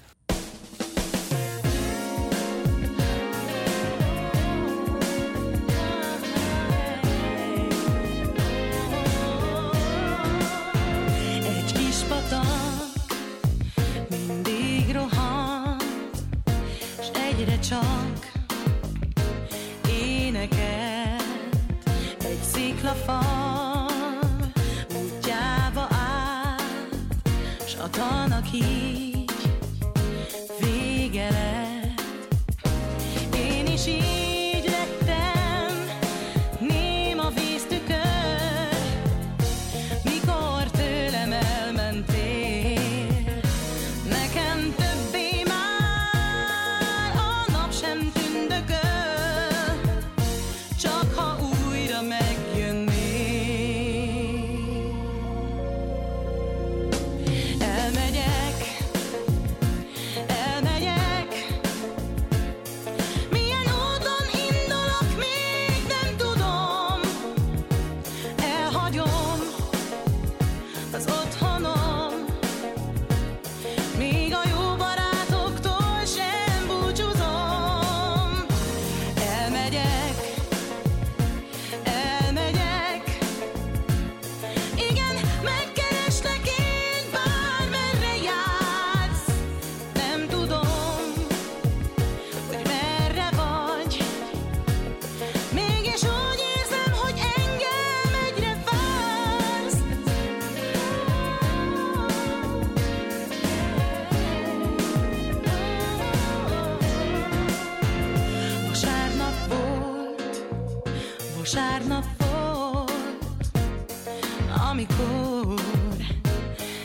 Úr, 115.36 115.60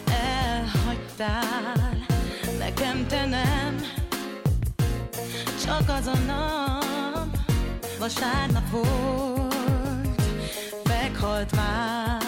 elhagytál, 0.09 2.07
nekem 2.59 3.07
te 3.07 3.27
nem, 3.27 3.77
csak 5.65 5.89
az 5.89 6.07
a 6.07 6.19
nap, 6.27 7.37
vasárnap 7.99 8.71
volt, 8.71 10.23
meghalt 10.85 11.57
már. 11.57 12.20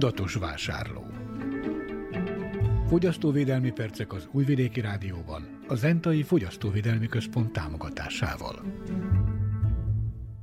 Tudatos 0.00 0.34
vásárló. 0.34 1.06
Fogyasztóvédelmi 2.88 3.70
percek 3.70 4.12
az 4.12 4.28
Újvidéki 4.32 4.80
Rádióban, 4.80 5.58
a 5.68 5.74
Zentai 5.74 6.22
Fogyasztóvédelmi 6.22 7.06
Központ 7.06 7.52
támogatásával. 7.52 8.62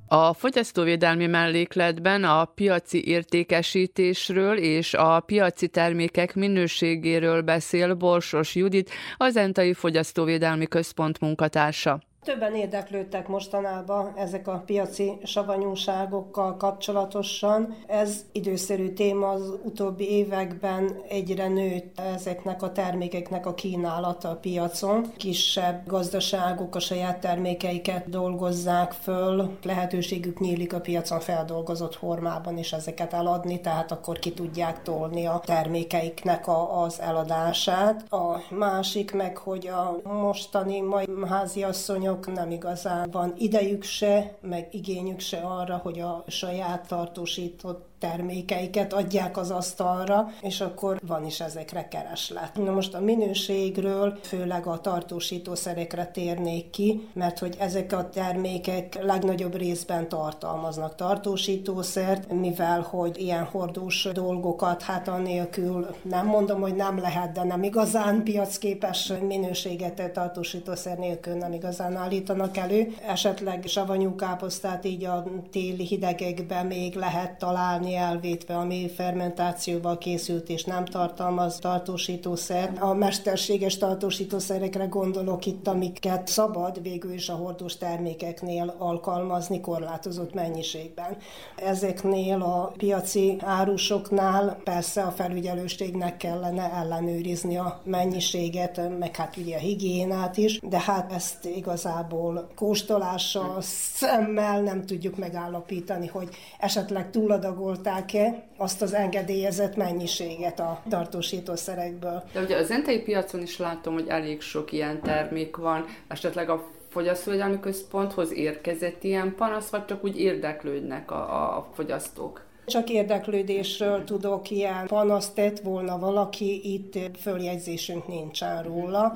A 0.08 0.34
fogyasztóvédelmi 0.34 1.28
mellékletben 1.28 2.24
a 2.24 2.46
piaci 2.46 3.08
értékesítésről 3.08 4.58
és 4.58 4.94
a 4.94 5.20
piaci 5.20 5.68
termékek 5.68 6.36
minőségéről 6.36 7.42
beszél 7.42 7.94
Borsos 7.94 8.56
Judit, 8.56 8.92
az 9.18 9.38
Entai 9.38 9.74
Fogyasztóvédelmi 9.74 10.68
Központ 10.68 11.20
munkatársa. 11.20 12.07
Többen 12.28 12.56
érdeklődtek 12.56 13.28
mostanában 13.28 14.14
ezek 14.16 14.48
a 14.48 14.64
piaci 14.66 15.18
savanyúságokkal 15.24 16.58
kapcsolatosan. 16.58 17.76
Ez 17.86 18.26
időszerű 18.32 18.90
téma 18.90 19.30
az 19.30 19.54
utóbbi 19.64 20.10
években 20.10 21.02
egyre 21.10 21.48
nőtt 21.48 22.00
ezeknek 22.00 22.64
a 22.64 22.72
termékeknek 22.72 23.46
a 23.46 23.54
kínálata 23.54 24.30
a 24.30 24.36
piacon. 24.36 25.12
Kisebb 25.18 25.82
gazdaságok 25.86 26.76
a 26.76 26.80
saját 26.80 27.20
termékeiket 27.20 28.10
dolgozzák 28.10 28.92
föl, 28.92 29.58
lehetőségük 29.64 30.40
nyílik 30.40 30.74
a 30.74 30.82
piacon 30.82 31.20
feldolgozott 31.20 31.96
formában 31.96 32.58
is 32.58 32.74
ezeket 32.74 33.14
eladni, 33.14 33.62
tehát 33.62 33.92
akkor 33.92 34.20
ki 34.20 34.34
tudják 34.34 34.82
tolni 34.82 35.26
a 35.26 35.42
termékeiknek 35.46 36.48
a, 36.48 36.82
az 36.82 37.02
eladását. 37.02 38.12
A 38.12 38.42
másik 38.50 39.14
meg, 39.14 39.38
hogy 39.38 39.68
a 39.68 40.00
mostani 40.04 40.82
mai 40.82 41.06
háziasszonyok 41.28 42.17
kormányok 42.18 42.36
nem 42.36 42.52
igazán 42.52 43.10
van 43.12 43.34
idejük 43.38 43.84
se, 43.84 44.38
meg 44.42 44.68
igényük 44.72 45.20
se 45.20 45.38
arra, 45.38 45.78
hogy 45.78 46.00
a 46.00 46.24
saját 46.28 46.88
tartósított 46.88 47.87
termékeiket 48.00 48.94
adják 48.94 49.38
az 49.38 49.52
asztalra, 49.52 50.32
és 50.42 50.62
akkor 50.62 51.00
van 51.08 51.26
is 51.26 51.40
ezekre 51.40 51.88
kereslet. 51.88 52.56
Na 52.56 52.72
most 52.72 52.94
a 52.94 53.00
minőségről, 53.00 54.18
főleg 54.22 54.68
a 54.68 54.80
tartósítószerekre 54.82 56.06
térnék 56.06 56.70
ki, 56.70 57.08
mert 57.14 57.40
hogy 57.40 57.56
ezek 57.60 57.94
a 57.94 58.10
termékek 58.10 59.04
legnagyobb 59.04 59.56
részben 59.56 60.10
tartalmaznak 60.10 60.96
tartósítószert, 60.96 62.32
mivel 62.32 62.82
hogy 62.82 63.18
ilyen 63.20 63.44
hordós 63.44 64.08
dolgokat, 64.14 64.82
hát 64.82 65.08
anélkül 65.08 65.88
nem 66.02 66.26
mondom, 66.26 66.62
hogy 66.62 66.76
nem 66.76 67.00
lehet, 67.00 67.32
de 67.32 67.44
nem 67.44 67.64
igazán 67.64 68.24
piacképes 68.24 69.14
minőséget 69.28 70.12
tartósítószer 70.14 70.98
nélkül 70.98 71.34
nem 71.34 71.54
igazán 71.54 71.96
állítanak 71.96 72.58
elő. 72.58 72.96
Esetleg 73.08 73.64
savanyú 73.68 74.16
káposztát 74.16 74.86
így 74.86 75.04
a 75.04 75.24
téli 75.52 75.86
hidegekben 75.86 76.66
még 76.66 76.96
lehet 76.96 77.38
találni, 77.38 77.87
tenni 77.88 77.96
elvétve, 77.96 78.56
ami 78.56 78.90
fermentációval 78.96 79.98
készült 79.98 80.50
és 80.50 80.64
nem 80.64 80.86
tartalmaz 80.86 81.60
tartósítószer. 81.60 82.74
A 82.80 82.94
mesterséges 82.94 83.78
tartósítószerekre 83.78 84.86
gondolok 84.86 85.46
itt, 85.46 85.68
amiket 85.68 86.28
szabad 86.28 86.82
végül 86.82 87.14
is 87.14 87.30
a 87.30 87.36
hordós 87.36 87.78
termékeknél 87.78 88.76
alkalmazni 88.78 89.62
korlátozott 89.62 90.34
mennyiségben. 90.34 91.18
Ezeknél 91.56 92.42
a 92.42 92.74
piaci 92.78 93.38
árusoknál 93.40 94.60
persze 94.64 95.02
a 95.02 95.12
felügyelőségnek 95.12 96.18
kellene 96.18 96.72
ellenőrizni 96.74 97.58
a 97.58 97.82
mennyiséget, 97.84 98.82
meg 99.00 99.16
hát 99.16 99.38
ugye 99.38 99.56
a 99.56 99.60
higiénát 99.60 100.38
is, 100.38 100.60
de 100.60 100.80
hát 100.80 101.12
ezt 101.12 101.46
igazából 101.46 102.48
kóstolással, 102.56 103.58
szemmel 103.62 104.62
nem 104.62 104.86
tudjuk 104.86 105.18
megállapítani, 105.18 106.08
hogy 106.08 106.30
esetleg 106.60 107.10
túladagol 107.10 107.77
pótolták-e 107.78 108.44
azt 108.58 108.82
az 108.82 108.94
engedélyezett 108.94 109.76
mennyiséget 109.76 110.60
a 110.60 110.82
tartósítószerekből. 110.90 112.24
De 112.34 112.42
ugye 112.42 112.58
az 112.58 112.72
entei 112.72 113.00
piacon 113.00 113.42
is 113.42 113.58
látom, 113.58 113.94
hogy 113.94 114.08
elég 114.08 114.42
sok 114.42 114.72
ilyen 114.72 115.02
termék 115.02 115.56
van, 115.56 115.86
esetleg 116.08 116.50
a 116.50 116.68
fogyasztóvédelmi 116.90 117.60
központhoz 117.60 118.34
érkezett 118.34 119.04
ilyen 119.04 119.36
panasz, 119.38 119.70
vagy 119.70 119.86
csak 119.86 120.04
úgy 120.04 120.20
érdeklődnek 120.20 121.12
a, 121.12 121.58
a 121.58 121.68
fogyasztók? 121.74 122.46
Csak 122.66 122.90
érdeklődésről 122.90 124.04
tudok 124.04 124.50
ilyen 124.50 124.88
panaszt 124.88 125.36
tett 125.36 125.60
volna 125.60 126.00
valaki, 126.00 126.74
itt 126.74 127.18
följegyzésünk 127.20 128.08
nincsen 128.08 128.64
róla. 128.64 129.14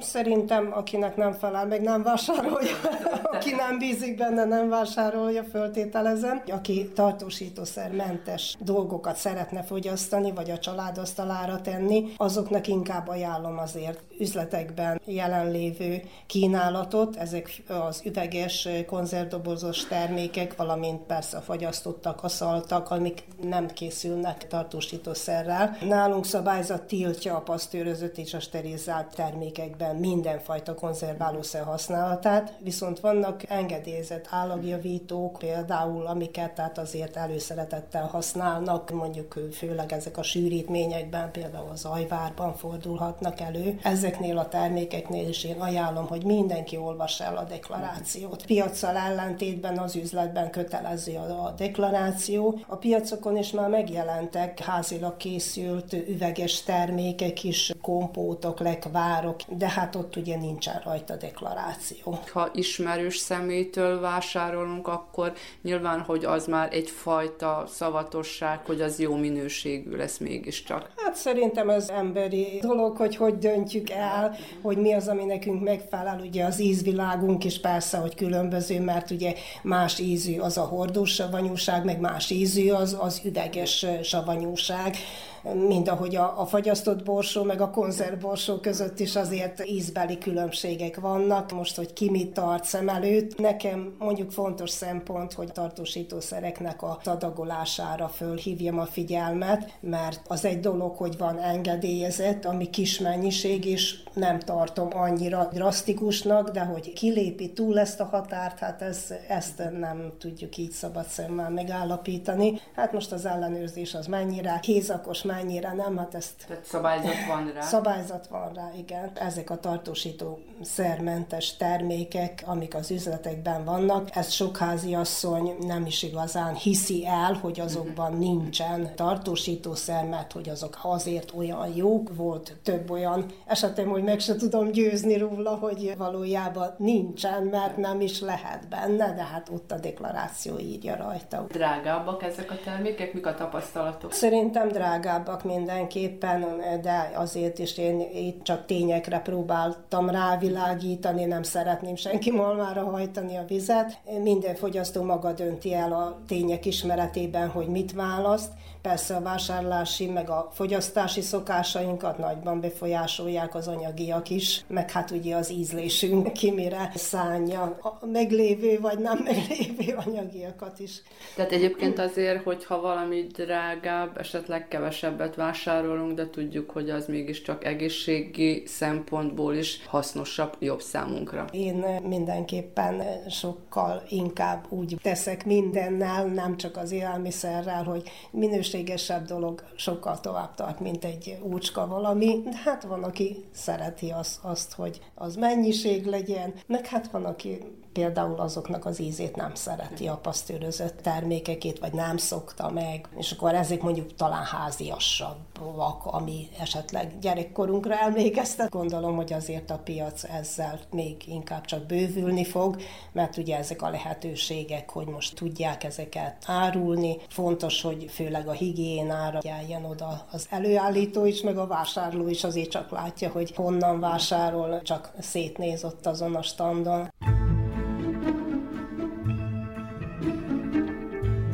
Szerintem, 0.00 0.72
akinek 0.72 1.16
nem 1.16 1.32
felel, 1.32 1.66
meg 1.66 1.80
nem 1.80 2.02
vásárolja, 2.02 2.76
aki 3.32 3.50
nem 3.50 3.78
bízik 3.78 4.16
benne, 4.16 4.44
nem 4.44 4.68
vásárolja, 4.68 5.44
föltételezem. 5.44 6.42
Aki 6.46 6.90
tartósítószermentes 6.94 8.56
dolgokat 8.58 9.16
szeretne 9.16 9.62
fogyasztani, 9.62 10.32
vagy 10.32 10.50
a 10.50 10.58
családasztalára 10.58 11.60
tenni, 11.60 12.12
azoknak 12.16 12.66
inkább 12.66 13.08
ajánlom 13.08 13.58
azért 13.58 14.02
üzletekben 14.18 15.00
jelenlévő 15.04 16.02
kínálatot, 16.26 17.16
ezek 17.16 17.62
az 17.68 18.02
üveges, 18.04 18.68
konzervdobozos 18.86 19.84
termékek, 19.84 20.56
valamint 20.56 21.00
persze 21.02 21.36
a 21.36 21.40
fagyasztottak, 21.40 22.22
aszaltak, 22.22 22.90
amik 22.90 23.24
nem 23.42 23.66
készülnek 23.66 24.46
tartósítószerrel. 24.46 25.76
Nálunk 25.88 26.26
szabályzat 26.26 26.82
tiltja 26.82 27.36
a 27.36 27.40
pasztőrözött 27.40 28.18
és 28.18 28.34
a 28.34 28.40
sterilizált 28.40 29.14
termékek 29.14 29.69
termékekben 29.70 29.96
mindenfajta 29.96 30.74
konzerválószer 30.74 31.64
használatát, 31.64 32.52
viszont 32.58 33.00
vannak 33.00 33.42
engedélyezett 33.48 34.26
állagjavítók, 34.30 35.38
például 35.38 36.06
amiket 36.06 36.54
tehát 36.54 36.78
azért 36.78 37.16
előszeretettel 37.16 38.06
használnak, 38.06 38.90
mondjuk 38.90 39.34
főleg 39.52 39.92
ezek 39.92 40.18
a 40.18 40.22
sűrítményekben, 40.22 41.30
például 41.30 41.68
az 41.72 41.84
ajvárban 41.84 42.54
fordulhatnak 42.54 43.40
elő. 43.40 43.78
Ezeknél 43.82 44.38
a 44.38 44.48
termékeknél 44.48 45.28
is 45.28 45.44
én 45.44 45.60
ajánlom, 45.60 46.06
hogy 46.06 46.24
mindenki 46.24 46.76
olvassa 46.76 47.24
el 47.24 47.36
a 47.36 47.44
deklarációt. 47.44 48.46
Piacsal 48.46 48.96
ellentétben 48.96 49.78
az 49.78 49.96
üzletben 49.96 50.50
kötelező 50.50 51.16
a 51.16 51.54
deklaráció. 51.56 52.58
A 52.66 52.76
piacokon 52.76 53.36
is 53.36 53.50
már 53.50 53.68
megjelentek 53.68 54.58
házilag 54.58 55.16
készült 55.16 55.92
üveges 55.92 56.62
termékek 56.62 57.44
is, 57.44 57.72
kompótok, 57.80 58.60
lekvárok, 58.60 59.40
de 59.60 59.68
hát 59.68 59.96
ott 59.96 60.16
ugye 60.16 60.36
nincsen 60.36 60.80
rajta 60.84 61.16
deklaráció. 61.16 62.18
Ha 62.32 62.50
ismerős 62.54 63.16
személytől 63.16 64.00
vásárolunk, 64.00 64.88
akkor 64.88 65.32
nyilván, 65.62 66.00
hogy 66.00 66.24
az 66.24 66.46
már 66.46 66.68
egyfajta 66.72 67.64
szavatosság, 67.68 68.60
hogy 68.66 68.80
az 68.80 68.98
jó 68.98 69.16
minőségű 69.16 69.96
lesz 69.96 70.18
mégiscsak. 70.18 70.90
Hát 70.96 71.14
szerintem 71.14 71.70
ez 71.70 71.88
emberi 71.88 72.58
dolog, 72.62 72.96
hogy 72.96 73.16
hogy 73.16 73.38
döntjük 73.38 73.90
el, 73.90 74.36
hogy 74.62 74.76
mi 74.76 74.92
az, 74.92 75.08
ami 75.08 75.24
nekünk 75.24 75.62
megfelel. 75.62 76.20
Ugye 76.20 76.44
az 76.44 76.60
ízvilágunk 76.60 77.44
is 77.44 77.60
persze, 77.60 77.98
hogy 77.98 78.14
különböző, 78.14 78.80
mert 78.80 79.10
ugye 79.10 79.34
más 79.62 79.98
ízű 79.98 80.38
az 80.38 80.58
a 80.58 80.64
hordós 80.64 81.14
savanyúság, 81.14 81.84
meg 81.84 82.00
más 82.00 82.30
ízű 82.30 82.70
az, 82.70 82.96
az 83.00 83.20
üdeges 83.24 83.86
savanyúság 84.02 84.96
mint 85.42 85.88
ahogy 85.88 86.16
a, 86.16 86.40
a 86.40 86.46
fagyasztott 86.46 87.04
borsó 87.04 87.42
meg 87.42 87.60
a 87.60 87.70
konzervborsó 87.70 88.56
között 88.56 89.00
is 89.00 89.16
azért 89.16 89.66
ízbeli 89.66 90.18
különbségek 90.18 91.00
vannak. 91.00 91.52
Most, 91.52 91.76
hogy 91.76 91.92
ki 91.92 92.10
mit 92.10 92.32
tart 92.32 92.64
szem 92.64 92.88
előtt, 92.88 93.38
nekem 93.38 93.94
mondjuk 93.98 94.30
fontos 94.30 94.70
szempont, 94.70 95.32
hogy 95.32 95.52
tartósítószereknek 95.52 96.82
a 96.82 96.98
tadagolására 97.02 98.08
fölhívjam 98.08 98.78
a 98.78 98.86
figyelmet, 98.86 99.78
mert 99.80 100.20
az 100.28 100.44
egy 100.44 100.60
dolog, 100.60 100.96
hogy 100.96 101.16
van 101.18 101.38
engedélyezett, 101.38 102.44
ami 102.44 102.70
kis 102.70 102.98
mennyiség, 102.98 103.64
és 103.64 103.98
nem 104.14 104.38
tartom 104.38 104.88
annyira 104.92 105.48
drasztikusnak, 105.52 106.50
de 106.50 106.60
hogy 106.60 106.92
kilépi 106.92 107.52
túl 107.52 107.78
ezt 107.78 108.00
a 108.00 108.04
határt, 108.04 108.58
hát 108.58 108.82
ez, 108.82 109.14
ezt 109.28 109.58
nem 109.78 110.12
tudjuk 110.18 110.56
így 110.56 110.70
szabad 110.70 111.06
szemmel 111.06 111.50
megállapítani. 111.50 112.60
Hát 112.74 112.92
most 112.92 113.12
az 113.12 113.24
ellenőrzés 113.24 113.94
az 113.94 114.06
mennyire 114.06 114.60
hézakos, 114.62 115.22
mennyire 115.30 115.72
nem, 115.72 115.96
hát 115.96 116.14
ezt... 116.14 116.44
Tehát 116.48 116.64
szabályzat 116.64 117.26
van 117.28 117.52
rá. 117.54 117.60
Szabályzat 117.60 118.26
van 118.26 118.52
rá, 118.54 118.70
igen. 118.76 119.10
Ezek 119.14 119.50
a 119.50 119.60
tartósító 119.60 120.38
szermentes 120.62 121.56
termékek, 121.56 122.42
amik 122.46 122.74
az 122.74 122.90
üzletekben 122.90 123.64
vannak, 123.64 124.16
ezt 124.16 124.30
sok 124.32 124.56
háziasszony 124.56 125.56
nem 125.60 125.86
is 125.86 126.02
igazán 126.02 126.54
hiszi 126.54 127.06
el, 127.06 127.32
hogy 127.32 127.60
azokban 127.60 128.12
nincsen 128.12 128.94
tartósítószer, 128.94 130.04
mert 130.04 130.32
hogy 130.32 130.48
azok 130.48 130.78
azért 130.82 131.32
olyan 131.36 131.74
jók, 131.74 132.16
volt 132.16 132.56
több 132.62 132.90
olyan 132.90 133.26
esetem, 133.46 133.88
hogy 133.88 134.02
meg 134.02 134.20
se 134.20 134.36
tudom 134.36 134.70
győzni 134.70 135.16
róla, 135.16 135.54
hogy 135.56 135.94
valójában 135.98 136.74
nincsen, 136.76 137.42
mert 137.42 137.76
nem 137.76 138.00
is 138.00 138.20
lehet 138.20 138.68
benne, 138.68 139.14
de 139.14 139.22
hát 139.22 139.48
ott 139.52 139.72
a 139.72 139.78
deklaráció 139.78 140.58
írja 140.58 140.96
rajta. 140.96 141.46
Drágábbak 141.48 142.22
ezek 142.22 142.50
a 142.50 142.56
termékek? 142.64 143.12
Mik 143.12 143.26
a 143.26 143.34
tapasztalatok? 143.34 144.12
Szerintem 144.12 144.68
drágább 144.68 145.19
drágábbak 145.20 145.44
mindenképpen, 145.44 146.44
de 146.82 147.10
azért 147.14 147.58
is 147.58 147.78
én 147.78 148.00
itt 148.14 148.42
csak 148.42 148.66
tényekre 148.66 149.18
próbáltam 149.18 150.10
rávilágítani, 150.10 151.24
nem 151.24 151.42
szeretném 151.42 151.96
senki 151.96 152.30
malmára 152.30 152.84
hajtani 152.84 153.36
a 153.36 153.44
vizet. 153.48 153.98
Minden 154.22 154.54
fogyasztó 154.54 155.02
maga 155.02 155.32
dönti 155.32 155.74
el 155.74 155.92
a 155.92 156.18
tények 156.26 156.66
ismeretében, 156.66 157.48
hogy 157.48 157.66
mit 157.66 157.92
választ, 157.92 158.52
Persze 158.82 159.16
a 159.16 159.20
vásárlási, 159.20 160.06
meg 160.06 160.30
a 160.30 160.48
fogyasztási 160.52 161.20
szokásainkat 161.20 162.18
nagyban 162.18 162.60
befolyásolják 162.60 163.54
az 163.54 163.68
anyagiak 163.68 164.30
is, 164.30 164.64
meg 164.66 164.90
hát 164.90 165.10
ugye 165.10 165.36
az 165.36 165.50
ízlésünk 165.50 166.32
ki 166.32 166.50
mire 166.50 166.92
szánja 166.94 167.78
a 167.82 168.06
meglévő 168.06 168.80
vagy 168.80 168.98
nem 168.98 169.18
meglévő 169.18 169.98
anyagiakat 170.06 170.78
is. 170.78 171.02
Tehát 171.36 171.52
egyébként 171.52 171.98
azért, 171.98 172.42
hogyha 172.42 172.80
valami 172.80 173.22
drágább, 173.22 174.18
esetleg 174.18 174.68
kevesebbet 174.68 175.34
vásárolunk, 175.34 176.12
de 176.12 176.30
tudjuk, 176.30 176.70
hogy 176.70 176.90
az 176.90 177.06
mégiscsak 177.06 177.64
egészségi 177.64 178.62
szempontból 178.66 179.54
is 179.54 179.86
hasznosabb, 179.86 180.56
jobb 180.58 180.80
számunkra. 180.80 181.44
Én 181.52 181.84
mindenképpen 182.02 183.02
sokkal 183.28 184.02
inkább 184.08 184.66
úgy 184.68 184.96
teszek 185.02 185.46
mindennel, 185.46 186.26
nem 186.26 186.56
csak 186.56 186.76
az 186.76 186.92
élelmiszerrel, 186.92 187.84
hogy 187.84 188.10
minőség 188.30 188.68
szükségesebb 188.70 189.26
dolog 189.26 189.62
sokkal 189.76 190.20
tovább 190.20 190.54
tart, 190.54 190.80
mint 190.80 191.04
egy 191.04 191.38
úcska 191.42 191.86
valami. 191.86 192.42
Hát 192.64 192.82
van, 192.82 193.02
aki 193.02 193.44
szereti 193.52 194.10
azt, 194.10 194.38
azt, 194.42 194.72
hogy 194.72 195.00
az 195.14 195.36
mennyiség 195.36 196.06
legyen, 196.06 196.54
meg 196.66 196.86
hát 196.86 197.10
van, 197.10 197.24
aki 197.24 197.58
például 197.92 198.40
azoknak 198.40 198.86
az 198.86 199.00
ízét 199.00 199.36
nem 199.36 199.54
szereti 199.54 200.08
a 200.08 200.16
pasztőrözött 200.16 201.00
termékekét, 201.02 201.78
vagy 201.78 201.92
nem 201.92 202.16
szokta 202.16 202.70
meg, 202.70 203.08
és 203.16 203.32
akkor 203.32 203.54
ezek 203.54 203.82
mondjuk 203.82 204.14
talán 204.14 204.44
háziasabbak, 204.44 206.06
ami 206.06 206.48
esetleg 206.58 207.18
gyerekkorunkra 207.20 207.94
emlékeztet. 207.94 208.70
Gondolom, 208.70 209.16
hogy 209.16 209.32
azért 209.32 209.70
a 209.70 209.78
piac 209.78 210.24
ezzel 210.24 210.80
még 210.90 211.28
inkább 211.28 211.64
csak 211.64 211.86
bővülni 211.86 212.44
fog, 212.44 212.76
mert 213.12 213.36
ugye 213.36 213.56
ezek 213.56 213.82
a 213.82 213.90
lehetőségek, 213.90 214.90
hogy 214.90 215.06
most 215.06 215.34
tudják 215.34 215.84
ezeket 215.84 216.44
árulni. 216.46 217.16
Fontos, 217.28 217.82
hogy 217.82 218.06
főleg 218.10 218.48
a 218.48 218.52
higiénára 218.52 219.38
járjon 219.42 219.84
oda 219.84 220.26
az 220.30 220.46
előállító 220.50 221.24
is, 221.24 221.40
meg 221.40 221.58
a 221.58 221.66
vásárló 221.66 222.28
is 222.28 222.44
azért 222.44 222.70
csak 222.70 222.90
látja, 222.90 223.30
hogy 223.30 223.54
honnan 223.54 224.00
vásárol, 224.00 224.82
csak 224.82 225.12
szétnéz 225.18 225.84
ott 225.84 226.06
azon 226.06 226.34
a 226.34 226.42
standon. 226.42 227.08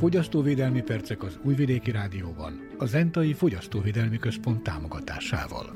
Fogyasztóvédelmi 0.07 0.83
percek 0.83 1.23
az 1.23 1.39
Újvidéki 1.43 1.91
Rádióban, 1.91 2.69
a 2.79 2.85
Zentai 2.85 3.33
Fogyasztóvédelmi 3.33 4.19
Központ 4.19 4.63
támogatásával. 4.63 5.73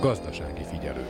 Gazdasági 0.00 0.62
figyelő 0.64 1.06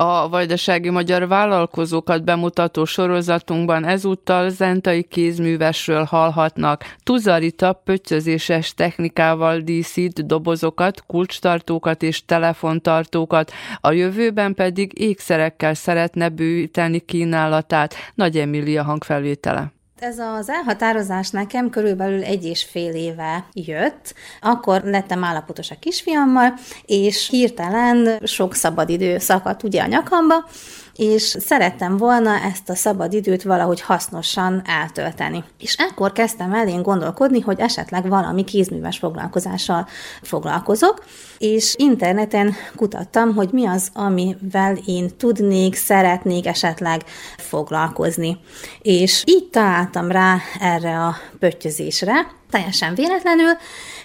a 0.00 0.28
vajdasági 0.28 0.90
magyar 0.90 1.28
vállalkozókat 1.28 2.24
bemutató 2.24 2.84
sorozatunkban 2.84 3.84
ezúttal 3.84 4.48
zentai 4.48 5.02
kézművesről 5.02 6.04
hallhatnak. 6.04 6.94
Tuzarita 7.02 7.72
pöttyözéses 7.72 8.74
technikával 8.74 9.58
díszít 9.58 10.26
dobozokat, 10.26 11.04
kulcstartókat 11.06 12.02
és 12.02 12.24
telefontartókat, 12.24 13.52
a 13.80 13.92
jövőben 13.92 14.54
pedig 14.54 15.00
ékszerekkel 15.00 15.74
szeretne 15.74 16.28
bőíteni 16.28 16.98
kínálatát. 16.98 17.94
Nagy 18.14 18.36
Emília 18.38 18.82
hangfelvétele. 18.82 19.77
Ez 20.00 20.18
az 20.18 20.48
elhatározás 20.48 21.30
nekem 21.30 21.70
körülbelül 21.70 22.22
egy 22.22 22.44
és 22.44 22.64
fél 22.64 22.94
éve 22.94 23.44
jött. 23.52 24.14
Akkor 24.40 24.82
lettem 24.82 25.24
állapotos 25.24 25.70
a 25.70 25.78
kisfiammal, 25.80 26.54
és 26.84 27.28
hirtelen 27.28 28.20
sok 28.24 28.54
szabadidő 28.54 29.18
szakadt 29.18 29.62
ugye 29.62 29.82
a 29.82 29.86
nyakamba, 29.86 30.34
és 30.98 31.22
szerettem 31.22 31.96
volna 31.96 32.30
ezt 32.30 32.68
a 32.68 32.74
szabad 32.74 33.12
időt 33.12 33.42
valahogy 33.42 33.80
hasznosan 33.80 34.62
eltölteni. 34.66 35.44
És 35.60 35.74
ekkor 35.78 36.12
kezdtem 36.12 36.52
el 36.52 36.68
én 36.68 36.82
gondolkodni, 36.82 37.40
hogy 37.40 37.60
esetleg 37.60 38.08
valami 38.08 38.44
kézműves 38.44 38.98
foglalkozással 38.98 39.86
foglalkozok, 40.22 41.04
és 41.38 41.74
interneten 41.76 42.54
kutattam, 42.76 43.34
hogy 43.34 43.48
mi 43.52 43.66
az, 43.66 43.88
amivel 43.94 44.78
én 44.86 45.16
tudnék, 45.16 45.74
szeretnék 45.74 46.46
esetleg 46.46 47.04
foglalkozni. 47.36 48.38
És 48.82 49.22
így 49.26 49.48
találtam 49.50 50.10
rá 50.10 50.36
erre 50.60 50.98
a 50.98 51.16
pöttyözésre, 51.38 52.37
teljesen 52.50 52.94
véletlenül, 52.94 53.52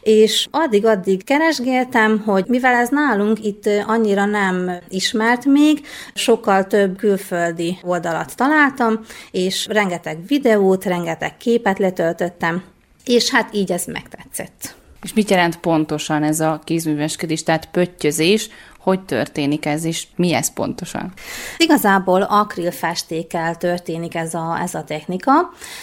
és 0.02 0.48
addig-addig 0.52 1.24
keresgéltem, 1.24 2.20
hogy 2.26 2.46
mivel 2.48 2.74
ez 2.74 2.89
nálunk 2.89 3.44
itt 3.46 3.70
annyira 3.86 4.26
nem 4.26 4.72
ismert 4.89 5.46
még, 5.46 5.86
sokkal 6.14 6.68
több 6.68 6.98
külföldi 6.98 7.78
oldalat 7.84 8.36
találtam, 8.36 9.00
és 9.32 9.68
rengeteg 9.70 10.18
videót, 10.28 10.86
rengeteg 10.86 11.38
képet 11.38 11.80
letöltöttem, 11.80 12.64
és 13.06 13.30
hát 13.30 13.54
így 13.54 13.72
ez 13.72 13.86
megtetszett. 13.86 14.76
És 15.04 15.14
mit 15.14 15.30
jelent 15.30 15.58
pontosan 15.58 16.24
ez 16.24 16.39
a 16.39 16.62
kézműveskedés, 16.64 17.44
tehát 17.44 17.70
pöttyözés, 17.72 18.50
hogy 18.84 19.02
történik 19.02 19.66
ez, 19.66 19.84
és 19.84 20.08
mi 20.16 20.34
ez 20.34 20.54
pontosan? 20.54 21.14
Igazából 21.58 22.22
akrilfestékkel 22.22 23.56
történik 23.56 24.16
ez 24.16 24.34
a, 24.34 24.60
ez 24.62 24.74
a 24.76 24.84
technika. 24.84 25.32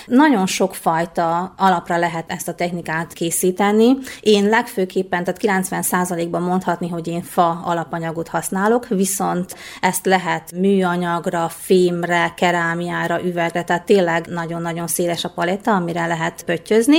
Nagyon 0.06 0.46
sok 0.46 0.74
fajta 0.74 1.54
alapra 1.56 1.98
lehet 1.98 2.24
ezt 2.30 2.48
a 2.48 2.54
technikát 2.54 3.12
készíteni. 3.12 3.96
Én 4.20 4.48
legfőképpen, 4.48 5.24
tehát 5.24 5.66
90%-ban 5.70 6.42
mondhatni, 6.42 6.88
hogy 6.88 7.08
én 7.08 7.22
fa 7.22 7.60
alapanyagot 7.64 8.28
használok, 8.28 8.88
viszont 8.88 9.54
ezt 9.80 10.06
lehet 10.06 10.52
műanyagra, 10.52 11.48
fémre, 11.48 12.32
kerámiára, 12.36 13.22
üvegre, 13.24 13.64
tehát 13.64 13.84
tényleg 13.84 14.26
nagyon-nagyon 14.26 14.86
széles 14.86 15.24
a 15.24 15.30
paletta, 15.30 15.74
amire 15.74 16.06
lehet 16.06 16.42
pöttyözni. 16.42 16.98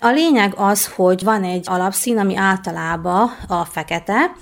A 0.00 0.08
lényeg 0.08 0.54
az, 0.56 0.86
hogy 0.86 1.24
van 1.24 1.44
egy 1.44 1.64
alapszín, 1.68 2.18
ami 2.18 2.36
általában 2.36 3.30
a 3.48 3.64
fekete, 3.64 4.32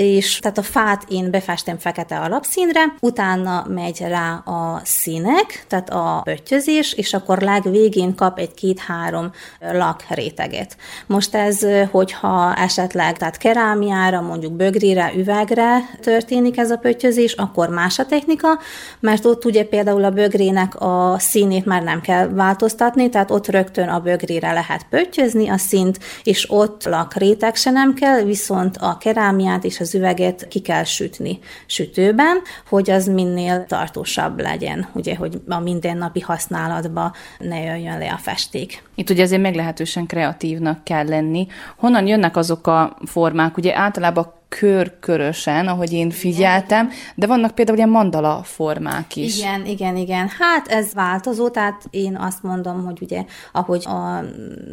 és 0.00 0.38
tehát 0.38 0.58
a 0.58 0.62
fát 0.62 1.04
én 1.08 1.30
befestem 1.30 1.78
fekete 1.78 2.18
alapszínre, 2.18 2.94
utána 3.00 3.64
megy 3.68 3.98
rá 3.98 4.32
a 4.32 4.80
színek, 4.84 5.64
tehát 5.68 5.90
a 5.90 6.20
pöttyözés, 6.24 6.92
és 6.92 7.14
akkor 7.14 7.38
legvégén 7.38 8.14
kap 8.14 8.38
egy 8.38 8.54
két-három 8.54 9.30
lakréteget. 9.72 10.76
Most 11.06 11.34
ez, 11.34 11.66
hogyha 11.90 12.54
esetleg 12.54 13.16
tehát 13.16 13.36
kerámiára, 13.36 14.20
mondjuk 14.20 14.52
bögrére, 14.52 15.12
üvegre 15.16 15.78
történik 16.00 16.58
ez 16.58 16.70
a 16.70 16.76
pöttyözés, 16.76 17.32
akkor 17.32 17.68
más 17.68 17.98
a 17.98 18.06
technika, 18.06 18.58
mert 19.00 19.24
ott 19.24 19.44
ugye 19.44 19.64
például 19.64 20.04
a 20.04 20.10
bögrének 20.10 20.80
a 20.80 21.16
színét 21.18 21.64
már 21.64 21.82
nem 21.82 22.00
kell 22.00 22.28
változtatni, 22.28 23.08
tehát 23.08 23.30
ott 23.30 23.48
rögtön 23.48 23.88
a 23.88 24.00
bögrére 24.00 24.52
lehet 24.52 24.86
pöttyözni 24.90 25.48
a 25.48 25.58
szint, 25.58 25.98
és 26.22 26.50
ott 26.50 26.84
lakréteg 26.84 27.54
se 27.54 27.70
nem 27.70 27.94
kell, 27.94 28.22
viszont 28.22 28.76
a 28.76 28.96
kerámiát 29.00 29.64
és 29.64 29.80
az 29.80 29.89
üveget 29.94 30.48
ki 30.48 30.60
kell 30.60 30.84
sütni 30.84 31.38
sütőben, 31.66 32.40
hogy 32.68 32.90
az 32.90 33.06
minél 33.06 33.64
tartósabb 33.66 34.40
legyen, 34.40 34.88
ugye, 34.92 35.16
hogy 35.16 35.40
a 35.48 35.58
mindennapi 35.58 36.20
használatba 36.20 37.12
ne 37.38 37.58
jöjjön 37.60 37.98
le 37.98 38.12
a 38.12 38.16
festék. 38.16 38.82
Itt 38.94 39.10
ugye 39.10 39.22
azért 39.22 39.42
meglehetősen 39.42 40.06
kreatívnak 40.06 40.84
kell 40.84 41.08
lenni. 41.08 41.46
Honnan 41.76 42.06
jönnek 42.06 42.36
azok 42.36 42.66
a 42.66 42.96
formák? 43.04 43.56
Ugye 43.56 43.76
általában 43.76 44.38
körkörösen, 44.58 45.66
ahogy 45.66 45.92
én 45.92 46.10
figyeltem, 46.10 46.90
de 47.14 47.26
vannak 47.26 47.54
például 47.54 47.76
ilyen 47.76 47.88
mandala 47.88 48.40
formák 48.42 49.16
is. 49.16 49.38
Igen, 49.38 49.66
igen, 49.66 49.96
igen. 49.96 50.30
Hát 50.38 50.66
ez 50.66 50.94
változó, 50.94 51.48
tehát 51.48 51.82
én 51.90 52.16
azt 52.16 52.42
mondom, 52.42 52.84
hogy 52.84 52.98
ugye, 53.00 53.24
ahogy 53.52 53.86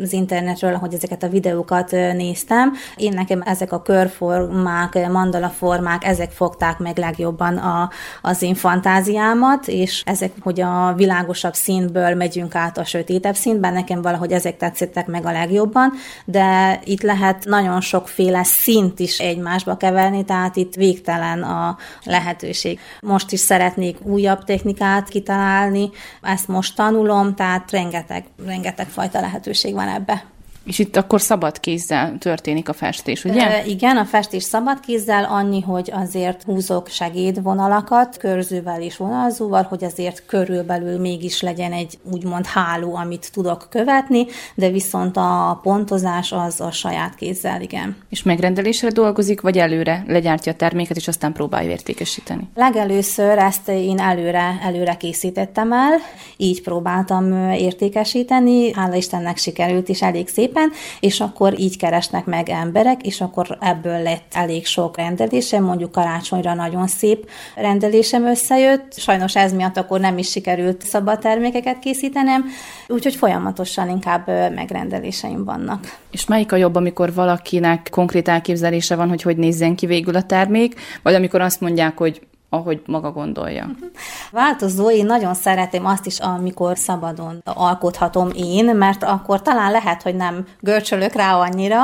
az 0.02 0.14
internetről, 0.14 0.74
ahogy 0.74 0.94
ezeket 0.94 1.24
a 1.24 1.30
videókat 1.30 1.92
néztem, 1.92 2.74
én 2.96 3.14
nekem 3.14 3.42
ezek 3.46 3.72
a 3.72 3.82
körformák, 3.82 5.10
mandala 5.12 5.50
formák, 5.50 6.04
ezek 6.04 6.32
fogták 6.32 6.78
meg 6.78 6.98
legjobban 6.98 7.58
a, 7.58 7.90
az 8.22 8.42
én 8.42 8.56
fantáziámat, 8.56 9.68
és 9.68 10.02
ezek, 10.06 10.32
hogy 10.42 10.62
a 10.62 10.94
világosabb 10.96 11.54
színből 11.54 12.16
megyünk 12.16 12.56
át 12.56 12.78
a 12.78 12.84
sötétebb 12.84 13.36
színben, 13.36 13.74
nekem 13.74 14.02
valahogy 14.02 14.32
ezek 14.32 14.58
tetszettek 14.58 15.08
meg 15.08 15.26
a 15.26 15.32
legjobban, 15.32 15.94
de 16.26 16.80
itt 16.84 17.02
lehet 17.02 17.46
nagyon 17.46 17.82
sokféle 17.82 18.44
szint 18.44 19.00
is 19.00 19.20
egymás 19.20 19.66
egymásba 19.68 19.78
keverni, 19.78 20.26
tehát 20.26 20.56
itt 20.56 20.74
végtelen 20.74 21.44
a 21.44 21.78
lehetőség. 22.04 22.80
Most 23.02 23.32
is 23.32 23.40
szeretnék 23.40 24.06
újabb 24.06 24.44
technikát 24.44 25.10
kitalálni, 25.10 25.90
ezt 26.22 26.48
most 26.48 26.76
tanulom, 26.76 27.36
tehát 27.36 27.72
rengeteg, 27.72 28.26
rengeteg 28.46 28.88
fajta 28.88 29.20
lehetőség 29.20 29.74
van 29.74 29.88
ebbe. 29.88 30.37
És 30.68 30.80
itt 30.80 30.96
akkor 30.96 31.22
szabad 31.22 31.60
kézzel 31.60 32.16
történik 32.20 32.70
a 32.70 32.74
festés, 32.74 33.24
ugye? 33.26 33.48
E, 33.48 33.66
igen, 33.66 33.98
a 33.98 34.06
festés 34.06 34.44
szabad 34.44 34.80
kézzel, 34.80 35.24
annyi, 35.24 35.62
hogy 35.62 35.92
azért 35.94 36.44
húzok 36.44 36.88
segédvonalakat, 36.88 38.18
körzővel 38.18 38.82
és 38.82 38.98
vonalzóval, 38.98 39.64
hogy 39.64 39.84
azért 39.84 40.26
körülbelül 40.26 41.00
mégis 41.00 41.42
legyen 41.42 41.72
egy 41.72 41.98
úgymond 42.12 42.46
háló, 42.46 42.96
amit 42.96 43.32
tudok 43.34 43.68
követni, 43.70 44.26
de 44.56 44.70
viszont 44.70 45.18
a 45.18 45.60
pontozás 45.64 46.32
az 46.32 46.62
a 46.62 46.72
saját 46.72 47.16
kézzel, 47.16 47.62
igen. 47.62 47.96
És 48.10 48.24
megrendelésre 48.24 48.90
dolgozik, 48.90 49.42
vagy 49.42 49.58
előre 49.58 50.04
legyártja 50.08 50.52
a 50.52 50.56
terméket, 50.56 50.98
és 50.98 51.08
aztán 51.08 51.34
próbálja 51.34 51.70
értékesíteni? 51.70 52.48
Legelőször 52.56 53.38
ezt 53.38 53.70
én 53.70 54.00
előre, 54.00 54.60
előre 54.64 54.96
készítettem 54.96 55.74
el, 55.74 55.98
így 56.38 56.62
próbáltam 56.62 57.52
értékesíteni, 57.52 58.74
hála 58.74 58.96
Istennek 58.96 59.38
sikerült 59.38 59.90
is 59.90 60.02
elég 60.02 60.28
szépen, 60.58 60.72
és 61.00 61.20
akkor 61.20 61.60
így 61.60 61.78
keresnek 61.78 62.26
meg 62.26 62.50
emberek, 62.50 63.06
és 63.06 63.22
akkor 63.22 63.58
ebből 63.62 64.02
lett 64.02 64.32
elég 64.34 64.66
sok 64.66 64.98
rendelésem, 64.98 65.64
mondjuk 65.64 65.92
karácsonyra 65.92 66.54
nagyon 66.54 66.88
szép 66.88 67.30
rendelésem 67.56 68.26
összejött, 68.26 68.94
sajnos 68.98 69.36
ez 69.36 69.54
miatt 69.54 69.78
akkor 69.78 70.00
nem 70.00 70.18
is 70.18 70.30
sikerült 70.30 70.82
szabad 70.82 71.20
termékeket 71.20 71.80
készítenem, 71.80 72.46
úgyhogy 72.88 73.16
folyamatosan 73.16 73.90
inkább 73.90 74.28
megrendeléseim 74.56 75.44
vannak. 75.44 75.98
És 76.12 76.26
melyik 76.26 76.52
a 76.52 76.56
jobb, 76.56 76.76
amikor 76.76 77.14
valakinek 77.14 77.88
konkrét 77.92 78.28
elképzelése 78.28 78.96
van, 78.96 79.10
hogy 79.10 79.22
hogy 79.22 79.38
nézzen 79.38 79.76
ki 79.76 79.86
végül 79.86 80.16
a 80.16 80.24
termék, 80.24 80.80
vagy 81.04 81.14
amikor 81.14 81.42
azt 81.42 81.62
mondják, 81.62 81.98
hogy 81.98 82.22
ahogy 82.50 82.82
maga 82.86 83.12
gondolja. 83.12 83.70
Változó, 84.32 84.92
én 84.92 85.06
nagyon 85.06 85.34
szeretem 85.34 85.86
azt 85.86 86.06
is, 86.06 86.20
amikor 86.20 86.78
szabadon 86.78 87.42
alkothatom 87.44 88.30
én, 88.36 88.76
mert 88.76 89.04
akkor 89.04 89.42
talán 89.42 89.72
lehet, 89.72 90.02
hogy 90.02 90.16
nem 90.16 90.46
görcsölök 90.60 91.14
rá 91.14 91.38
annyira, 91.38 91.80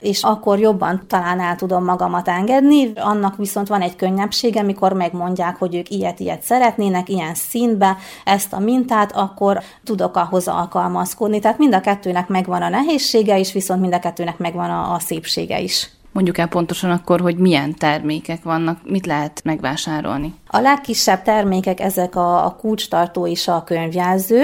és 0.00 0.22
akkor 0.22 0.58
jobban 0.58 1.02
talán 1.06 1.40
el 1.40 1.56
tudom 1.56 1.84
magamat 1.84 2.28
engedni. 2.28 2.92
Annak 2.94 3.36
viszont 3.36 3.68
van 3.68 3.80
egy 3.80 3.96
könnyebbsége, 3.96 4.60
amikor 4.60 4.92
megmondják, 4.92 5.56
hogy 5.56 5.74
ők 5.74 5.90
ilyet-ilyet 5.90 6.42
szeretnének, 6.42 7.08
ilyen 7.08 7.34
színbe, 7.34 7.96
ezt 8.24 8.52
a 8.52 8.58
mintát, 8.58 9.12
akkor 9.12 9.62
tudok 9.84 10.16
ahhoz 10.16 10.48
alkalmazkodni. 10.48 11.38
Tehát 11.38 11.58
mind 11.58 11.74
a 11.74 11.80
kettőnek 11.80 12.28
megvan 12.28 12.62
a 12.62 12.68
nehézsége 12.68 13.38
is, 13.38 13.52
viszont 13.52 13.80
mind 13.80 13.94
a 13.94 13.98
kettőnek 13.98 14.38
megvan 14.38 14.70
a, 14.70 14.94
a 14.94 14.98
szépsége 14.98 15.60
is. 15.60 15.97
Mondjuk 16.18 16.38
el 16.38 16.48
pontosan 16.48 16.90
akkor, 16.90 17.20
hogy 17.20 17.36
milyen 17.36 17.74
termékek 17.74 18.42
vannak, 18.42 18.78
mit 18.84 19.06
lehet 19.06 19.40
megvásárolni. 19.44 20.34
A 20.46 20.60
legkisebb 20.60 21.22
termékek 21.22 21.80
ezek 21.80 22.16
a, 22.16 22.44
a 22.44 22.56
kulcstartó 22.60 23.26
és 23.26 23.48
a 23.48 23.62
könyvjelző. 23.64 24.42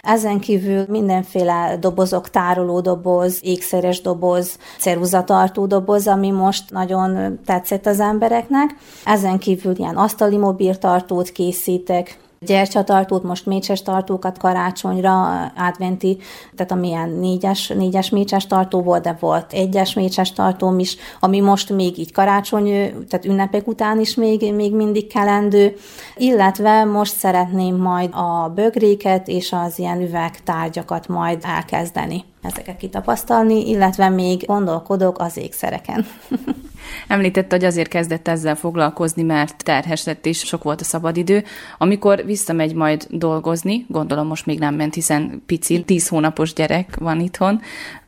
Ezen 0.00 0.40
kívül 0.40 0.84
mindenféle 0.88 1.76
dobozok, 1.80 2.30
tároló 2.30 2.80
doboz, 2.80 3.38
ékszeres 3.42 4.00
doboz, 4.00 4.58
ceruzatartó 4.78 5.66
doboz, 5.66 6.06
ami 6.06 6.30
most 6.30 6.70
nagyon 6.70 7.40
tetszett 7.44 7.86
az 7.86 8.00
embereknek. 8.00 8.74
Ezen 9.04 9.38
kívül 9.38 9.74
ilyen 9.78 9.96
asztali 9.96 10.36
mobiltartót 10.36 11.30
készítek, 11.30 12.18
gyertyatartót, 12.46 13.22
most 13.22 13.46
mécses 13.46 13.82
tartókat 13.82 14.38
karácsonyra, 14.38 15.44
adventi, 15.46 16.18
tehát 16.56 16.72
amilyen 16.72 17.08
négyes, 17.10 17.68
négyes 17.68 18.10
mécses 18.10 18.46
tartó 18.46 18.82
volt, 18.82 19.02
de 19.02 19.16
volt 19.20 19.52
egyes 19.52 19.94
mécses 19.94 20.32
tartóm 20.32 20.78
is, 20.78 20.96
ami 21.20 21.40
most 21.40 21.70
még 21.70 21.98
így 21.98 22.12
karácsony, 22.12 22.64
tehát 23.08 23.24
ünnepek 23.24 23.66
után 23.66 24.00
is 24.00 24.14
még, 24.14 24.54
még 24.54 24.74
mindig 24.74 25.06
kelendő, 25.06 25.76
illetve 26.16 26.84
most 26.84 27.16
szeretném 27.16 27.76
majd 27.76 28.10
a 28.14 28.48
bögréket 28.54 29.28
és 29.28 29.52
az 29.52 29.78
ilyen 29.78 30.00
üvegtárgyakat 30.00 31.08
majd 31.08 31.42
elkezdeni 31.42 32.24
ezeket 32.42 32.76
kitapasztalni, 32.76 33.68
illetve 33.68 34.08
még 34.08 34.46
gondolkodok 34.46 35.18
az 35.18 35.36
ékszereken. 35.36 36.06
Említette, 37.08 37.56
hogy 37.56 37.64
azért 37.64 37.88
kezdett 37.88 38.28
ezzel 38.28 38.54
foglalkozni, 38.54 39.22
mert 39.22 39.64
terhes 39.64 40.04
lett 40.04 40.26
és 40.26 40.38
sok 40.38 40.62
volt 40.62 40.80
a 40.80 40.84
szabadidő. 40.84 41.44
Amikor 41.78 42.24
visszamegy 42.24 42.74
majd 42.74 43.06
dolgozni, 43.10 43.86
gondolom 43.88 44.26
most 44.26 44.46
még 44.46 44.58
nem 44.58 44.74
ment, 44.74 44.94
hiszen 44.94 45.42
pici, 45.46 45.82
tíz 45.82 46.08
hónapos 46.08 46.52
gyerek 46.52 46.96
van 46.98 47.20
itthon, 47.20 47.60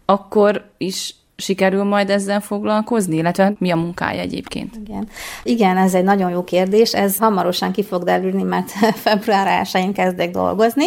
akkor 0.04 0.70
is 0.78 1.14
sikerül 1.36 1.84
majd 1.84 2.10
ezzel 2.10 2.40
foglalkozni, 2.40 3.16
illetve 3.16 3.52
mi 3.58 3.70
a 3.70 3.76
munkája 3.76 4.20
egyébként? 4.20 4.76
Igen. 4.86 5.08
Igen, 5.42 5.76
ez 5.76 5.94
egy 5.94 6.04
nagyon 6.04 6.30
jó 6.30 6.44
kérdés, 6.44 6.92
ez 6.92 7.18
hamarosan 7.18 7.72
ki 7.72 7.84
fog 7.84 8.02
derülni, 8.02 8.42
mert 8.42 8.70
február 9.04 9.66
1-én 9.66 9.92
kezdek 9.92 10.30
dolgozni. 10.30 10.86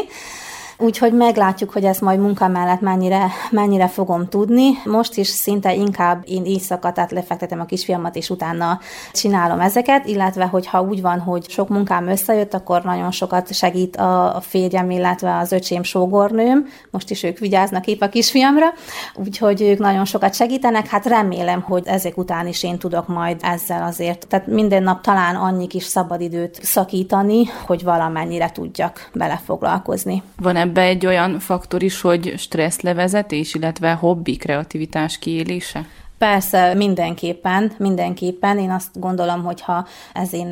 Úgyhogy 0.79 1.13
meglátjuk, 1.13 1.71
hogy 1.71 1.83
ezt 1.83 2.01
majd 2.01 2.19
munka 2.19 2.47
mellett 2.47 2.81
mennyire, 2.81 3.27
mennyire 3.51 3.87
fogom 3.87 4.27
tudni. 4.27 4.69
Most 4.85 5.17
is 5.17 5.27
szinte 5.27 5.73
inkább 5.73 6.23
én 6.25 6.45
éjszaka, 6.45 6.91
tehát 6.91 7.11
lefektetem 7.11 7.59
a 7.59 7.65
kisfiamat, 7.65 8.15
és 8.15 8.29
utána 8.29 8.79
csinálom 9.11 9.59
ezeket, 9.59 10.05
illetve 10.05 10.45
hogyha 10.45 10.81
úgy 10.81 11.01
van, 11.01 11.19
hogy 11.19 11.49
sok 11.49 11.69
munkám 11.69 12.07
összejött, 12.07 12.53
akkor 12.53 12.83
nagyon 12.83 13.11
sokat 13.11 13.53
segít 13.53 13.95
a, 13.95 14.39
férjem, 14.41 14.89
illetve 14.89 15.37
az 15.37 15.51
öcsém 15.51 15.83
sógornőm. 15.83 16.67
Most 16.91 17.09
is 17.09 17.23
ők 17.23 17.37
vigyáznak 17.37 17.87
épp 17.87 18.01
a 18.01 18.09
kisfiamra, 18.09 18.67
úgyhogy 19.15 19.61
ők 19.61 19.79
nagyon 19.79 20.05
sokat 20.05 20.33
segítenek. 20.33 20.87
Hát 20.87 21.05
remélem, 21.05 21.61
hogy 21.61 21.83
ezek 21.85 22.17
után 22.17 22.47
is 22.47 22.63
én 22.63 22.77
tudok 22.77 23.07
majd 23.07 23.39
ezzel 23.41 23.83
azért, 23.83 24.27
tehát 24.27 24.47
minden 24.47 24.83
nap 24.83 25.01
talán 25.01 25.35
annyi 25.35 25.67
kis 25.67 25.83
szabadidőt 25.83 26.59
szakítani, 26.63 27.45
hogy 27.65 27.83
valamennyire 27.83 28.51
tudjak 28.51 29.09
belefoglalkozni. 29.13 30.23
Van 30.41 30.55
ebbe 30.67 30.81
egy 30.81 31.05
olyan 31.05 31.39
faktor 31.39 31.83
is, 31.83 32.01
hogy 32.01 32.33
stresszlevezetés, 32.37 33.53
illetve 33.53 33.91
hobbi, 33.93 34.35
kreativitás 34.35 35.19
kiélése? 35.19 35.85
Persze, 36.17 36.73
mindenképpen, 36.73 37.71
mindenképpen. 37.77 38.59
Én 38.59 38.71
azt 38.71 38.99
gondolom, 38.99 39.43
hogy 39.43 39.61
ha 39.61 39.85
ez 40.13 40.33
én 40.33 40.47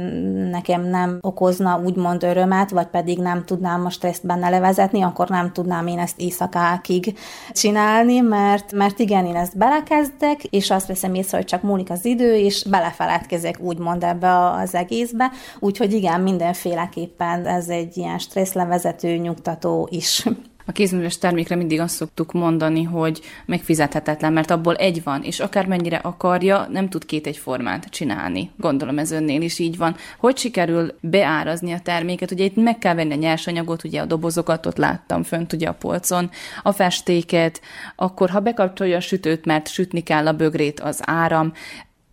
nekem 0.51 0.81
nem 0.81 1.17
okozna 1.21 1.79
úgymond 1.85 2.23
örömet, 2.23 2.69
vagy 2.69 2.87
pedig 2.87 3.17
nem 3.17 3.45
tudnám 3.45 3.81
most 3.81 4.03
ezt 4.03 4.25
benne 4.25 4.49
levezetni, 4.49 5.01
akkor 5.01 5.29
nem 5.29 5.51
tudnám 5.51 5.87
én 5.87 5.99
ezt 5.99 6.19
éjszakákig 6.19 7.17
csinálni, 7.51 8.19
mert, 8.19 8.71
mert 8.71 8.99
igen, 8.99 9.25
én 9.25 9.35
ezt 9.35 9.57
belekezdek, 9.57 10.43
és 10.43 10.71
azt 10.71 10.87
veszem 10.87 11.13
észre, 11.13 11.37
hogy 11.37 11.45
csak 11.45 11.61
múlik 11.61 11.89
az 11.89 12.05
idő, 12.05 12.35
és 12.35 12.63
belefeledkezek 12.69 13.59
úgymond 13.59 14.03
ebbe 14.03 14.49
az 14.49 14.75
egészbe. 14.75 15.31
Úgyhogy 15.59 15.93
igen, 15.93 16.21
mindenféleképpen 16.21 17.45
ez 17.45 17.69
egy 17.69 17.97
ilyen 17.97 18.17
stresszlevezető, 18.17 19.15
nyugtató 19.15 19.87
is. 19.91 20.25
A 20.67 20.71
kézműves 20.71 21.17
termékre 21.17 21.55
mindig 21.55 21.79
azt 21.79 21.95
szoktuk 21.95 22.31
mondani, 22.31 22.83
hogy 22.83 23.21
megfizethetetlen, 23.45 24.33
mert 24.33 24.51
abból 24.51 24.75
egy 24.75 25.03
van, 25.03 25.23
és 25.23 25.39
akármennyire 25.39 25.97
akarja, 25.97 26.67
nem 26.71 26.89
tud 26.89 27.05
két 27.05 27.27
egyformát 27.27 27.85
csinálni. 27.89 28.51
Gondolom 28.57 28.97
ez 28.97 29.11
önnél 29.11 29.41
is 29.41 29.59
így 29.59 29.77
van. 29.77 29.95
Hogy 30.17 30.37
sikerül 30.37 30.97
beárazni 30.99 31.71
a 31.71 31.79
terméket? 31.79 32.31
Ugye 32.31 32.43
itt 32.43 32.55
meg 32.55 32.77
kell 32.77 32.95
venni 32.95 33.13
a 33.13 33.17
nyersanyagot, 33.17 33.83
ugye 33.83 34.01
a 34.01 34.05
dobozokat 34.05 34.65
ott 34.65 34.77
láttam 34.77 35.23
fönt 35.23 35.53
ugye 35.53 35.67
a 35.67 35.73
polcon, 35.73 36.29
a 36.63 36.71
festéket, 36.71 37.61
akkor 37.95 38.29
ha 38.29 38.39
bekapcsolja 38.39 38.97
a 38.97 38.99
sütőt, 38.99 39.45
mert 39.45 39.67
sütni 39.67 40.01
kell 40.01 40.27
a 40.27 40.33
bögrét, 40.33 40.79
az 40.79 41.01
áram, 41.05 41.53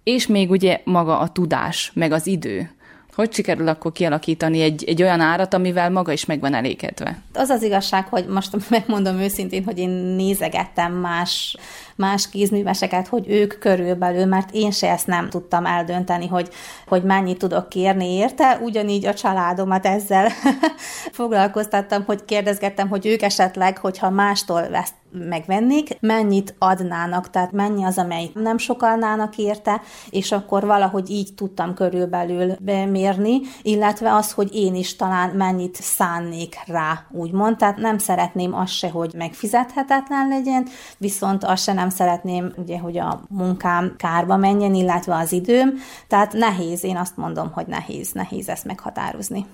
és 0.03 0.27
még 0.27 0.51
ugye 0.51 0.81
maga 0.85 1.19
a 1.19 1.29
tudás, 1.29 1.91
meg 1.95 2.13
az 2.13 2.27
idő 2.27 2.71
hogy 3.15 3.33
sikerül 3.33 3.69
akkor 3.69 3.93
kialakítani 3.93 4.61
egy, 4.61 4.85
egy 4.85 5.03
olyan 5.03 5.21
árat, 5.21 5.55
amivel 5.55 5.91
maga 5.91 6.13
is 6.13 6.25
meg 6.25 6.41
van 6.41 6.55
elégedve? 6.55 7.19
Az 7.33 7.49
az 7.49 7.63
igazság, 7.63 8.07
hogy 8.07 8.27
most 8.27 8.57
megmondom 8.71 9.19
őszintén, 9.19 9.65
hogy 9.65 9.79
én 9.79 9.91
nézegettem 9.91 10.93
más 10.93 11.57
más 12.03 12.29
kézműveseket, 12.29 13.09
hogy 13.09 13.29
ők 13.29 13.59
körülbelül, 13.59 14.27
mert 14.27 14.51
én 14.53 14.71
se 14.71 14.91
ezt 14.91 15.07
nem 15.07 15.29
tudtam 15.29 15.67
eldönteni, 15.67 16.27
hogy, 16.27 16.49
hogy 16.87 17.03
mennyit 17.03 17.39
tudok 17.39 17.69
kérni 17.69 18.15
érte, 18.15 18.59
ugyanígy 18.63 19.07
a 19.07 19.15
családomat 19.15 19.87
ezzel 19.87 20.29
foglalkoztattam, 21.21 22.05
hogy 22.05 22.25
kérdezgettem, 22.25 22.89
hogy 22.89 23.07
ők 23.07 23.23
esetleg, 23.23 23.79
hogyha 23.79 24.11
mástól 24.11 24.75
ezt 24.75 24.95
megvennék, 25.13 26.01
mennyit 26.01 26.55
adnának, 26.59 27.31
tehát 27.31 27.53
mennyi 27.53 27.85
az, 27.85 27.99
amely 27.99 28.31
nem 28.35 28.59
sokalnának 28.59 29.37
érte, 29.37 29.81
és 30.11 30.33
akkor 30.33 30.67
valahogy 30.67 31.11
így 31.11 31.35
tudtam 31.35 31.75
körülbelül 31.75 32.57
bemérni, 32.61 33.41
illetve 33.63 34.15
az, 34.15 34.33
hogy 34.33 34.55
én 34.55 34.75
is 34.75 34.97
talán 34.97 35.31
mennyit 35.31 35.77
szánnék 35.77 36.57
rá, 36.67 37.07
úgymond. 37.11 37.57
Tehát 37.57 37.77
nem 37.77 37.99
szeretném 37.99 38.55
azt 38.55 38.73
se, 38.73 38.91
hogy 38.91 39.15
megfizethetetlen 39.17 40.29
legyen, 40.29 40.69
viszont 40.99 41.45
azt 41.45 41.63
se 41.63 41.73
nem 41.73 41.89
szeretném, 41.93 42.53
ugye, 42.57 42.79
hogy 42.79 42.99
a 42.99 43.23
munkám 43.29 43.95
kárba 43.97 44.37
menjen, 44.37 44.75
illetve 44.75 45.17
az 45.17 45.33
időm, 45.33 45.75
tehát 46.09 46.33
nehéz, 46.33 46.85
én 46.85 46.97
azt 46.97 47.17
mondom, 47.17 47.51
hogy 47.53 47.67
nehéz, 47.67 48.13
nehéz 48.13 48.49
ezt 48.49 48.65
meghatározni. 48.65 49.47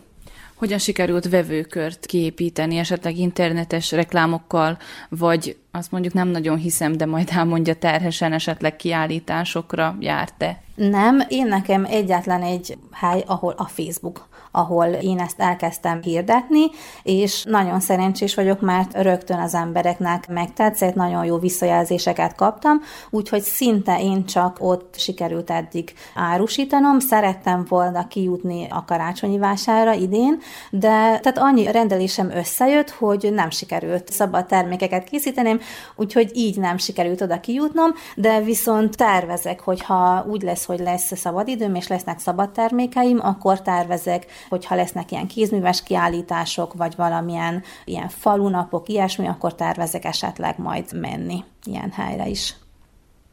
Hogyan 0.55 0.79
sikerült 0.79 1.29
vevőkört 1.29 2.07
kiépíteni, 2.07 2.77
esetleg 2.77 3.17
internetes 3.17 3.93
reklámokkal, 3.93 4.79
vagy 5.09 5.57
Azt 5.71 5.91
mondjuk 5.91 6.15
nem 6.15 6.29
nagyon 6.29 6.57
hiszem, 6.57 6.97
de 6.97 7.07
majd 7.07 7.29
elmondja 7.33 7.75
terhesen 7.75 8.33
esetleg 8.33 8.77
kiállításokra 8.77 9.97
járt-e? 10.01 10.63
Nem, 10.75 11.23
én 11.29 11.47
nekem 11.47 11.85
egyetlen 11.85 12.43
egy 12.43 12.79
hely, 12.93 13.25
ahol 13.27 13.55
a 13.57 13.65
Facebook 13.65 14.29
ahol 14.51 14.87
én 14.87 15.19
ezt 15.19 15.41
elkezdtem 15.41 16.03
hirdetni, 16.03 16.65
és 17.03 17.45
nagyon 17.45 17.81
szerencsés 17.81 18.35
vagyok, 18.35 18.61
mert 18.61 19.03
rögtön 19.03 19.39
az 19.39 19.55
embereknek 19.55 20.29
megtetszett, 20.29 20.95
nagyon 20.95 21.25
jó 21.25 21.39
visszajelzéseket 21.39 22.35
kaptam, 22.35 22.81
úgyhogy 23.11 23.43
szinte 23.43 24.01
én 24.01 24.25
csak 24.25 24.57
ott 24.61 24.95
sikerült 24.99 25.51
eddig 25.51 25.93
árusítanom. 26.15 26.99
Szerettem 26.99 27.65
volna 27.69 28.09
kijutni 28.09 28.67
a 28.71 28.85
karácsonyi 28.85 29.39
vásárra 29.39 29.93
idén, 29.93 30.41
de 30.71 30.89
tehát 30.89 31.39
annyi 31.39 31.73
rendelésem 31.73 32.31
összejött, 32.31 32.91
hogy 32.91 33.29
nem 33.33 33.51
sikerült 33.51 34.13
szabad 34.13 34.47
termékeket 34.47 35.05
készíteném, 35.05 35.61
úgyhogy 35.97 36.31
így 36.35 36.57
nem 36.57 36.77
sikerült 36.77 37.21
oda 37.21 37.41
kijutnom, 37.41 37.91
de 38.17 38.41
viszont 38.41 38.97
tervezek, 38.97 39.61
hogyha 39.61 40.25
úgy 40.29 40.43
lesz, 40.43 40.65
hogy 40.65 40.79
lesz 40.79 41.17
szabadidőm, 41.17 41.75
és 41.75 41.89
lesznek 41.89 42.19
szabad 42.19 42.51
termékeim, 42.51 43.19
akkor 43.23 43.63
tervezek 43.63 44.27
hogyha 44.49 44.75
lesznek 44.75 45.11
ilyen 45.11 45.27
kézműves 45.27 45.83
kiállítások, 45.83 46.75
vagy 46.75 46.97
valamilyen 46.97 47.63
ilyen 47.85 48.09
falunapok, 48.09 48.89
ilyesmi, 48.89 49.27
akkor 49.27 49.55
tervezek 49.55 50.05
esetleg 50.05 50.59
majd 50.59 51.01
menni 51.01 51.45
ilyen 51.65 51.91
helyre 51.91 52.27
is. 52.29 52.55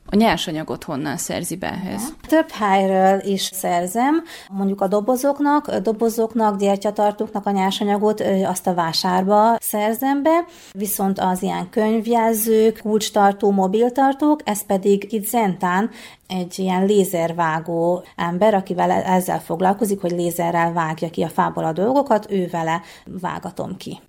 A 0.09 0.15
nyersanyagot 0.15 0.83
honnan 0.83 1.17
szerzi 1.17 1.55
be 1.55 1.71
ehhez? 1.71 2.13
Több 2.27 2.49
helyről 2.49 3.19
is 3.19 3.41
szerzem, 3.41 4.23
mondjuk 4.49 4.81
a 4.81 4.87
dobozoknak, 4.87 5.67
a 5.67 5.79
dobozoknak, 5.79 6.59
gyertyatartóknak 6.59 7.45
a 7.45 7.51
nyersanyagot 7.51 8.21
azt 8.45 8.67
a 8.67 8.73
vásárba 8.73 9.57
szerzem 9.59 10.23
be, 10.23 10.45
viszont 10.71 11.19
az 11.19 11.41
ilyen 11.41 11.69
könyvjelzők, 11.69 12.79
kulcstartó, 12.81 13.51
mobiltartók, 13.51 14.39
ez 14.43 14.65
pedig 14.65 15.13
itt 15.13 15.25
Zentán 15.25 15.89
egy 16.27 16.59
ilyen 16.59 16.85
lézervágó 16.85 18.03
ember, 18.15 18.53
akivel 18.53 18.91
ezzel 18.91 19.39
foglalkozik, 19.39 20.01
hogy 20.01 20.11
lézerrel 20.11 20.73
vágja 20.73 21.09
ki 21.09 21.23
a 21.23 21.29
fából 21.29 21.63
a 21.63 21.73
dolgokat, 21.73 22.31
ő 22.31 22.47
vele 22.51 22.81
vágatom 23.05 23.77
ki. 23.77 23.99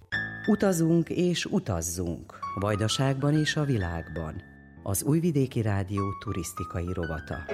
Utazunk 0.47 1.09
és 1.09 1.45
utazzunk, 1.45 2.39
Vajdaságban 2.61 3.39
és 3.39 3.57
a 3.57 3.65
világban 3.65 4.55
az 4.89 5.03
Újvidéki 5.03 5.63
Rádió 5.63 6.13
turisztikai 6.25 6.93
rovata. 6.93 7.45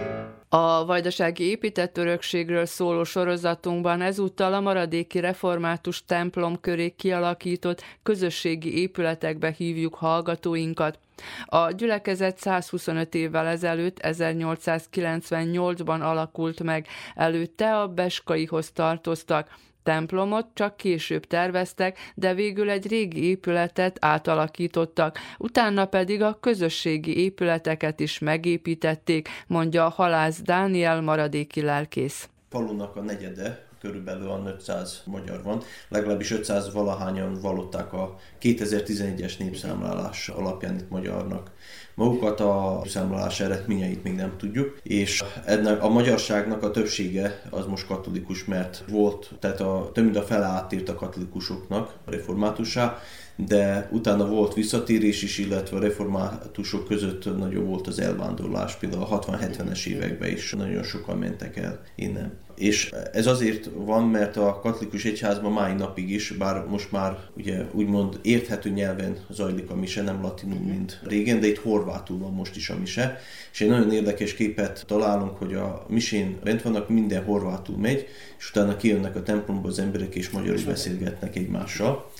A 0.49 0.85
vajdasági 0.85 1.45
épített 1.45 1.99
örökségről 1.99 2.67
szóló 2.67 3.05
sorozatunkban 3.05 4.01
ezúttal 4.01 4.55
a 4.55 4.61
maradéki 4.61 5.21
református 5.21 6.05
templom 6.05 6.61
köré 6.61 6.91
kialakított 6.91 7.83
közösségi 8.03 8.81
épületekbe 8.81 9.51
hívjuk 9.51 9.95
hallgatóinkat. 9.95 10.99
A 11.45 11.71
gyülekezet 11.71 12.39
125 12.39 13.15
évvel 13.15 13.47
ezelőtt, 13.47 13.99
1898-ban 14.03 16.01
alakult 16.01 16.63
meg, 16.63 16.87
előtte 17.15 17.77
a 17.77 17.89
Beskaihoz 17.89 18.71
tartoztak, 18.71 19.49
templomot 19.83 20.47
csak 20.55 20.77
később 20.77 21.25
terveztek, 21.25 21.99
de 22.15 22.35
végül 22.35 22.71
egy 22.71 22.89
régi 22.89 23.25
épületet 23.25 23.97
átalakítottak, 24.01 25.19
utána 25.39 25.87
pedig 25.87 26.23
a 26.23 26.39
közösségi 26.41 27.17
épületeket 27.17 28.01
is 28.01 28.19
megépítették, 28.19 29.29
mondja 29.47 29.85
a 29.85 29.89
halász 29.89 30.43
Dániel 30.43 31.01
maradéki 31.01 31.61
lelkész. 31.61 32.29
Falunak 32.51 32.97
a 32.97 33.01
negyede 33.01 33.71
körülbelül 33.83 34.31
a 34.31 34.43
500 34.47 35.03
magyar 35.05 35.43
van, 35.43 35.63
legalábbis 35.89 36.31
500 36.31 36.73
valahányan 36.73 37.41
valották 37.41 37.93
a 37.93 38.17
2011-es 38.43 39.39
népszámlálás 39.39 40.29
alapján 40.29 40.75
itt 40.75 40.91
magyarnak. 40.91 41.51
Magukat 41.95 42.41
a 42.41 42.83
számlálás 42.87 43.41
eredményeit 43.41 44.03
még 44.03 44.15
nem 44.15 44.37
tudjuk, 44.37 44.79
és 44.83 45.25
ennek 45.45 45.83
a 45.83 45.89
magyarságnak 45.89 46.63
a 46.63 46.71
többsége 46.71 47.43
az 47.51 47.67
most 47.67 47.87
katolikus, 47.87 48.45
mert 48.45 48.85
volt, 48.89 49.31
tehát 49.39 49.61
a, 49.61 49.91
több 49.95 50.05
mint 50.05 50.17
a 50.17 50.23
fele 50.23 50.45
átírt 50.45 50.89
a 50.89 50.95
katolikusoknak, 50.95 51.97
reformátussá, 52.07 52.99
de 53.47 53.89
utána 53.93 54.27
volt 54.27 54.55
visszatérés 54.55 55.23
is, 55.23 55.39
illetve 55.39 55.77
a 55.77 55.81
reformátusok 55.81 56.87
között 56.87 57.37
nagyobb 57.39 57.67
volt 57.67 57.87
az 57.87 57.99
elvándorlás, 57.99 58.75
például 58.75 59.03
a 59.03 59.19
60-70-es 59.19 59.87
években 59.87 60.31
is 60.31 60.53
nagyon 60.53 60.83
sokan 60.83 61.19
mentek 61.19 61.57
el 61.57 61.83
innen. 61.95 62.33
És 62.57 62.93
ez 63.13 63.27
azért 63.27 63.71
van, 63.75 64.09
mert 64.09 64.37
a 64.37 64.61
katolikus 64.63 65.05
egyházban 65.05 65.53
mai 65.53 65.73
napig 65.73 66.11
is, 66.11 66.31
bár 66.31 66.65
most 66.67 66.93
már 66.93 67.19
ugye 67.37 67.65
úgymond 67.73 68.19
érthető 68.23 68.71
nyelven 68.71 69.17
zajlik 69.31 69.71
a 69.71 69.75
mise, 69.75 70.03
nem 70.03 70.23
latinul, 70.23 70.59
mint 70.59 71.01
régen, 71.05 71.41
de 71.41 71.47
itt 71.47 71.59
horvátul 71.59 72.19
van 72.19 72.33
most 72.33 72.57
is 72.57 72.71
a 72.71 72.79
mise. 72.79 73.19
És 73.53 73.61
egy 73.61 73.69
nagyon 73.69 73.93
érdekes 73.93 74.35
képet 74.35 74.85
találunk, 74.87 75.37
hogy 75.37 75.55
a 75.55 75.87
misén 75.89 76.39
bent 76.45 76.63
vannak, 76.63 76.89
minden 76.89 77.25
horvátul 77.25 77.77
megy, 77.77 78.07
és 78.39 78.51
utána 78.51 78.77
kijönnek 78.77 79.17
a 79.17 79.23
templomba 79.23 79.69
az 79.69 79.79
emberek, 79.79 80.15
és 80.15 80.31
magyarul 80.31 80.65
beszélgetnek 80.67 81.37
egymással. 81.37 82.11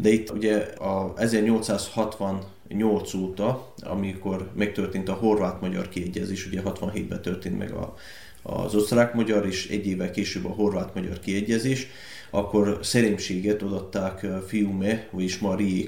De 0.00 0.08
itt 0.08 0.30
ugye 0.30 0.56
a 0.78 1.12
1868 1.16 3.14
óta, 3.14 3.72
amikor 3.80 4.50
megtörtént 4.54 5.08
a 5.08 5.14
horvát-magyar 5.14 5.88
kiegyezés, 5.88 6.46
ugye 6.46 6.60
67-ben 6.64 7.22
történt 7.22 7.58
meg 7.58 7.72
a 7.72 7.94
az 8.42 8.74
osztrák-magyar, 8.74 9.46
és 9.46 9.68
egy 9.68 9.86
évvel 9.86 10.10
később 10.10 10.44
a 10.44 10.48
horvát-magyar 10.48 11.20
kiegyezés, 11.20 11.86
akkor 12.30 12.78
szerémséget 12.82 13.62
odatták 13.62 14.26
Fiume, 14.46 15.08
vagyis 15.10 15.40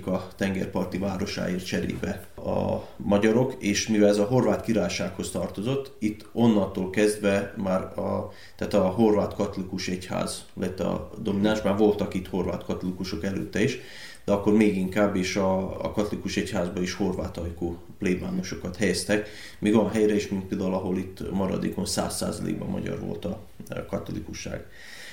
a 0.04 0.28
tengerparti 0.36 0.98
városáért 0.98 1.66
cserébe 1.66 2.24
a 2.36 2.86
magyarok, 2.96 3.54
és 3.58 3.88
mivel 3.88 4.08
ez 4.08 4.18
a 4.18 4.24
horvát 4.24 4.62
királysághoz 4.62 5.30
tartozott, 5.30 5.92
itt 5.98 6.28
onnantól 6.32 6.90
kezdve 6.90 7.54
már 7.56 7.80
a, 7.98 8.32
tehát 8.56 8.74
a 8.74 8.88
horvát 8.88 9.34
katolikus 9.34 9.88
egyház 9.88 10.44
lett 10.54 10.80
a 10.80 11.10
domináns, 11.22 11.62
már 11.62 11.76
voltak 11.76 12.14
itt 12.14 12.28
horvát 12.28 12.64
katolikusok 12.64 13.24
előtte 13.24 13.62
is, 13.62 13.78
de 14.24 14.32
akkor 14.32 14.52
még 14.52 14.76
inkább 14.76 15.16
is 15.16 15.36
a, 15.36 15.84
a 15.84 15.92
katolikus 15.92 16.36
egyházba 16.36 16.80
is 16.80 16.94
horvát 16.94 17.36
ajkú 17.36 17.78
plébánosokat 17.98 18.76
helyeztek, 18.76 19.28
még 19.58 19.74
olyan 19.74 19.90
helyre 19.90 20.14
is, 20.14 20.28
mint 20.28 20.44
például, 20.44 20.74
ahol 20.74 20.98
itt 20.98 21.30
maradékon 21.30 21.84
100%-ban 21.86 22.68
magyar 22.68 23.00
volt 23.00 23.24
a 23.24 23.40
katolikusság. 23.88 24.66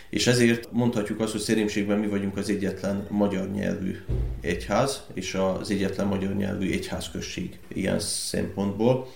És 0.09 0.27
ezért 0.27 0.67
mondhatjuk 0.71 1.19
azt, 1.19 1.31
hogy 1.31 1.41
szerémségben 1.41 1.99
mi 1.99 2.07
vagyunk 2.07 2.37
az 2.37 2.49
egyetlen 2.49 3.07
magyar 3.09 3.51
nyelvű 3.51 3.97
egyház, 4.41 5.01
és 5.13 5.33
az 5.33 5.71
egyetlen 5.71 6.07
magyar 6.07 6.35
nyelvű 6.35 6.71
egyházközség 6.71 7.59
ilyen 7.67 7.99
szempontból 7.99 9.07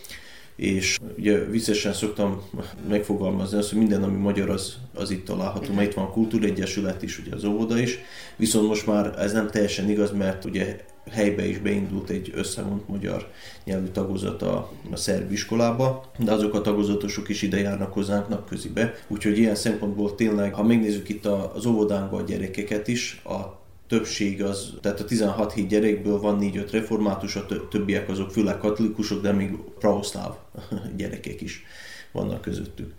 és 0.62 1.00
ugye 1.18 1.38
viccesen 1.38 1.94
szoktam 1.94 2.42
megfogalmazni 2.90 3.58
azt, 3.58 3.70
hogy 3.70 3.78
minden, 3.78 4.04
ami 4.04 4.18
magyar, 4.18 4.50
az, 4.50 4.78
az 4.94 5.12
itt 5.12 5.26
található. 5.26 5.74
Mert 5.74 5.88
itt 5.88 5.94
van 5.94 6.06
a 6.06 6.10
Kultúregyesület 6.10 7.02
is, 7.02 7.20
ugye 7.20 7.36
az 7.36 7.44
óvoda 7.44 7.80
is, 7.80 8.00
viszont 8.36 8.68
most 8.68 8.86
már 8.86 9.20
ez 9.20 9.32
nem 9.32 9.50
teljesen 9.50 9.90
igaz, 9.90 10.12
mert 10.12 10.46
ugye 10.46 10.78
helybe 11.12 11.48
is 11.48 11.58
beindult 11.58 12.10
egy 12.10 12.32
összevont 12.36 12.88
magyar 12.88 13.32
nyelvű 13.64 13.88
tagozat 13.88 14.42
a, 14.42 14.72
a 14.92 14.96
szerb 14.96 15.32
iskolába, 15.32 16.12
de 16.18 16.32
azok 16.32 16.54
a 16.54 16.62
tagozatosok 16.62 17.30
is 17.30 17.42
ide 17.42 17.58
járnak 17.58 17.94
hozzánk 17.94 18.28
napközibe. 18.28 18.94
Úgyhogy 19.08 19.38
ilyen 19.38 19.56
szempontból 19.56 20.16
tényleg, 20.16 20.54
ha 20.54 20.64
megnézzük 20.64 21.10
itt 21.10 21.26
az 21.26 21.66
óvodánkba 21.66 22.18
a 22.18 22.22
gyerekeket 22.22 22.88
is, 22.88 23.22
a 23.26 23.60
többség 23.88 24.44
az, 24.44 24.74
tehát 24.82 25.00
a 25.00 25.06
16 25.06 25.54
hét 25.54 25.68
gyerekből 25.68 26.20
van 26.20 26.38
4-5 26.42 26.68
református, 26.72 27.36
a 27.36 27.46
többiek 27.70 28.10
azok 28.10 28.32
főleg 28.32 28.58
katolikusok, 28.58 29.22
de 29.22 29.32
még 29.32 29.52
pravoszláv 29.80 30.34
gyerekek 30.98 31.42
is 31.42 31.64
vannak 32.12 32.42
közöttük. 32.42 32.94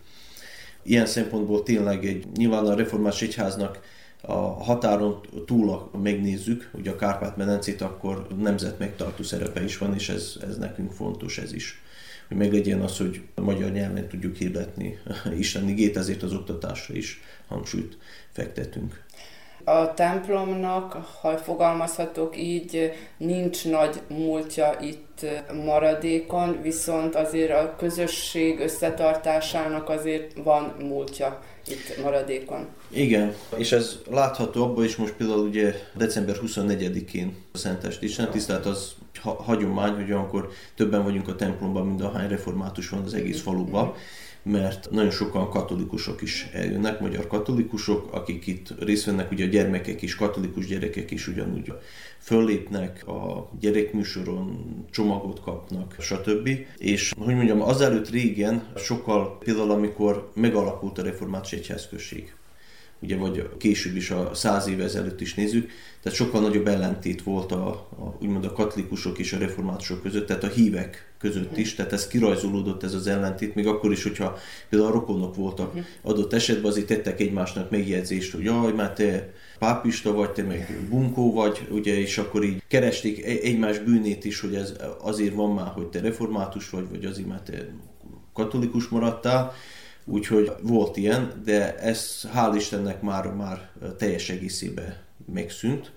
Ilyen 0.83 1.07
szempontból 1.07 1.63
tényleg 1.63 2.07
egy, 2.07 2.27
nyilván 2.37 2.67
a 2.67 2.75
református 2.75 3.23
egyháznak 3.23 3.81
a 4.23 4.63
határon 4.63 5.21
túl 5.47 5.91
megnézzük, 6.03 6.69
hogy 6.73 6.89
a 6.89 6.97
Kárpát-medencét, 6.97 7.81
akkor 7.81 8.27
nemzet 8.39 8.79
megtartó 8.79 9.23
szerepe 9.23 9.65
is 9.65 9.79
van, 9.79 9.95
és 9.95 10.09
ez, 10.09 10.37
ez 10.43 10.59
nekünk 10.59 10.93
fontos 10.93 11.39
ez 11.39 11.53
is. 11.53 11.83
Hogy 12.29 12.37
meglegyen 12.37 12.81
az, 12.81 12.99
hogy 12.99 13.23
a 13.35 13.41
magyar 13.41 13.71
nyelven 13.71 14.09
tudjuk 14.09 14.37
hirdetni 14.37 14.99
Isten 15.39 15.69
igét, 15.69 15.97
ezért 15.97 16.23
az 16.23 16.33
oktatásra 16.33 16.95
is 16.95 17.21
hangsúlyt 17.49 17.99
fektetünk. 18.31 19.02
A 19.65 19.95
templomnak, 19.95 20.93
ha 21.21 21.37
fogalmazhatok 21.37 22.37
így, 22.39 22.93
nincs 23.17 23.65
nagy 23.65 24.01
múltja 24.09 24.77
itt 24.81 25.27
maradékon, 25.65 26.63
viszont 26.63 27.15
azért 27.15 27.51
a 27.51 27.75
közösség 27.79 28.61
összetartásának 28.61 29.89
azért 29.89 30.33
van 30.45 30.75
múltja 30.79 31.43
itt 31.67 32.03
maradékon. 32.03 32.67
Igen, 32.89 33.35
és 33.57 33.73
ez 33.73 33.99
látható 34.11 34.63
abban 34.63 34.85
is 34.85 34.97
most 34.97 35.13
például 35.13 35.47
ugye 35.47 35.75
december 35.95 36.37
24-én 36.47 37.37
a 37.53 37.59
Szentest 37.59 38.03
Isten 38.03 38.31
tisztelt 38.31 38.67
az 38.67 38.95
hagyomány, 39.21 39.95
hogy 39.95 40.11
akkor 40.11 40.49
többen 40.75 41.03
vagyunk 41.03 41.29
a 41.29 41.35
templomban, 41.35 41.87
mint 41.87 42.03
ahány 42.03 42.29
református 42.29 42.89
van 42.89 43.03
az 43.05 43.15
egész 43.15 43.43
faluban. 43.43 43.95
Mert 44.43 44.91
nagyon 44.91 45.11
sokan 45.11 45.51
katolikusok 45.51 46.23
is 46.23 46.49
eljönnek, 46.53 47.01
magyar 47.01 47.27
katolikusok, 47.27 48.13
akik 48.13 48.47
itt 48.47 48.75
részt 48.81 49.05
vennek, 49.05 49.31
ugye 49.31 49.45
a 49.45 49.49
gyermekek 49.49 50.03
is, 50.03 50.15
katolikus 50.15 50.67
gyerekek 50.67 51.11
is 51.11 51.29
ugyanúgy 51.29 51.73
föllépnek 52.19 53.07
a 53.09 53.51
gyerekműsoron, 53.61 54.59
csomagot 54.91 55.41
kapnak, 55.41 55.97
stb. 55.99 56.49
És 56.79 57.13
hogy 57.19 57.35
mondjam, 57.35 57.63
azelőtt 57.63 58.11
régen 58.11 58.67
sokkal, 58.77 59.39
például 59.39 59.71
amikor 59.71 60.31
megalakult 60.35 60.99
a 60.99 61.03
református 61.03 61.53
egyházközség, 61.53 62.35
ugye 63.03 63.17
vagy 63.17 63.49
később 63.59 63.97
is 63.97 64.11
a 64.11 64.31
száz 64.35 64.69
éve 64.69 64.85
ezelőtt 64.85 65.21
is 65.21 65.35
nézzük, 65.35 65.71
tehát 66.03 66.19
sokkal 66.19 66.41
nagyobb 66.41 66.67
ellentét 66.67 67.23
volt 67.23 67.53
a, 67.53 67.69
a 67.69 68.17
úgymond 68.21 68.45
a 68.45 68.53
katolikusok 68.53 69.19
és 69.19 69.33
a 69.33 69.39
reformátusok 69.39 70.03
között, 70.03 70.27
tehát 70.27 70.45
a 70.45 70.49
hívek 70.49 71.13
között 71.19 71.57
is, 71.57 71.75
tehát 71.75 71.93
ez 71.93 72.07
kirajzolódott 72.07 72.83
ez 72.83 72.95
az 72.95 73.07
ellentét, 73.07 73.55
még 73.55 73.67
akkor 73.67 73.93
is, 73.93 74.03
hogyha 74.03 74.39
például 74.69 74.91
a 74.91 74.95
rokonok 74.95 75.35
voltak 75.35 75.75
adott 76.03 76.33
esetben, 76.33 76.71
azért 76.71 76.87
tettek 76.87 77.21
egymásnak 77.21 77.71
megjegyzést, 77.71 78.33
hogy 78.33 78.45
jaj, 78.45 78.73
már 78.73 78.93
te 78.93 79.33
pápista 79.59 80.13
vagy, 80.13 80.31
te 80.31 80.43
meg 80.43 80.87
bunkó 80.89 81.33
vagy, 81.33 81.67
ugye, 81.71 81.99
és 81.99 82.19
akkor 82.19 82.45
így 82.45 82.63
keresték 82.69 83.25
e- 83.25 83.29
egymás 83.43 83.79
bűnét 83.79 84.25
is, 84.25 84.41
hogy 84.41 84.55
ez 84.55 84.73
azért 85.01 85.35
van 85.35 85.55
már, 85.55 85.67
hogy 85.67 85.87
te 85.87 86.01
református 86.01 86.71
vagy, 86.71 86.89
vagy 86.91 87.05
azért, 87.05 87.29
mert 87.29 87.45
te 87.45 87.69
katolikus 88.33 88.89
maradtál, 88.89 89.53
Úgyhogy 90.05 90.53
volt 90.61 90.97
ilyen, 90.97 91.43
de 91.45 91.79
ez 91.79 92.29
hál' 92.35 92.55
Istennek 92.57 93.03
már, 93.03 93.27
már 93.35 93.71
teljes 93.99 94.29
egészében 94.31 94.97
megszűnt, 95.33 95.93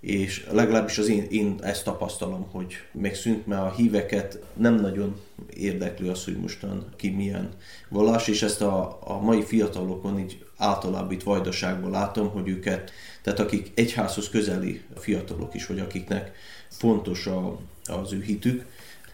és 0.00 0.46
legalábbis 0.50 0.98
az 0.98 1.08
én, 1.08 1.26
én 1.30 1.58
ezt 1.62 1.84
tapasztalom, 1.84 2.48
hogy 2.50 2.74
megszűnt, 2.92 3.46
mert 3.46 3.62
a 3.62 3.74
híveket 3.76 4.38
nem 4.56 4.74
nagyon 4.74 5.20
érdekli 5.50 6.08
az, 6.08 6.24
hogy 6.24 6.36
mostan 6.36 6.88
ki 6.96 7.08
milyen 7.08 7.48
vallás, 7.88 8.28
és 8.28 8.42
ezt 8.42 8.60
a, 8.60 8.98
a 9.04 9.20
mai 9.20 9.42
fiatalokon 9.42 10.18
így 10.18 10.44
általában 10.56 11.12
itt 11.12 11.22
vajdaságban 11.22 11.90
látom, 11.90 12.28
hogy 12.28 12.48
őket, 12.48 12.90
tehát 13.22 13.38
akik 13.38 13.70
egyházhoz 13.74 14.28
közeli 14.28 14.82
fiatalok 14.96 15.54
is, 15.54 15.66
vagy 15.66 15.78
akiknek 15.78 16.32
fontos 16.68 17.26
a, 17.26 17.58
az 17.84 18.12
ő 18.12 18.22
hitük, 18.22 18.64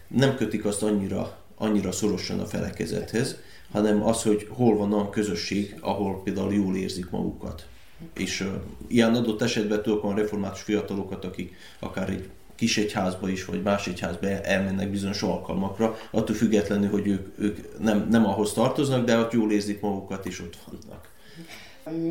nem 0.07 0.35
kötik 0.35 0.65
azt 0.65 0.83
annyira, 0.83 1.37
annyira 1.55 1.91
szorosan 1.91 2.39
a 2.39 2.45
felekezethez, 2.45 3.37
hanem 3.75 4.05
az, 4.05 4.23
hogy 4.23 4.47
hol 4.49 4.77
van 4.77 4.93
a 4.93 5.09
közösség, 5.09 5.75
ahol 5.79 6.21
például 6.23 6.53
jól 6.53 6.75
érzik 6.75 7.09
magukat. 7.09 7.67
És 8.13 8.41
uh, 8.41 8.47
ilyen 8.87 9.15
adott 9.15 9.41
esetben 9.41 9.81
tudok 9.81 10.03
olyan 10.03 10.15
református 10.17 10.61
fiatalokat, 10.61 11.25
akik 11.25 11.55
akár 11.79 12.09
egy 12.09 12.29
kis 12.55 12.77
egyházba 12.77 13.29
is, 13.29 13.45
vagy 13.45 13.61
más 13.61 13.87
egyházba 13.87 14.27
elmennek 14.27 14.89
bizonyos 14.89 15.21
alkalmakra, 15.21 15.97
attól 16.11 16.35
függetlenül, 16.35 16.89
hogy 16.89 17.07
ők, 17.07 17.39
ők 17.39 17.79
nem, 17.79 18.07
nem 18.09 18.25
ahhoz 18.25 18.53
tartoznak, 18.53 19.05
de 19.05 19.17
ott 19.17 19.31
jól 19.31 19.51
érzik 19.51 19.81
magukat, 19.81 20.25
és 20.25 20.41
ott 20.41 20.57
vannak. 20.65 21.13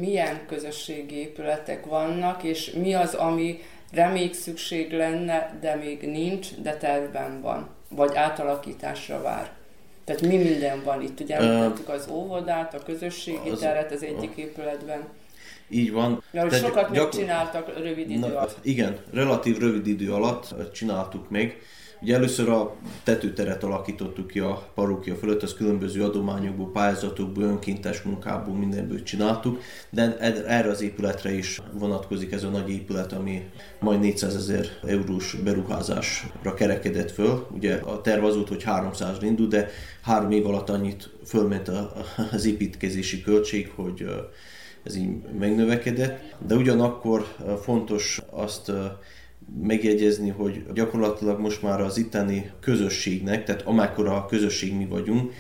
Milyen 0.01 0.47
közösségi 0.47 1.15
épületek 1.15 1.87
vannak, 1.87 2.43
és 2.43 2.71
mi 2.71 2.95
az, 2.95 3.15
ami 3.15 3.59
még 4.13 4.35
szükség 4.35 4.93
lenne, 4.93 5.59
de 5.61 5.75
még 5.75 6.01
nincs, 6.01 6.55
de 6.63 6.77
tervben 6.77 7.41
van, 7.41 7.69
vagy 7.89 8.15
átalakításra 8.15 9.23
vár? 9.23 9.53
Tehát 10.05 10.23
mi 10.23 10.37
minden 10.37 10.83
van 10.85 11.03
itt? 11.03 11.21
Ugye 11.21 11.37
említettük 11.37 11.89
az 11.89 12.09
óvodát, 12.11 12.75
a 12.75 12.79
közösségi 12.79 13.51
az, 13.51 13.59
teret 13.59 13.93
az 13.93 14.03
egyik 14.03 14.37
épületben. 14.37 15.03
Így 15.69 15.93
van. 15.93 16.23
Ja, 16.33 16.41
hogy 16.43 16.53
sokat 16.53 16.75
gyakor... 16.75 16.97
megcsináltak 16.97 17.79
rövid 17.79 18.11
idő 18.11 18.21
Na, 18.21 18.27
alatt. 18.27 18.59
Igen, 18.63 18.99
relatív 19.13 19.59
rövid 19.59 19.87
idő 19.87 20.13
alatt 20.13 20.73
csináltuk 20.73 21.31
meg. 21.31 21.59
Ugye 22.05 22.15
először 22.15 22.49
a 22.49 22.77
tetőteret 23.05 23.65
alakítottuk 23.65 24.27
ki 24.27 24.39
a 24.39 24.69
parókia 24.75 25.15
fölött, 25.15 25.43
az 25.43 25.55
különböző 25.55 26.03
adományokból, 26.03 26.71
pályázatokból, 26.73 27.43
önkéntes 27.43 28.03
munkából, 28.03 28.55
mindenből 28.55 29.03
csináltuk, 29.03 29.61
de 29.91 30.19
erre 30.47 30.71
az 30.71 30.83
épületre 30.83 31.33
is 31.35 31.61
vonatkozik 31.73 32.33
ez 32.33 32.43
a 32.45 32.49
nagy 32.49 32.71
épület, 32.71 33.13
ami 33.13 33.43
majd 33.81 34.01
400 34.01 34.37
ezer 34.37 34.67
eurós 34.87 35.37
beruházásra 35.45 36.55
kerekedett 36.55 37.11
föl. 37.11 37.47
Ugye 37.55 37.75
a 37.75 38.01
terv 38.01 38.25
az 38.25 38.35
volt, 38.35 38.49
hogy 38.49 38.63
300 38.63 39.23
indul, 39.23 39.47
de 39.47 39.71
három 40.03 40.31
év 40.31 40.47
alatt 40.47 40.71
annyit 40.71 41.11
fölment 41.27 41.71
az 42.33 42.45
építkezési 42.45 43.23
költség, 43.23 43.73
hogy 43.75 44.07
ez 44.83 44.97
így 44.97 45.11
megnövekedett, 45.39 46.35
de 46.47 46.55
ugyanakkor 46.55 47.27
fontos 47.63 48.21
azt 48.31 48.73
megjegyezni, 49.63 50.29
hogy 50.29 50.65
gyakorlatilag 50.75 51.41
most 51.41 51.63
már 51.63 51.81
az 51.81 51.99
itteni 51.99 52.51
közösségnek, 52.61 53.45
tehát 53.45 53.63
amekkora 53.63 54.17
a 54.17 54.27
közösség 54.27 54.77
mi 54.77 54.87
vagyunk, 54.87 55.33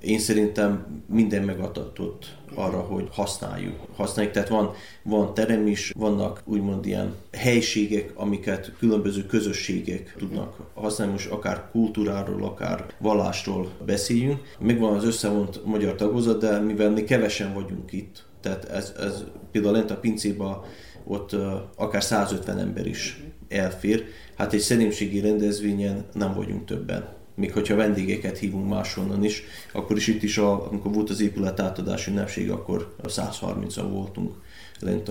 én 0.00 0.18
szerintem 0.18 1.02
minden 1.06 1.42
megadatott 1.42 2.36
arra, 2.54 2.78
hogy 2.78 3.08
használjuk. 3.10 3.74
Használjuk, 3.96 4.34
tehát 4.34 4.48
van, 4.48 4.72
van 5.02 5.34
terem 5.34 5.66
is, 5.66 5.92
vannak 5.96 6.42
úgymond 6.44 6.86
ilyen 6.86 7.14
helységek, 7.32 8.12
amiket 8.14 8.72
különböző 8.78 9.26
közösségek 9.26 10.14
tudnak 10.18 10.56
használni, 10.74 11.12
most 11.12 11.30
akár 11.30 11.68
kultúráról, 11.70 12.44
akár 12.44 12.86
vallásról 12.98 13.70
beszéljünk. 13.86 14.40
Megvan 14.58 14.94
az 14.94 15.04
összevont 15.04 15.64
magyar 15.64 15.94
tagozat, 15.94 16.40
de 16.40 16.58
mivel 16.58 16.90
mi 16.90 17.04
kevesen 17.04 17.54
vagyunk 17.54 17.92
itt, 17.92 18.26
tehát 18.40 18.64
ez, 18.64 18.92
ez 18.98 19.24
például 19.50 19.74
lent 19.74 19.90
a 19.90 19.96
pincéba 19.96 20.64
ott 21.04 21.36
akár 21.76 22.02
150 22.02 22.58
ember 22.58 22.86
is 22.86 23.22
elfér. 23.48 24.04
Hát 24.36 24.52
egy 24.52 24.60
szerémségi 24.60 25.20
rendezvényen 25.20 26.04
nem 26.12 26.34
vagyunk 26.34 26.64
többen. 26.64 27.16
Még 27.34 27.52
hogyha 27.52 27.74
vendégeket 27.74 28.38
hívunk 28.38 28.68
máshonnan 28.68 29.24
is, 29.24 29.42
akkor 29.72 29.96
is 29.96 30.06
itt 30.06 30.22
is, 30.22 30.38
a, 30.38 30.68
amikor 30.68 30.92
volt 30.92 31.10
az 31.10 31.20
épület 31.20 31.60
átadás 31.60 32.06
ünnepség, 32.06 32.50
akkor 32.50 32.94
130-an 33.02 33.86
voltunk 33.90 34.34
lent 34.80 35.08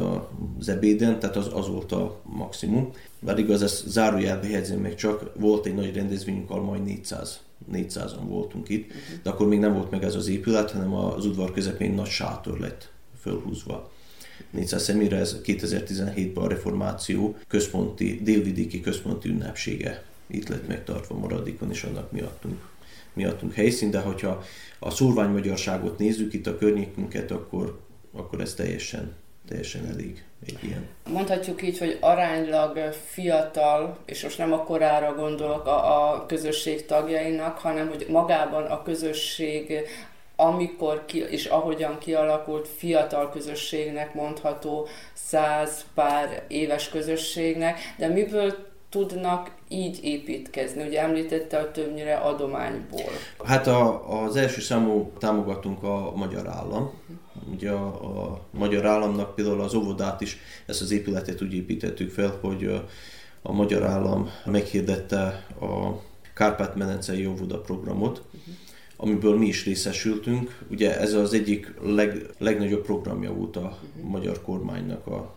az 0.60 0.70
ebéden, 0.70 1.20
tehát 1.20 1.36
az, 1.36 1.50
az 1.54 1.68
volt 1.68 1.92
a 1.92 2.22
maximum. 2.24 2.92
Bár 3.20 3.40
igaz, 3.40 3.62
ezt 3.62 3.88
zárójelbe 3.88 4.46
helyezem 4.46 4.80
meg 4.80 4.96
csak, 4.96 5.32
volt 5.40 5.66
egy 5.66 5.76
nagy 5.76 5.96
rendezvényünk, 5.96 6.50
ahol 6.50 6.64
majd 6.64 6.84
400 6.84 7.40
400-an 7.72 8.28
voltunk 8.28 8.70
itt, 8.70 8.92
de 9.24 9.30
akkor 9.30 9.48
még 9.48 9.60
nem 9.60 9.74
volt 9.74 9.92
meg 9.92 10.04
ez 10.04 10.16
az 10.16 10.28
épület, 10.28 10.72
hanem 10.72 10.94
az 10.94 11.26
udvar 11.26 11.52
közepén 11.52 11.94
nagy 11.94 12.08
sátor 12.08 12.60
lett 12.60 12.92
fölhúzva. 13.22 13.92
400 14.50 14.84
személyre 14.84 15.18
ez 15.18 15.38
2017-ben 15.44 16.44
a 16.44 16.48
reformáció 16.48 17.38
központi, 17.48 18.20
délvidéki 18.24 18.82
központi 18.82 19.30
ünnepsége 19.30 20.04
itt 20.28 20.48
lett 20.48 20.68
megtartva 20.68 21.16
maradékon, 21.16 21.70
és 21.70 21.84
annak 21.84 22.12
miattunk, 22.12 22.70
miattunk 23.14 23.54
helyszín, 23.54 23.92
de 23.92 24.00
hogyha 24.00 24.44
a 24.80 24.90
szurványmagyarságot 24.90 25.98
nézzük 25.98 26.34
itt 26.34 26.48
a 26.48 26.58
környékünket, 26.58 27.32
akkor, 27.32 27.80
akkor 28.14 28.42
ez 28.42 28.54
teljesen, 28.54 29.16
teljesen 29.48 29.86
elég 29.86 30.24
egy 30.46 30.58
ilyen. 30.64 30.88
Mondhatjuk 31.10 31.62
így, 31.62 31.78
hogy 31.78 31.98
aránylag 32.02 32.94
fiatal, 33.06 33.98
és 34.06 34.24
most 34.24 34.38
nem 34.38 34.54
a 34.54 34.64
korára 34.64 35.16
gondolok 35.16 35.66
a, 35.66 36.14
a 36.14 36.26
közösség 36.26 36.86
tagjainak, 36.86 37.58
hanem 37.58 37.88
hogy 37.88 38.06
magában 38.10 38.64
a 38.64 38.84
közösség 38.84 39.74
amikor 40.40 41.06
ki, 41.06 41.24
és 41.30 41.46
ahogyan 41.46 41.98
kialakult 41.98 42.68
fiatal 42.68 43.30
közösségnek 43.30 44.14
mondható 44.14 44.88
száz 45.14 45.86
pár 45.94 46.44
éves 46.48 46.90
közösségnek, 46.90 47.80
de 47.98 48.08
miből 48.08 48.56
tudnak 48.90 49.52
így 49.68 50.00
építkezni? 50.04 50.88
Ugye 50.88 51.02
említette, 51.02 51.60
hogy 51.60 51.70
többnyire 51.70 52.16
adományból. 52.16 53.12
Hát 53.44 53.68
a, 53.68 54.24
az 54.24 54.36
első 54.36 54.62
számú 54.62 55.12
támogatunk 55.20 55.84
a 55.84 56.12
magyar 56.16 56.48
állam. 56.48 56.92
Ugye 57.52 57.72
a, 57.72 57.86
a 58.26 58.42
magyar 58.52 58.86
államnak 58.86 59.36
például 59.36 59.62
az 59.62 59.74
óvodát 59.74 60.22
is, 60.22 60.38
ezt 60.66 60.82
az 60.82 60.92
épületet 60.92 61.42
úgy 61.42 61.54
építettük 61.54 62.12
fel, 62.12 62.38
hogy 62.42 62.66
a, 62.66 62.86
a 63.42 63.52
magyar 63.52 63.84
állam 63.84 64.30
meghirdette 64.46 65.46
a 65.62 66.06
Kárpát-medencei 66.34 67.26
óvoda 67.26 67.62
programot, 67.62 68.18
uh-huh 68.18 68.54
amiből 68.98 69.38
mi 69.38 69.46
is 69.48 69.66
részesültünk. 69.66 70.60
Ugye 70.72 71.00
ez 71.00 71.14
az 71.14 71.34
egyik 71.34 71.74
leg, 71.82 72.26
legnagyobb 72.38 72.86
programja 72.86 73.34
volt 73.34 73.56
a 73.56 73.78
magyar 74.02 74.42
kormánynak 74.42 75.08
a, 75.08 75.36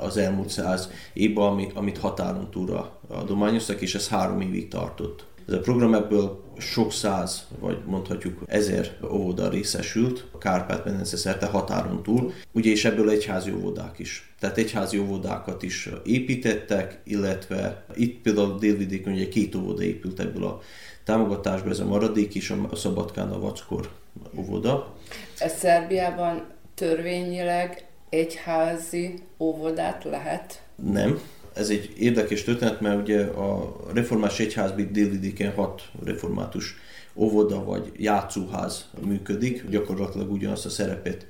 az 0.00 0.16
elmúlt 0.16 0.48
száz 0.48 0.90
évben, 1.12 1.44
ami, 1.44 1.68
amit 1.74 1.98
határon 1.98 2.50
túlra 2.50 2.98
adományoztak, 3.08 3.80
és 3.80 3.94
ez 3.94 4.08
három 4.08 4.40
évig 4.40 4.68
tartott. 4.68 5.24
Ez 5.48 5.54
a 5.54 5.60
program 5.60 5.94
ebből 5.94 6.42
sok 6.58 6.92
száz, 6.92 7.46
vagy 7.58 7.78
mondhatjuk 7.86 8.42
ezer 8.46 8.96
óvoda 9.10 9.48
részesült, 9.48 10.26
a 10.30 10.38
Kárpát-medence 10.38 11.16
szerte 11.16 11.46
határon 11.46 12.02
túl, 12.02 12.32
ugye 12.52 12.70
és 12.70 12.84
ebből 12.84 13.10
egyházi 13.10 13.52
óvodák 13.52 13.98
is. 13.98 14.34
Tehát 14.38 14.58
egyházi 14.58 14.98
óvodákat 14.98 15.62
is 15.62 15.88
építettek, 16.04 17.00
illetve 17.04 17.84
itt 17.94 18.20
például 18.20 18.58
délvidéken 18.58 19.12
ugye 19.12 19.28
két 19.28 19.54
óvoda 19.54 19.82
épült 19.82 20.20
ebből 20.20 20.44
a 20.44 20.60
támogatásba 21.04 21.70
ez 21.70 21.78
a 21.78 21.84
maradék 21.84 22.34
is, 22.34 22.50
a 22.50 22.76
Szabadkán 22.76 23.30
a 23.30 23.38
Vackor 23.38 23.90
óvoda. 24.38 24.94
Ez 25.38 25.52
Szerbiában 25.52 26.46
törvényileg 26.74 27.86
egyházi 28.08 29.14
óvodát 29.38 30.04
lehet? 30.04 30.62
Nem. 30.74 31.20
Ez 31.54 31.68
egy 31.68 31.94
érdekes 31.98 32.44
történet, 32.44 32.80
mert 32.80 33.00
ugye 33.00 33.24
a 33.24 33.76
reformás 33.94 34.40
egyházban 34.40 34.92
délvidéken 34.92 35.52
hat 35.52 35.82
református 36.04 36.74
óvoda 37.14 37.64
vagy 37.64 37.92
játszóház 37.96 38.88
működik, 39.06 39.68
gyakorlatilag 39.68 40.32
ugyanazt 40.32 40.66
a 40.66 40.70
szerepet 40.70 41.26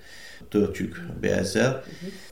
töltjük 0.49 1.07
be 1.21 1.37
ezzel, 1.37 1.83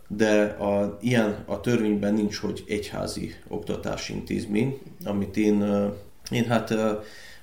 de 0.08 0.42
a, 0.42 0.98
ilyen 1.00 1.44
a 1.46 1.60
törvényben 1.60 2.14
nincs, 2.14 2.36
hogy 2.36 2.64
egyházi 2.68 3.34
oktatási 3.48 4.12
intézmény, 4.12 4.78
amit 5.04 5.36
én, 5.36 5.64
én 6.30 6.44
hát 6.44 6.74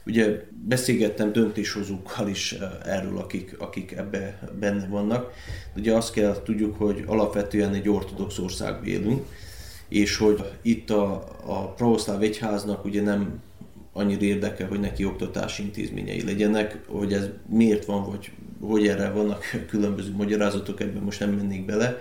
ugye 0.07 0.41
beszélgettem 0.67 1.31
döntéshozókkal 1.31 2.27
is 2.27 2.55
erről, 2.85 3.17
akik, 3.17 3.55
akik 3.59 3.91
ebbe 3.91 4.49
benne 4.59 4.87
vannak. 4.87 5.31
Ugye 5.75 5.93
azt 5.93 6.13
kell 6.13 6.41
tudjuk, 6.43 6.77
hogy 6.77 7.03
alapvetően 7.05 7.73
egy 7.73 7.89
ortodox 7.89 8.37
országban 8.37 8.85
élünk, 8.85 9.25
és 9.87 10.17
hogy 10.17 10.43
itt 10.61 10.89
a, 10.89 11.13
a 11.45 11.73
pravoszláv 11.73 12.21
egyháznak 12.21 12.85
ugye 12.85 13.01
nem 13.01 13.41
annyira 13.93 14.21
érdekel, 14.21 14.67
hogy 14.67 14.79
neki 14.79 15.05
oktatási 15.05 15.63
intézményei 15.63 16.23
legyenek, 16.23 16.79
hogy 16.87 17.13
ez 17.13 17.29
miért 17.49 17.85
van, 17.85 18.09
vagy 18.09 18.31
hogy 18.61 18.87
erre 18.87 19.09
vannak 19.09 19.43
különböző 19.69 20.11
magyarázatok, 20.11 20.81
ebben 20.81 21.01
most 21.01 21.19
nem 21.19 21.29
mennék 21.29 21.65
bele, 21.65 21.97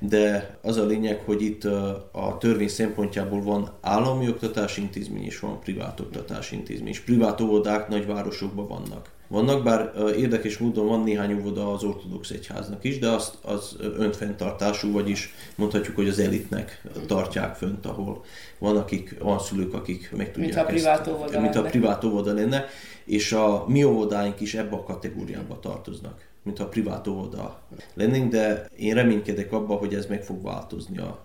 de 0.00 0.58
az 0.62 0.76
a 0.76 0.86
lényeg, 0.86 1.22
hogy 1.24 1.42
itt 1.42 1.64
a 2.12 2.36
törvény 2.38 2.68
szempontjából 2.68 3.42
van 3.42 3.70
állami 3.80 4.28
oktatási 4.28 4.80
intézmény 4.80 5.24
és 5.24 5.40
van 5.40 5.60
privát 5.60 6.00
oktatási 6.00 6.56
intézmény, 6.56 6.88
és 6.88 7.00
privát 7.00 7.40
óvodák 7.40 7.88
nagyvárosokban 7.88 8.68
vannak. 8.68 9.10
Vannak, 9.28 9.62
bár 9.62 9.92
érdekes 10.16 10.58
módon 10.58 10.86
van 10.86 11.02
néhány 11.02 11.32
óvoda 11.32 11.72
az 11.72 11.82
ortodox 11.82 12.30
egyháznak 12.30 12.84
is, 12.84 12.98
de 12.98 13.08
azt 13.08 13.34
az 13.42 13.76
önfenntartású, 13.80 14.92
vagyis 14.92 15.34
mondhatjuk, 15.54 15.96
hogy 15.96 16.08
az 16.08 16.18
elitnek 16.18 16.82
tartják 17.06 17.54
fönt, 17.54 17.86
ahol 17.86 18.24
van, 18.58 18.76
akik, 18.76 19.16
van 19.18 19.38
szülők, 19.38 19.74
akik 19.74 20.12
meg 20.16 20.32
tudják 20.32 20.54
mint 20.54 20.66
a 20.66 20.70
privát 20.70 21.08
óvoda 21.08 21.40
mint 21.40 21.56
a 21.56 21.62
privát 21.62 22.04
óvoda 22.04 22.32
lenne, 22.32 22.64
és 23.04 23.32
a 23.32 23.64
mi 23.68 23.84
óvodáink 23.84 24.40
is 24.40 24.54
ebbe 24.54 24.76
a 24.76 24.82
kategóriába 24.82 25.58
tartoznak 25.60 26.29
mint 26.42 26.58
a 26.58 26.68
privát 26.68 27.06
óvoda 27.06 27.60
lennénk, 27.94 28.30
de 28.30 28.68
én 28.78 28.94
reménykedek 28.94 29.52
abban, 29.52 29.78
hogy 29.78 29.94
ez 29.94 30.06
meg 30.06 30.24
fog 30.24 30.42
változni 30.42 30.98
a 30.98 31.22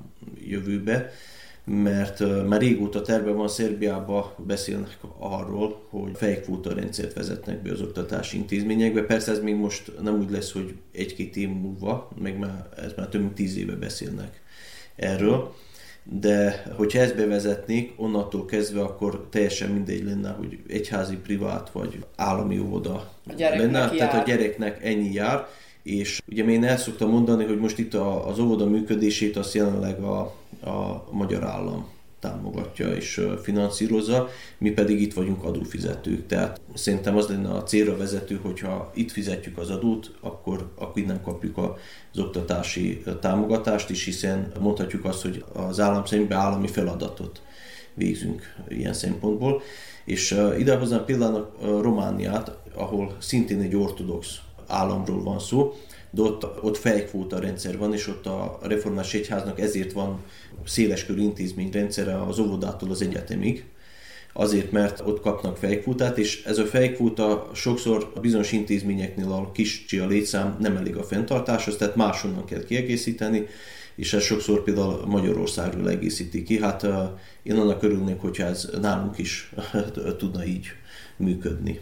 jövőbe, 0.48 1.12
mert 1.66 2.48
már 2.48 2.60
régóta 2.60 3.02
terve 3.02 3.32
van 3.32 3.48
Szerbiában, 3.48 4.24
beszélnek 4.38 4.98
arról, 5.18 5.82
hogy 5.90 6.12
fejkvóta 6.16 6.74
rendszert 6.74 7.14
vezetnek 7.14 7.62
be 7.62 7.72
az 7.72 7.82
oktatási 7.82 8.38
intézményekbe. 8.38 9.02
Persze 9.02 9.32
ez 9.32 9.40
még 9.40 9.56
most 9.56 9.92
nem 10.02 10.20
úgy 10.20 10.30
lesz, 10.30 10.52
hogy 10.52 10.76
egy-két 10.92 11.36
év 11.36 11.50
múlva, 11.50 12.10
meg 12.22 12.38
már, 12.38 12.70
ez 12.78 12.92
már 12.98 13.08
több 13.08 13.22
mint 13.22 13.34
tíz 13.34 13.58
éve 13.58 13.76
beszélnek 13.76 14.42
erről, 14.96 15.54
de 16.12 16.64
hogyha 16.76 17.00
ezt 17.00 17.16
bevezetnék, 17.16 17.94
onnantól 17.96 18.46
kezdve 18.46 18.82
akkor 18.82 19.28
teljesen 19.30 19.70
mindegy 19.70 20.04
lenne, 20.04 20.30
hogy 20.30 20.60
egyházi, 20.68 21.16
privát 21.16 21.70
vagy 21.70 22.06
állami 22.16 22.60
óvoda 22.60 23.12
lenne, 23.38 23.90
tehát 23.90 24.22
a 24.22 24.24
gyereknek 24.26 24.84
ennyi 24.84 25.14
jár, 25.14 25.48
és 25.84 26.22
ugye 26.28 26.44
én 26.44 26.64
el 26.64 26.78
szoktam 26.78 27.10
mondani, 27.10 27.46
hogy 27.46 27.60
most 27.60 27.78
itt 27.78 27.94
a, 27.94 28.28
az 28.28 28.40
óvoda 28.40 28.66
működését 28.66 29.38
azt 29.38 29.54
jelenleg 29.54 30.00
a, 30.00 30.20
a 30.64 31.08
magyar 31.12 31.44
állam 31.44 31.94
támogatja 32.26 32.96
és 32.96 33.22
finanszírozza, 33.42 34.30
mi 34.58 34.72
pedig 34.72 35.02
itt 35.02 35.14
vagyunk 35.14 35.44
adófizetők. 35.44 36.26
Tehát 36.28 36.62
szerintem 36.74 37.18
az 37.18 37.28
lenne 37.28 37.50
a 37.50 37.64
célra 37.64 37.98
vezető, 37.98 38.40
hogyha 38.42 38.92
itt 38.94 39.12
fizetjük 39.12 39.58
az 39.58 39.70
adót, 39.70 40.12
akkor, 40.20 40.72
akkor 40.76 41.02
innen 41.02 41.22
kapjuk 41.22 41.58
az 41.58 42.20
oktatási 42.20 43.04
támogatást 43.20 43.90
is, 43.90 44.04
hiszen 44.04 44.52
mondhatjuk 44.60 45.06
azt, 45.06 45.22
hogy 45.22 45.44
az 45.54 45.80
állam 45.80 46.06
szerint 46.06 46.34
állami 46.34 46.68
feladatot 46.68 47.42
végzünk 47.94 48.56
ilyen 48.68 48.94
szempontból. 48.94 49.62
És 50.06 50.38
idehozom 50.58 51.06
például 51.06 51.52
Romániát, 51.62 52.58
ahol 52.76 53.16
szintén 53.20 53.62
egy 53.62 53.76
ortodox 53.76 54.40
államról 54.68 55.24
van 55.24 55.40
szó, 55.40 55.74
de 56.16 56.22
ott, 56.22 56.64
ott 56.64 56.78
fejkvóta 56.78 57.40
rendszer 57.40 57.78
van, 57.78 57.94
és 57.94 58.08
ott 58.08 58.26
a 58.26 58.58
reformás 58.62 59.14
egyháznak 59.14 59.60
ezért 59.60 59.92
van 59.92 60.20
széleskörű 60.66 61.22
intézményrendszere 61.22 62.22
az 62.22 62.40
óvodától 62.40 62.90
az 62.90 63.02
egyetemig, 63.02 63.66
azért, 64.34 64.72
mert 64.72 65.02
ott 65.06 65.22
kapnak 65.22 65.58
fejkvótát, 65.58 66.18
és 66.18 66.44
ez 66.44 66.58
a 66.58 66.66
fejkvóta 66.66 67.50
sokszor 67.54 68.12
a 68.16 68.20
bizonyos 68.20 68.52
intézményeknél 68.52 69.32
a 69.32 69.52
kis 69.52 69.86
a 70.02 70.06
létszám 70.06 70.58
nem 70.60 70.76
elég 70.76 70.96
a 70.96 71.04
fenntartáshoz, 71.04 71.76
tehát 71.76 71.96
máshonnan 71.96 72.46
kell 72.46 72.64
kiegészíteni, 72.64 73.48
és 73.96 74.14
ez 74.14 74.24
sokszor 74.24 74.64
például 74.64 75.06
Magyarországról 75.06 75.90
egészíti 75.90 76.44
ki. 76.44 76.60
Hát 76.62 76.88
én 77.44 77.56
annak 77.56 77.84
örülnék, 77.84 78.20
hogyha 78.20 78.46
ez 78.46 78.70
nálunk 78.82 79.18
is 79.18 79.52
tudna 80.18 80.46
így 80.46 80.68
működni 81.18 81.80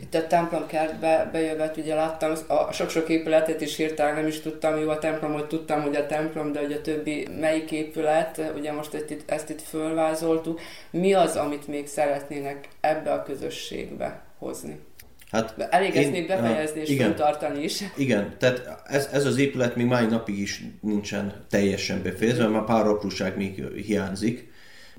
itt 0.00 0.14
a 0.14 0.26
templomkertbe 0.26 1.28
bejövet, 1.32 1.76
ugye 1.76 1.94
láttam 1.94 2.32
a 2.46 2.72
sok-sok 2.72 3.08
épületet 3.08 3.60
is 3.60 3.76
hirtelen 3.76 4.14
nem 4.14 4.26
is 4.26 4.40
tudtam, 4.40 4.78
jó 4.78 4.88
a 4.88 4.98
templom, 4.98 5.32
hogy 5.32 5.46
tudtam, 5.46 5.82
hogy 5.82 5.96
a 5.96 6.06
templom, 6.06 6.52
de 6.52 6.60
hogy 6.60 6.72
a 6.72 6.80
többi 6.80 7.28
melyik 7.40 7.70
épület, 7.70 8.52
ugye 8.56 8.72
most 8.72 8.94
ezt 8.94 9.10
itt, 9.10 9.30
ezt 9.30 9.50
itt 9.50 9.62
fölvázoltuk. 9.62 10.60
Mi 10.90 11.12
az, 11.12 11.36
amit 11.36 11.68
még 11.68 11.86
szeretnének 11.86 12.68
ebbe 12.80 13.12
a 13.12 13.22
közösségbe 13.22 14.22
hozni? 14.38 14.78
Hát 15.30 15.66
Elég 15.70 15.96
ezt 15.96 16.10
még 16.10 16.26
befejezni 16.26 16.80
és 16.80 16.88
igen, 16.88 17.14
tartani 17.14 17.62
is. 17.62 17.82
Igen, 17.96 18.34
tehát 18.38 18.82
ez, 18.84 19.08
ez 19.12 19.26
az 19.26 19.36
épület 19.36 19.76
még 19.76 19.86
mai 19.86 20.06
napig 20.06 20.38
is 20.38 20.62
nincsen 20.80 21.44
teljesen 21.50 22.02
befejezve, 22.02 22.46
mert 22.46 22.64
pár 22.64 22.86
apróság 22.86 23.36
még 23.36 23.64
hiányzik 23.86 24.52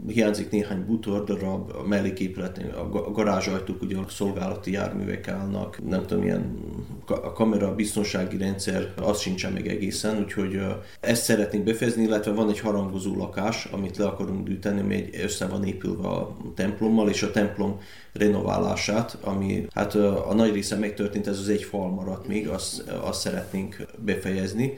Hiányzik 0.07 0.49
néhány 0.49 0.85
bútordarab, 0.85 1.69
a 1.69 1.87
melléképületnél 1.87 2.73
a 2.75 3.11
garázsajtók, 3.11 3.81
ugye 3.81 3.97
a 3.97 4.05
szolgálati 4.09 4.71
járművek 4.71 5.27
állnak, 5.27 5.89
nem 5.89 6.05
tudom, 6.05 6.23
ilyen 6.23 6.57
a 7.05 7.31
kamera 7.33 7.75
biztonsági 7.75 8.37
rendszer, 8.37 8.93
az 9.01 9.19
sincsen 9.19 9.51
meg 9.51 9.67
egészen, 9.67 10.17
úgyhogy 10.17 10.61
ezt 10.99 11.23
szeretnénk 11.23 11.63
befejezni, 11.63 12.03
illetve 12.03 12.31
van 12.31 12.49
egy 12.49 12.59
harangozó 12.59 13.15
lakás, 13.17 13.65
amit 13.65 13.97
le 13.97 14.05
akarunk 14.05 14.47
gyűjteni, 14.47 14.79
ami 14.79 14.95
egy 14.95 15.19
össze 15.23 15.47
van 15.47 15.65
épülve 15.65 16.07
a 16.07 16.37
templommal, 16.55 17.09
és 17.09 17.23
a 17.23 17.31
templom 17.31 17.79
renoválását, 18.13 19.17
ami 19.21 19.65
hát 19.73 19.95
a 19.95 20.33
nagy 20.33 20.53
része 20.53 20.75
megtörtént, 20.75 21.27
ez 21.27 21.39
az 21.39 21.49
egy 21.49 21.63
fal 21.63 21.89
maradt 21.89 22.27
még, 22.27 22.47
azt, 22.47 22.89
azt 22.89 23.19
szeretnénk 23.19 23.85
befejezni 23.97 24.77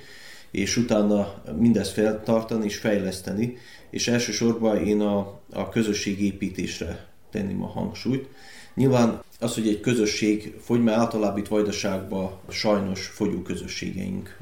és 0.51 0.77
utána 0.77 1.33
mindezt 1.59 1.91
feltartani 1.91 2.65
és 2.65 2.77
fejleszteni, 2.77 3.57
és 3.89 4.07
elsősorban 4.07 4.77
én 4.77 5.01
a, 5.01 5.39
a 5.53 5.69
közösségépítésre 5.69 7.07
tenném 7.31 7.63
a 7.63 7.67
hangsúlyt. 7.67 8.27
Nyilván 8.73 9.23
az, 9.39 9.53
hogy 9.53 9.67
egy 9.67 9.79
közösség 9.79 10.53
fogy, 10.61 10.83
mert 10.83 10.97
általában 10.97 11.39
itt 11.39 11.47
Vajdaságban 11.47 12.31
sajnos 12.49 13.05
fogyó 13.05 13.41
közösségeink 13.41 14.37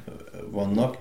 vannak. 0.50 0.98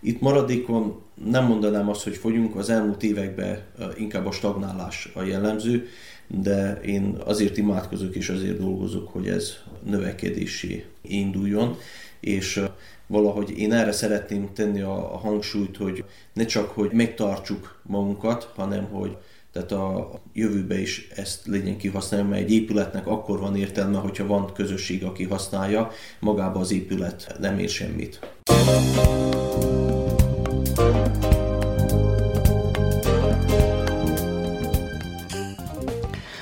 Itt 0.00 0.20
maradékon 0.20 1.02
nem 1.24 1.44
mondanám 1.44 1.88
azt, 1.88 2.02
hogy 2.02 2.16
fogyunk, 2.16 2.56
az 2.56 2.70
elmúlt 2.70 3.02
években 3.02 3.62
inkább 3.98 4.26
a 4.26 4.30
stagnálás 4.30 5.10
a 5.14 5.22
jellemző, 5.22 5.88
de 6.26 6.80
én 6.84 7.16
azért 7.24 7.56
imádkozok 7.56 8.14
és 8.14 8.28
azért 8.28 8.58
dolgozok, 8.58 9.08
hogy 9.08 9.28
ez 9.28 9.56
növekedésé 9.82 10.84
induljon, 11.02 11.76
és 12.20 12.62
valahogy 13.06 13.58
én 13.58 13.72
erre 13.72 13.92
szeretném 13.92 14.52
tenni 14.52 14.80
a, 14.80 15.14
a 15.14 15.16
hangsúlyt, 15.16 15.76
hogy 15.76 16.04
ne 16.32 16.44
csak, 16.44 16.70
hogy 16.70 16.90
megtartsuk 16.92 17.80
magunkat, 17.82 18.52
hanem 18.54 18.84
hogy 18.84 19.16
tehát 19.54 19.72
a 19.72 20.10
jövőbe 20.32 20.80
is 20.80 21.08
ezt 21.14 21.46
legyen 21.46 21.76
kihasználni, 21.76 22.28
mert 22.28 22.42
egy 22.42 22.52
épületnek 22.52 23.06
akkor 23.06 23.38
van 23.38 23.56
értelme, 23.56 23.98
hogyha 23.98 24.26
van 24.26 24.52
közösség, 24.52 25.04
aki 25.04 25.24
használja, 25.24 25.90
magába 26.20 26.60
az 26.60 26.72
épület 26.72 27.36
nem 27.40 27.58
ér 27.58 27.68
semmit. 27.68 28.20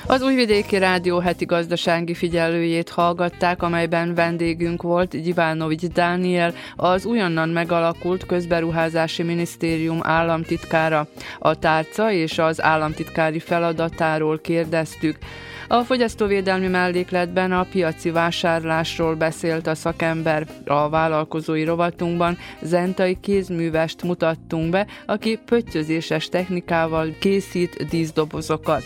Az 0.07 0.21
Újvidéki 0.21 0.77
Rádió 0.77 1.19
heti 1.19 1.45
gazdasági 1.45 2.13
figyelőjét 2.13 2.89
hallgatták, 2.89 3.61
amelyben 3.61 4.13
vendégünk 4.13 4.81
volt 4.81 5.21
Gyiválnovics 5.21 5.85
Dániel, 5.85 6.53
az 6.75 7.05
újonnan 7.05 7.49
megalakult 7.49 8.25
Közberuházási 8.25 9.23
Minisztérium 9.23 9.99
államtitkára. 10.01 11.07
A 11.39 11.59
tárca 11.59 12.11
és 12.11 12.37
az 12.37 12.61
államtitkári 12.61 13.39
feladatáról 13.39 14.39
kérdeztük. 14.39 15.17
A 15.73 15.83
fogyasztóvédelmi 15.83 16.67
mellékletben 16.67 17.51
a 17.51 17.65
piaci 17.71 18.11
vásárlásról 18.11 19.15
beszélt 19.15 19.67
a 19.67 19.75
szakember. 19.75 20.47
A 20.65 20.89
vállalkozói 20.89 21.63
rovatunkban 21.63 22.37
zentai 22.61 23.17
kézművest 23.19 24.03
mutattunk 24.03 24.69
be, 24.69 24.87
aki 25.05 25.39
pöttyözéses 25.45 26.29
technikával 26.29 27.15
készít 27.19 27.87
díszdobozokat. 27.89 28.83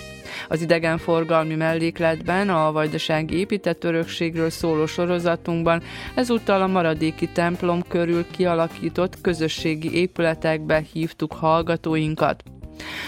Az 0.47 0.61
idegenforgalmi 0.61 1.55
mellékletben 1.55 2.49
a 2.49 2.72
vajdasági 2.72 3.38
épített 3.38 3.84
örökségről 3.84 4.49
szóló 4.49 4.85
sorozatunkban 4.85 5.84
ezúttal 6.15 6.61
a 6.61 6.68
maradéki 6.68 7.30
templom 7.30 7.81
körül 7.88 8.26
kialakított 8.31 9.22
közösségi 9.22 9.93
épületekbe 9.93 10.84
hívtuk 10.93 11.34
hallgatóinkat. 11.34 12.43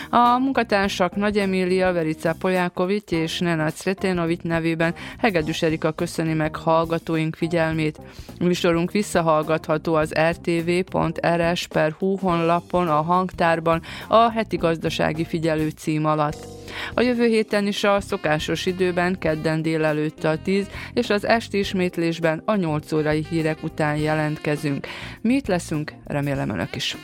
A 0.09 0.37
munkatársak 0.37 1.15
Nagy 1.15 1.37
Emília, 1.37 1.93
Verica 1.93 2.35
Polyákovics 2.39 3.11
és 3.11 3.39
Nenad 3.39 3.73
Sretenovics 3.73 4.41
nevében 4.41 4.93
Hegedűs 5.17 5.61
Erika 5.61 5.91
köszöni 5.91 6.33
meg 6.33 6.55
hallgatóink 6.55 7.35
figyelmét. 7.35 7.99
Műsorunk 8.39 8.91
visszahallgatható 8.91 9.93
az 9.93 10.13
rtv.rs.hu 10.29 12.17
honlapon, 12.17 12.87
a 12.87 13.01
hangtárban, 13.01 13.81
a 14.07 14.31
heti 14.31 14.57
gazdasági 14.57 15.25
figyelő 15.25 15.69
cím 15.69 16.05
alatt. 16.05 16.47
A 16.93 17.01
jövő 17.01 17.25
héten 17.25 17.67
is 17.67 17.83
a 17.83 18.01
szokásos 18.01 18.65
időben 18.65 19.19
kedden 19.19 19.61
délelőtt 19.61 20.23
a 20.23 20.37
10 20.43 20.67
és 20.93 21.09
az 21.09 21.25
esti 21.25 21.57
ismétlésben 21.57 22.41
a 22.45 22.55
8 22.55 22.91
órai 22.91 23.25
hírek 23.29 23.63
után 23.63 23.95
jelentkezünk. 23.95 24.87
Mi 25.21 25.33
itt 25.33 25.47
leszünk, 25.47 25.93
remélem 26.05 26.49
önök 26.49 26.75
is. 26.75 26.97